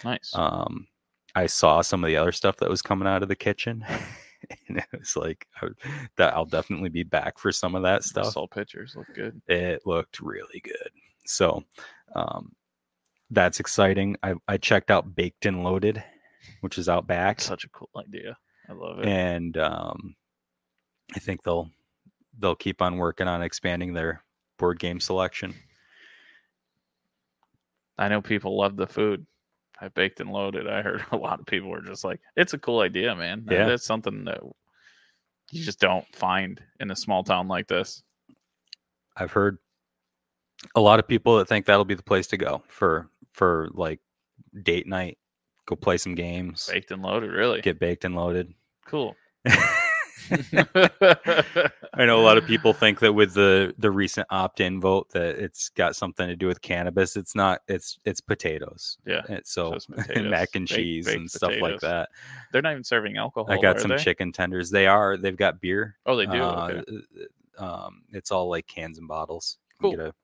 nice. 0.04 0.32
Um, 0.34 0.86
I 1.34 1.46
saw 1.46 1.82
some 1.82 2.02
of 2.02 2.08
the 2.08 2.16
other 2.16 2.32
stuff 2.32 2.56
that 2.58 2.70
was 2.70 2.82
coming 2.82 3.06
out 3.08 3.22
of 3.22 3.28
the 3.28 3.36
kitchen, 3.36 3.84
and 4.68 4.78
it 4.78 4.86
was 4.98 5.16
like 5.16 5.46
would, 5.62 5.76
that 6.16 6.34
I'll 6.34 6.44
definitely 6.44 6.88
be 6.88 7.02
back 7.02 7.38
for 7.38 7.52
some 7.52 7.74
of 7.74 7.82
that 7.82 7.98
I 7.98 8.00
stuff. 8.00 8.32
saw 8.32 8.46
pictures 8.46 8.94
look 8.96 9.06
good. 9.14 9.40
It 9.48 9.82
looked 9.86 10.20
really 10.20 10.60
good. 10.62 10.90
So, 11.26 11.62
um, 12.14 12.52
that's 13.30 13.60
exciting. 13.60 14.16
I, 14.22 14.34
I 14.46 14.56
checked 14.56 14.90
out 14.90 15.14
Baked 15.14 15.44
and 15.46 15.62
Loaded, 15.62 16.02
which 16.62 16.78
is 16.78 16.88
out 16.88 17.06
back, 17.06 17.40
Such 17.40 17.64
a 17.64 17.68
cool 17.70 17.90
idea. 17.96 18.36
I 18.68 18.72
love 18.72 19.00
it. 19.00 19.06
and 19.06 19.56
um, 19.58 20.14
I 21.14 21.18
think 21.18 21.42
they'll 21.42 21.70
they'll 22.38 22.54
keep 22.56 22.80
on 22.80 22.96
working 22.96 23.28
on 23.28 23.42
expanding 23.42 23.92
their 23.92 24.22
board 24.58 24.78
game 24.78 25.00
selection. 25.00 25.54
I 27.98 28.08
know 28.08 28.22
people 28.22 28.56
love 28.56 28.76
the 28.76 28.86
food. 28.86 29.26
I 29.80 29.88
baked 29.88 30.20
and 30.20 30.30
loaded. 30.30 30.68
I 30.68 30.82
heard 30.82 31.04
a 31.12 31.16
lot 31.16 31.40
of 31.40 31.46
people 31.46 31.70
were 31.70 31.82
just 31.82 32.04
like, 32.04 32.20
"It's 32.36 32.54
a 32.54 32.58
cool 32.58 32.80
idea, 32.80 33.14
man. 33.14 33.46
Yeah. 33.50 33.66
That's 33.66 33.84
something 33.84 34.24
that 34.24 34.40
you 35.50 35.64
just 35.64 35.80
don't 35.80 36.04
find 36.14 36.60
in 36.80 36.90
a 36.90 36.96
small 36.96 37.22
town 37.24 37.48
like 37.48 37.68
this." 37.68 38.02
I've 39.16 39.32
heard 39.32 39.58
a 40.74 40.80
lot 40.80 40.98
of 40.98 41.08
people 41.08 41.38
that 41.38 41.48
think 41.48 41.66
that'll 41.66 41.84
be 41.84 41.94
the 41.94 42.02
place 42.02 42.26
to 42.28 42.36
go 42.36 42.62
for 42.68 43.08
for 43.32 43.68
like 43.72 44.00
date 44.62 44.86
night. 44.86 45.18
Go 45.66 45.76
play 45.76 45.98
some 45.98 46.14
games, 46.14 46.68
Baked 46.72 46.90
and 46.92 47.02
loaded, 47.02 47.30
really 47.30 47.60
get 47.60 47.78
baked 47.78 48.04
and 48.04 48.14
loaded. 48.14 48.54
cool. 48.86 49.14
I 50.30 52.04
know 52.06 52.20
a 52.20 52.24
lot 52.24 52.38
of 52.38 52.46
people 52.46 52.72
think 52.72 53.00
that 53.00 53.12
with 53.12 53.34
the 53.34 53.74
the 53.78 53.90
recent 53.90 54.26
opt-in 54.30 54.80
vote 54.80 55.08
that 55.10 55.36
it's 55.36 55.68
got 55.70 55.96
something 55.96 56.26
to 56.28 56.36
do 56.36 56.46
with 56.46 56.60
cannabis. 56.62 57.16
It's 57.16 57.34
not. 57.34 57.60
It's 57.68 57.98
it's 58.04 58.20
potatoes. 58.20 58.98
Yeah, 59.06 59.22
And 59.28 59.40
so 59.44 59.72
potatoes. 59.94 60.24
mac 60.30 60.50
and 60.54 60.66
cheese 60.66 61.06
baked 61.06 61.18
and 61.18 61.30
stuff 61.30 61.54
like 61.60 61.80
that. 61.80 62.08
They're 62.52 62.62
not 62.62 62.72
even 62.72 62.84
serving 62.84 63.16
alcohol. 63.16 63.50
I 63.52 63.60
got 63.60 63.80
some 63.80 63.90
they? 63.90 63.96
chicken 63.98 64.32
tenders. 64.32 64.70
They 64.70 64.86
are. 64.86 65.16
They've 65.16 65.36
got 65.36 65.60
beer. 65.60 65.96
Oh, 66.06 66.16
they 66.16 66.26
do. 66.26 66.42
Uh, 66.42 66.70
okay. 66.72 66.98
uh, 67.58 67.64
um, 67.86 68.02
it's 68.12 68.30
all 68.30 68.48
like 68.48 68.66
cans 68.66 68.98
and 68.98 69.08
bottles. 69.08 69.58
You 69.80 69.82
Cool. 69.82 69.90
Get 69.92 70.00
a 70.00 70.14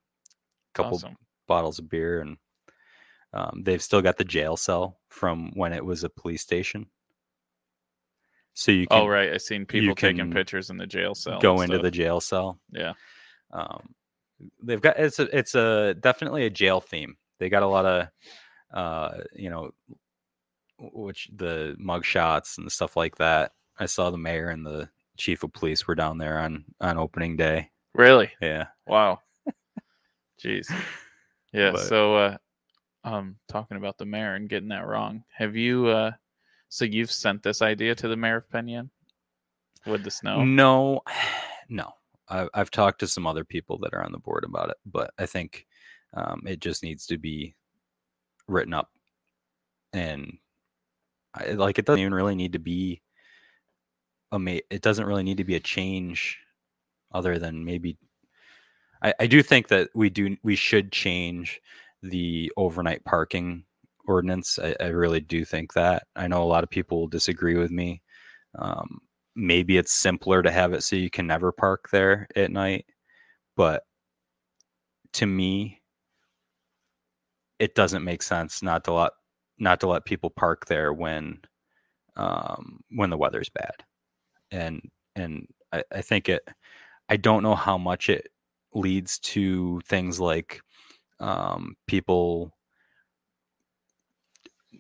couple 0.75 0.97
Awesome. 0.97 1.17
bottles 1.47 1.79
of 1.79 1.89
beer, 1.89 2.21
and 2.21 2.37
um, 3.33 3.63
they've 3.65 3.83
still 3.83 4.03
got 4.03 4.17
the 4.17 4.25
jail 4.25 4.57
cell 4.57 4.99
from 5.09 5.51
when 5.55 5.73
it 5.73 5.85
was 5.85 6.05
a 6.05 6.09
police 6.09 6.43
station. 6.43 6.87
So 8.55 8.71
you 8.73 8.87
can 8.87 9.01
Oh, 9.03 9.07
right. 9.07 9.33
I've 9.33 9.43
seen 9.43 9.67
people 9.67 9.95
taking 9.97 10.33
pictures 10.33 10.71
in 10.71 10.77
the 10.77 10.87
jail 10.87 11.15
cell. 11.15 11.41
go 11.41 11.61
into 11.61 11.79
the 11.79 11.91
jail 11.91 12.21
cell. 12.21 12.59
Yeah. 12.71 12.93
Um, 13.53 13.95
they've 14.63 14.81
got 14.81 14.99
it's 14.99 15.19
a 15.19 15.37
it's 15.37 15.55
a 15.55 15.95
definitely 15.95 16.47
a 16.47 16.51
jail 16.51 16.81
theme. 16.81 17.17
They 17.41 17.49
got 17.49 17.63
a 17.63 17.67
lot 17.69 17.85
of 17.87 18.09
uh, 18.73 19.19
you 19.35 19.51
know, 19.51 19.71
which 20.79 21.29
the 21.35 21.77
mug 21.79 22.05
shots 22.05 22.59
and 22.59 22.71
stuff 22.71 22.97
like 22.97 23.17
that. 23.17 23.53
I 23.79 23.87
saw 23.87 24.11
the 24.11 24.19
mayor 24.19 24.49
and 24.51 24.65
the 24.67 24.89
chief 25.17 25.43
of 25.45 25.53
police 25.53 25.87
were 25.87 25.95
down 25.95 26.19
there 26.19 26.39
on 26.39 26.65
on 26.81 26.99
opening 26.99 27.37
day. 27.37 27.71
Really? 27.95 28.31
Yeah. 28.41 28.67
Wow. 28.87 29.21
Jeez. 30.43 30.67
Yeah. 31.53 31.73
But- 31.73 31.87
So, 31.89 32.17
uh, 32.17 32.37
um, 33.05 33.37
talking 33.49 33.77
about 33.77 33.99
the 33.99 34.07
mayor 34.07 34.35
and 34.35 34.49
getting 34.49 34.71
that 34.71 34.87
wrong. 34.87 35.25
Have 35.37 35.55
you? 35.57 35.87
Uh, 35.89 36.13
so 36.69 36.85
you've 36.85 37.13
sent 37.13 37.43
this 37.43 37.63
idea 37.63 37.95
to 37.95 38.09
the 38.09 38.17
mayor 38.17 38.37
of 38.37 38.51
Penn 38.51 38.91
with 39.87 40.05
the 40.05 40.11
snow? 40.11 40.45
No, 40.45 41.03
no. 41.69 41.93
I, 42.29 42.49
I've 42.55 42.71
talked 42.71 43.01
to 43.01 43.07
some 43.07 43.27
other 43.27 43.45
people 43.45 43.79
that 43.79 43.93
are 43.93 44.03
on 44.03 44.13
the 44.13 44.19
board 44.19 44.45
about 44.45 44.71
it, 44.71 44.77
but 44.87 45.13
I 45.19 45.27
think 45.27 45.67
um, 46.15 46.43
it 46.47 46.61
just 46.61 46.83
needs 46.83 47.07
to 47.07 47.19
be 47.19 47.55
written 48.49 48.73
up, 48.73 48.91
and 49.93 50.39
I, 51.35 51.53
like 51.53 51.79
it 51.79 51.85
doesn't 51.85 52.01
even 52.01 52.15
really 52.15 52.35
need 52.35 52.55
to 52.55 52.59
be 52.59 53.03
a 54.33 54.39
ma- 54.39 54.59
It 54.71 54.83
doesn't 54.83 55.07
really 55.07 55.23
need 55.23 55.37
to 55.39 55.45
be 55.45 55.57
a 55.57 55.61
change, 55.61 56.39
other 57.13 57.39
than 57.39 57.65
maybe. 57.65 57.99
I, 59.03 59.15
I 59.21 59.27
do 59.27 59.43
think 59.43 59.69
that 59.69 59.91
we 59.95 60.09
do 60.09 60.37
we 60.43 60.57
should 60.57 60.93
change 60.93 61.61
the 62.03 62.51
overnight 62.57 63.05
parking 63.05 63.65
ordinance. 64.07 64.59
I, 64.59 64.77
I 64.81 64.87
really 64.89 65.21
do 65.21 65.45
think 65.45 65.73
that. 65.75 66.05
I 66.17 66.29
know 66.29 66.43
a 66.43 66.45
lot 66.45 66.65
of 66.65 66.71
people 66.71 67.01
will 67.01 67.09
disagree 67.09 67.57
with 67.57 67.71
me. 67.71 68.03
Um, 68.59 69.01
maybe 69.37 69.77
it's 69.77 69.93
simpler 69.93 70.43
to 70.43 70.51
have 70.51 70.73
it 70.73 70.83
so 70.83 70.97
you 70.97 71.11
can 71.11 71.27
never 71.27 71.51
park 71.53 71.89
there 71.91 72.27
at 72.37 72.51
night 72.51 72.87
but 73.57 73.83
to 75.13 75.27
me 75.27 75.81
it 77.59 77.75
doesn't 77.75 78.05
make 78.05 78.23
sense 78.23 78.63
not 78.63 78.85
to 78.85 78.93
let 78.93 79.13
not 79.59 79.81
to 79.81 79.89
let 79.89 80.05
people 80.05 80.31
park 80.31 80.67
there 80.67 80.93
when 80.93 81.41
um 82.17 82.81
when 82.91 83.11
the 83.11 83.17
weather's 83.17 83.49
bad 83.49 83.75
and 84.51 84.81
and 85.17 85.47
I, 85.73 85.83
I 85.93 86.03
think 86.03 86.29
it 86.29 86.43
i 87.09 87.17
don't 87.17 87.43
know 87.43 87.55
how 87.55 87.79
much 87.79 88.09
it 88.09 88.29
leads 88.75 89.19
to 89.21 89.81
things 89.87 90.21
like 90.21 90.61
um 91.21 91.77
people 91.87 92.53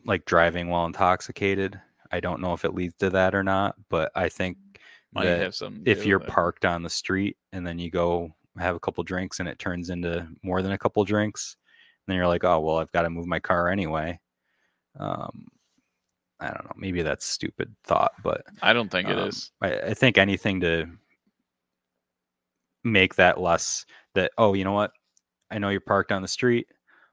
like 0.04 0.24
driving 0.24 0.68
while 0.68 0.86
intoxicated 0.86 1.80
i 2.12 2.20
don't 2.20 2.40
know 2.40 2.52
if 2.52 2.64
it 2.64 2.74
leads 2.74 2.94
to 2.94 3.10
that 3.10 3.34
or 3.34 3.42
not 3.42 3.74
but 3.88 4.10
i 4.14 4.28
think 4.28 4.56
Might 5.12 5.24
that 5.24 5.40
have 5.40 5.54
some. 5.54 5.82
if 5.84 6.04
you're 6.04 6.20
parked 6.20 6.64
on 6.64 6.82
the 6.82 6.90
street 6.90 7.36
and 7.52 7.66
then 7.66 7.78
you 7.78 7.90
go 7.90 8.30
have 8.58 8.76
a 8.76 8.80
couple 8.80 9.02
drinks 9.02 9.40
and 9.40 9.48
it 9.48 9.58
turns 9.58 9.90
into 9.90 10.26
more 10.42 10.62
than 10.62 10.72
a 10.72 10.78
couple 10.78 11.04
drinks 11.04 11.56
then 12.06 12.16
you're 12.16 12.28
like 12.28 12.44
oh 12.44 12.60
well 12.60 12.78
i've 12.78 12.92
got 12.92 13.02
to 13.02 13.10
move 13.10 13.26
my 13.26 13.40
car 13.40 13.68
anyway 13.68 14.18
um 14.98 15.46
i 16.40 16.46
don't 16.46 16.64
know 16.64 16.72
maybe 16.76 17.02
that's 17.02 17.24
stupid 17.24 17.74
thought 17.84 18.12
but 18.22 18.42
I 18.62 18.72
don't 18.72 18.90
think 18.90 19.08
it 19.08 19.18
um, 19.18 19.28
is. 19.28 19.50
I, 19.60 19.78
I 19.78 19.94
think 19.94 20.18
anything 20.18 20.60
to 20.60 20.86
make 22.84 23.14
that 23.14 23.40
less 23.40 23.86
that 24.14 24.30
oh 24.38 24.54
you 24.54 24.62
know 24.62 24.72
what 24.72 24.92
i 25.50 25.58
know 25.58 25.70
you're 25.70 25.80
parked 25.80 26.12
on 26.12 26.22
the 26.22 26.28
street 26.28 26.68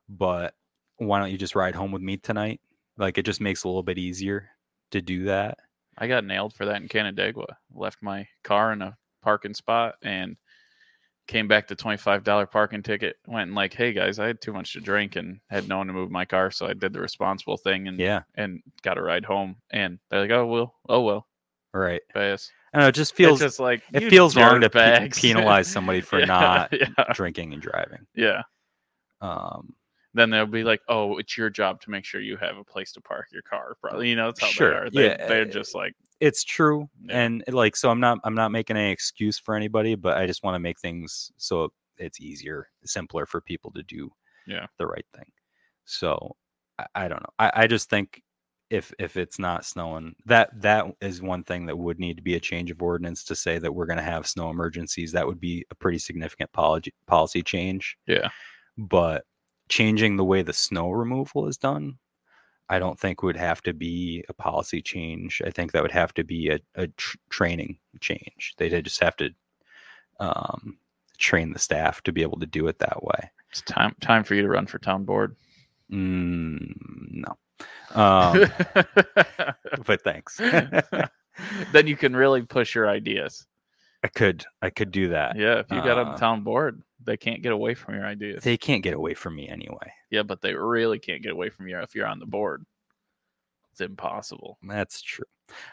but 0.09 0.53
why 0.97 1.17
don't 1.17 1.31
you 1.31 1.37
just 1.37 1.55
ride 1.55 1.73
home 1.73 1.91
with 1.91 2.01
me 2.01 2.17
tonight 2.17 2.59
like 2.97 3.17
it 3.17 3.25
just 3.25 3.41
makes 3.41 3.63
it 3.63 3.65
a 3.65 3.69
little 3.69 3.83
bit 3.83 3.97
easier 3.97 4.49
to 4.91 5.01
do 5.01 5.25
that 5.25 5.57
I 5.97 6.07
got 6.07 6.23
nailed 6.25 6.53
for 6.53 6.65
that 6.65 6.81
in 6.81 6.87
Canandaigua. 6.87 7.57
Left 7.75 8.01
my 8.01 8.25
car 8.43 8.71
in 8.71 8.81
a 8.81 8.97
parking 9.21 9.53
spot 9.53 9.95
and 10.01 10.37
came 11.27 11.47
back 11.47 11.67
to 11.67 11.75
twenty 11.75 11.97
five 11.97 12.23
dollar 12.23 12.45
parking 12.47 12.81
ticket. 12.81 13.17
Went 13.27 13.47
and 13.47 13.55
like, 13.55 13.73
hey 13.73 13.91
guys, 13.93 14.17
I 14.17 14.25
had 14.27 14.41
too 14.41 14.53
much 14.53 14.73
to 14.73 14.79
drink 14.79 15.15
and 15.17 15.39
had 15.49 15.67
no 15.67 15.77
one 15.77 15.87
to 15.87 15.93
move 15.93 16.09
my 16.09 16.25
car, 16.25 16.49
so 16.49 16.65
I 16.65 16.73
did 16.73 16.93
the 16.93 17.01
responsible 17.01 17.57
thing 17.57 17.87
and 17.89 17.99
yeah 17.99 18.21
and 18.35 18.61
got 18.83 18.97
a 18.97 19.01
ride 19.01 19.25
home. 19.25 19.57
And 19.69 19.99
they're 20.09 20.21
like, 20.21 20.31
oh 20.31 20.45
well, 20.47 20.73
oh 20.89 21.01
well, 21.01 21.27
right 21.73 22.01
pass. 22.13 22.49
i 22.73 22.79
know 22.79 22.87
it 22.87 22.95
just 22.95 23.13
feels 23.13 23.39
just 23.39 23.59
like 23.59 23.83
it 23.93 24.09
feels 24.09 24.35
wrong 24.35 24.61
to 24.61 24.69
pe- 24.69 25.09
penalize 25.09 25.67
somebody 25.67 26.01
for 26.09 26.19
Yeah, 26.19 26.25
not 26.25 26.73
yeah, 26.73 26.87
drinking 27.13 27.53
and 27.53 27.61
driving 27.61 28.07
yeah. 28.15 28.41
um 29.21 29.73
Then 30.13 30.29
they'll 30.29 30.45
be 30.45 30.63
like, 30.63 30.81
oh, 30.89 31.17
it's 31.17 31.37
your 31.37 31.49
job 31.49 31.79
to 31.81 31.89
make 31.89 32.03
sure 32.03 32.19
you 32.21 32.37
have 32.37 32.57
a 32.57 32.63
place 32.63 32.91
to 32.93 33.01
park 33.01 33.27
your 33.31 33.43
car. 33.43 33.75
Probably, 33.81 34.09
you 34.09 34.15
know, 34.15 34.27
that's 34.27 34.41
how 34.41 34.47
Sure, 34.47 34.69
they 34.71 34.75
are. 34.75 34.89
They, 34.89 35.07
yeah, 35.07 35.27
they're 35.27 35.41
uh, 35.43 35.45
just 35.45 35.73
like, 35.75 35.93
it's 36.19 36.43
true 36.43 36.87
Yeah. 37.01 37.19
and 37.19 37.43
like 37.47 37.75
so 37.75 37.89
i'm 37.89 37.99
not 37.99 38.19
i'm 38.23 38.35
not 38.35 38.51
making 38.51 38.77
any 38.77 38.91
excuse 38.91 39.39
for 39.39 39.55
anybody 39.55 39.95
but 39.95 40.17
i 40.17 40.27
just 40.27 40.43
want 40.43 40.53
to 40.53 40.59
make 40.59 40.79
things 40.79 41.31
so 41.37 41.73
it's 41.97 42.21
easier 42.21 42.67
simpler 42.85 43.25
for 43.25 43.41
people 43.41 43.71
to 43.71 43.81
do 43.81 44.11
Yeah. 44.45 44.67
the 44.77 44.85
right 44.85 45.05
thing 45.15 45.25
so 45.85 46.35
i, 46.77 46.85
I 46.93 47.07
don't 47.07 47.23
know 47.23 47.33
I, 47.39 47.51
I 47.63 47.67
just 47.67 47.89
think 47.89 48.21
if 48.69 48.93
if 48.99 49.17
it's 49.17 49.39
not 49.39 49.65
snowing 49.65 50.13
that 50.27 50.49
that 50.61 50.85
is 51.01 51.23
one 51.23 51.43
thing 51.43 51.65
that 51.65 51.75
would 51.77 51.99
need 51.99 52.17
to 52.17 52.23
be 52.23 52.35
a 52.35 52.39
change 52.39 52.69
of 52.69 52.83
ordinance 52.83 53.23
to 53.23 53.35
say 53.35 53.57
that 53.57 53.73
we're 53.73 53.87
going 53.87 53.97
to 53.97 54.03
have 54.03 54.27
snow 54.27 54.51
emergencies 54.51 55.11
that 55.13 55.25
would 55.25 55.39
be 55.39 55.65
a 55.71 55.75
pretty 55.75 55.97
significant 55.97 56.51
policy 56.53 56.93
policy 57.07 57.41
change 57.41 57.97
yeah, 58.05 58.29
but 58.77 59.23
changing 59.71 60.17
the 60.17 60.23
way 60.31 60.41
the 60.43 60.53
snow 60.53 60.91
removal 60.91 61.47
is 61.47 61.57
done 61.57 61.97
i 62.69 62.77
don't 62.79 62.99
think 62.99 63.23
would 63.23 63.37
have 63.37 63.61
to 63.61 63.73
be 63.73 64.23
a 64.29 64.33
policy 64.33 64.81
change. 64.81 65.41
I 65.45 65.49
think 65.49 65.71
that 65.71 65.81
would 65.81 65.91
have 66.03 66.13
to 66.13 66.23
be 66.23 66.49
a, 66.49 66.59
a 66.75 66.87
tr- 66.87 67.17
training 67.29 67.79
change. 67.99 68.53
They'd 68.57 68.83
just 68.85 69.01
have 69.03 69.17
to 69.17 69.29
um, 70.19 70.77
train 71.17 71.51
the 71.53 71.59
staff 71.59 72.01
to 72.03 72.11
be 72.13 72.21
able 72.21 72.39
to 72.39 72.45
do 72.45 72.67
it 72.67 72.79
that 72.79 73.03
way. 73.03 73.21
It's 73.49 73.61
time 73.63 73.93
time 73.99 74.23
for 74.23 74.35
you 74.35 74.41
to 74.43 74.47
run 74.47 74.67
for 74.67 74.79
town 74.79 75.03
board. 75.03 75.35
mm, 75.91 76.73
no. 77.11 77.31
Um, 77.93 78.45
but 79.85 80.01
thanks. 80.03 80.39
Then 81.73 81.87
you 81.87 81.97
can 81.97 82.15
really 82.15 82.43
push 82.43 82.75
your 82.75 82.87
ideas. 82.89 83.45
I 84.03 84.07
could 84.07 84.45
i 84.61 84.69
could 84.69 84.91
do 84.91 85.09
that. 85.09 85.35
Yeah, 85.35 85.59
if 85.59 85.71
you 85.71 85.81
got 85.81 85.97
on 85.97 86.07
Uh, 86.07 86.13
the 86.13 86.19
town 86.19 86.41
board, 86.43 86.81
they 87.03 87.17
can't 87.17 87.41
get 87.41 87.51
away 87.51 87.73
from 87.73 87.95
your 87.95 88.05
ideas. 88.05 88.43
they 88.43 88.57
can't 88.57 88.83
get 88.83 88.93
away 88.93 89.13
from 89.13 89.35
me 89.35 89.47
anyway 89.49 89.91
yeah, 90.09 90.23
but 90.23 90.41
they 90.41 90.53
really 90.53 90.99
can't 90.99 91.21
get 91.23 91.31
away 91.31 91.49
from 91.49 91.67
you 91.67 91.79
if 91.79 91.95
you're 91.95 92.05
on 92.07 92.19
the 92.19 92.25
board. 92.25 92.65
It's 93.71 93.79
impossible. 93.81 94.57
That's 94.61 95.01
true. 95.01 95.23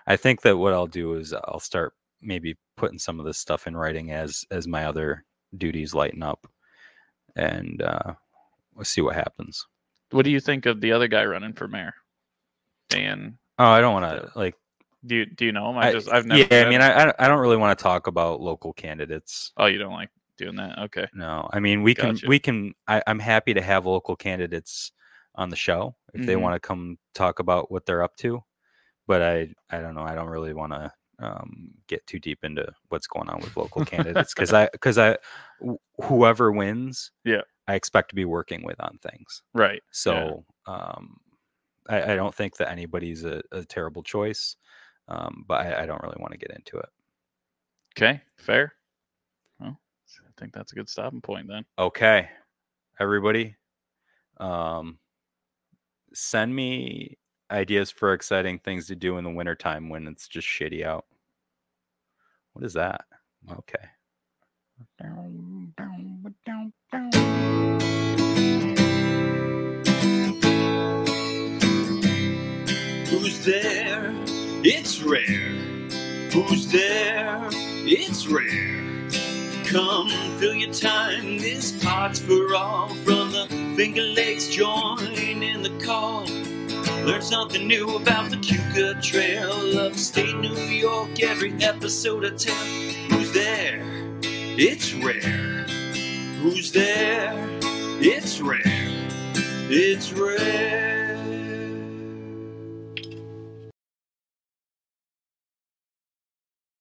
I 0.06 0.14
think 0.16 0.42
that 0.42 0.56
what 0.56 0.72
I'll 0.72 0.86
do 0.86 1.14
is 1.14 1.32
I'll 1.32 1.58
start 1.58 1.94
maybe 2.22 2.56
putting 2.76 2.98
some 3.00 3.18
of 3.18 3.26
this 3.26 3.38
stuff 3.38 3.66
in 3.66 3.76
writing 3.76 4.12
as 4.12 4.44
as 4.52 4.68
my 4.68 4.84
other 4.86 5.24
duties 5.56 5.94
lighten 5.94 6.22
up, 6.22 6.46
and 7.34 7.82
uh, 7.82 8.14
we'll 8.76 8.84
see 8.84 9.00
what 9.00 9.16
happens. 9.16 9.66
What 10.12 10.24
do 10.24 10.30
you 10.30 10.38
think 10.40 10.66
of 10.66 10.80
the 10.80 10.92
other 10.92 11.08
guy 11.08 11.24
running 11.24 11.52
for 11.54 11.66
mayor? 11.66 11.94
Dan, 12.88 13.36
Oh, 13.58 13.66
I 13.66 13.80
don't 13.80 14.00
want 14.00 14.04
to 14.22 14.30
like. 14.38 14.54
do 15.04 15.16
you 15.16 15.26
do 15.26 15.44
you 15.46 15.52
know 15.52 15.70
him? 15.70 15.78
I 15.78 15.88
I- 15.88 15.92
just 15.92 16.08
I've 16.08 16.26
never. 16.26 16.46
yeah, 16.54 16.62
I 16.64 16.70
mean, 16.70 16.80
him. 16.80 16.82
I 16.82 17.08
I- 17.10 17.14
I 17.24 17.28
don't 17.28 17.40
really 17.40 17.56
want 17.56 17.76
to 17.76 17.82
talk 17.82 18.06
about 18.06 18.40
local 18.40 18.72
candidates. 18.72 19.52
oh, 19.56 19.66
you 19.66 19.78
don't 19.78 19.92
like 19.92 20.10
doing 20.38 20.56
that? 20.56 20.78
Okay. 20.78 21.06
No, 21.14 21.48
I 21.52 21.60
mean 21.60 21.82
we 21.82 21.94
can 21.94 22.20
we 22.26 22.38
can. 22.38 22.74
I, 22.86 23.02
I'm 23.06 23.18
happy 23.18 23.54
to 23.54 23.62
have 23.62 23.86
local 23.86 24.16
candidates 24.16 24.92
on 25.34 25.48
the 25.50 25.56
show 25.56 25.96
if 26.14 26.26
they 26.26 26.34
Mhm. 26.34 26.40
want 26.42 26.54
to 26.54 26.60
come 26.60 26.98
talk 27.14 27.38
about 27.38 27.70
what 27.70 27.86
they're 27.86 28.02
up 28.02 28.16
to. 28.18 28.42
But 29.06 29.22
I 29.22 29.54
I 29.70 29.80
don't 29.80 29.94
know. 29.94 30.02
I 30.02 30.14
don't 30.14 30.28
really 30.28 30.54
want 30.54 30.72
to 30.72 30.92
um, 31.20 31.72
get 31.88 32.06
too 32.06 32.18
deep 32.20 32.44
into 32.44 32.72
what's 32.90 33.06
going 33.08 33.28
on 33.28 33.40
with 33.40 33.56
local 33.56 33.82
candidates 33.82 34.34
because 34.34 34.52
I 34.52 34.68
because 34.72 34.98
I 34.98 35.16
wh- 35.66 35.76
whoever 36.04 36.52
wins, 36.52 37.10
Yeah. 37.24 37.42
I 37.66 37.74
expect 37.74 38.10
to 38.10 38.14
be 38.16 38.24
working 38.24 38.64
with 38.64 38.80
on 38.80 38.98
things. 38.98 39.42
Right. 39.54 39.82
So 39.92 40.44
um, 40.66 41.18
I, 41.88 42.12
I 42.12 42.16
don't 42.16 42.34
think 42.34 42.56
that 42.58 42.70
anybody's 42.70 43.24
a, 43.24 43.42
a 43.52 43.64
terrible 43.64 44.02
choice, 44.02 44.56
um, 45.08 45.44
but 45.48 45.66
I, 45.66 45.82
I 45.82 45.86
don't 45.86 46.02
really 46.02 46.18
want 46.20 46.32
to 46.32 46.38
get 46.38 46.50
into 46.56 46.78
it. 46.78 46.88
Okay. 47.96 48.22
Fair. 48.36 48.74
Well, 50.38 50.44
I 50.44 50.44
think 50.44 50.54
that's 50.54 50.72
a 50.72 50.74
good 50.74 50.88
stopping 50.88 51.20
point 51.20 51.48
then. 51.48 51.64
Okay, 51.78 52.28
everybody, 53.00 53.56
um, 54.38 54.98
send 56.14 56.54
me 56.54 57.18
ideas 57.50 57.90
for 57.90 58.12
exciting 58.12 58.58
things 58.60 58.86
to 58.86 58.96
do 58.96 59.18
in 59.18 59.24
the 59.24 59.30
wintertime 59.30 59.88
when 59.88 60.06
it's 60.06 60.28
just 60.28 60.46
shitty 60.46 60.84
out. 60.84 61.06
What 62.52 62.64
is 62.64 62.74
that? 62.74 63.02
Okay. 63.50 63.84
Who's 73.10 73.44
there? 73.44 74.14
It's 74.64 75.02
rare. 75.02 75.24
Who's 76.32 76.70
there? 76.70 77.48
It's 77.90 78.26
rare. 78.26 78.87
Come 79.68 80.08
fill 80.38 80.54
your 80.54 80.72
time. 80.72 81.36
This 81.36 81.72
pot's 81.84 82.18
for 82.18 82.54
all. 82.54 82.88
From 83.04 83.32
the 83.32 83.46
Finger 83.76 84.00
Lakes, 84.00 84.48
join 84.48 84.98
in 85.12 85.62
the 85.62 85.84
call. 85.84 86.24
Learn 87.04 87.20
something 87.20 87.68
new 87.68 87.96
about 87.96 88.30
the 88.30 88.36
Keuka 88.36 89.02
Trail. 89.02 89.78
Upstate 89.78 90.34
New 90.36 90.56
York, 90.56 91.22
every 91.22 91.52
episode 91.62 92.24
I 92.24 92.30
tell. 92.30 92.54
Who's 93.10 93.30
there? 93.32 93.82
It's 94.22 94.94
rare. 94.94 95.66
Who's 96.40 96.72
there? 96.72 97.34
It's 98.00 98.40
rare. 98.40 98.62
It's 99.68 100.14
rare. 100.14 100.87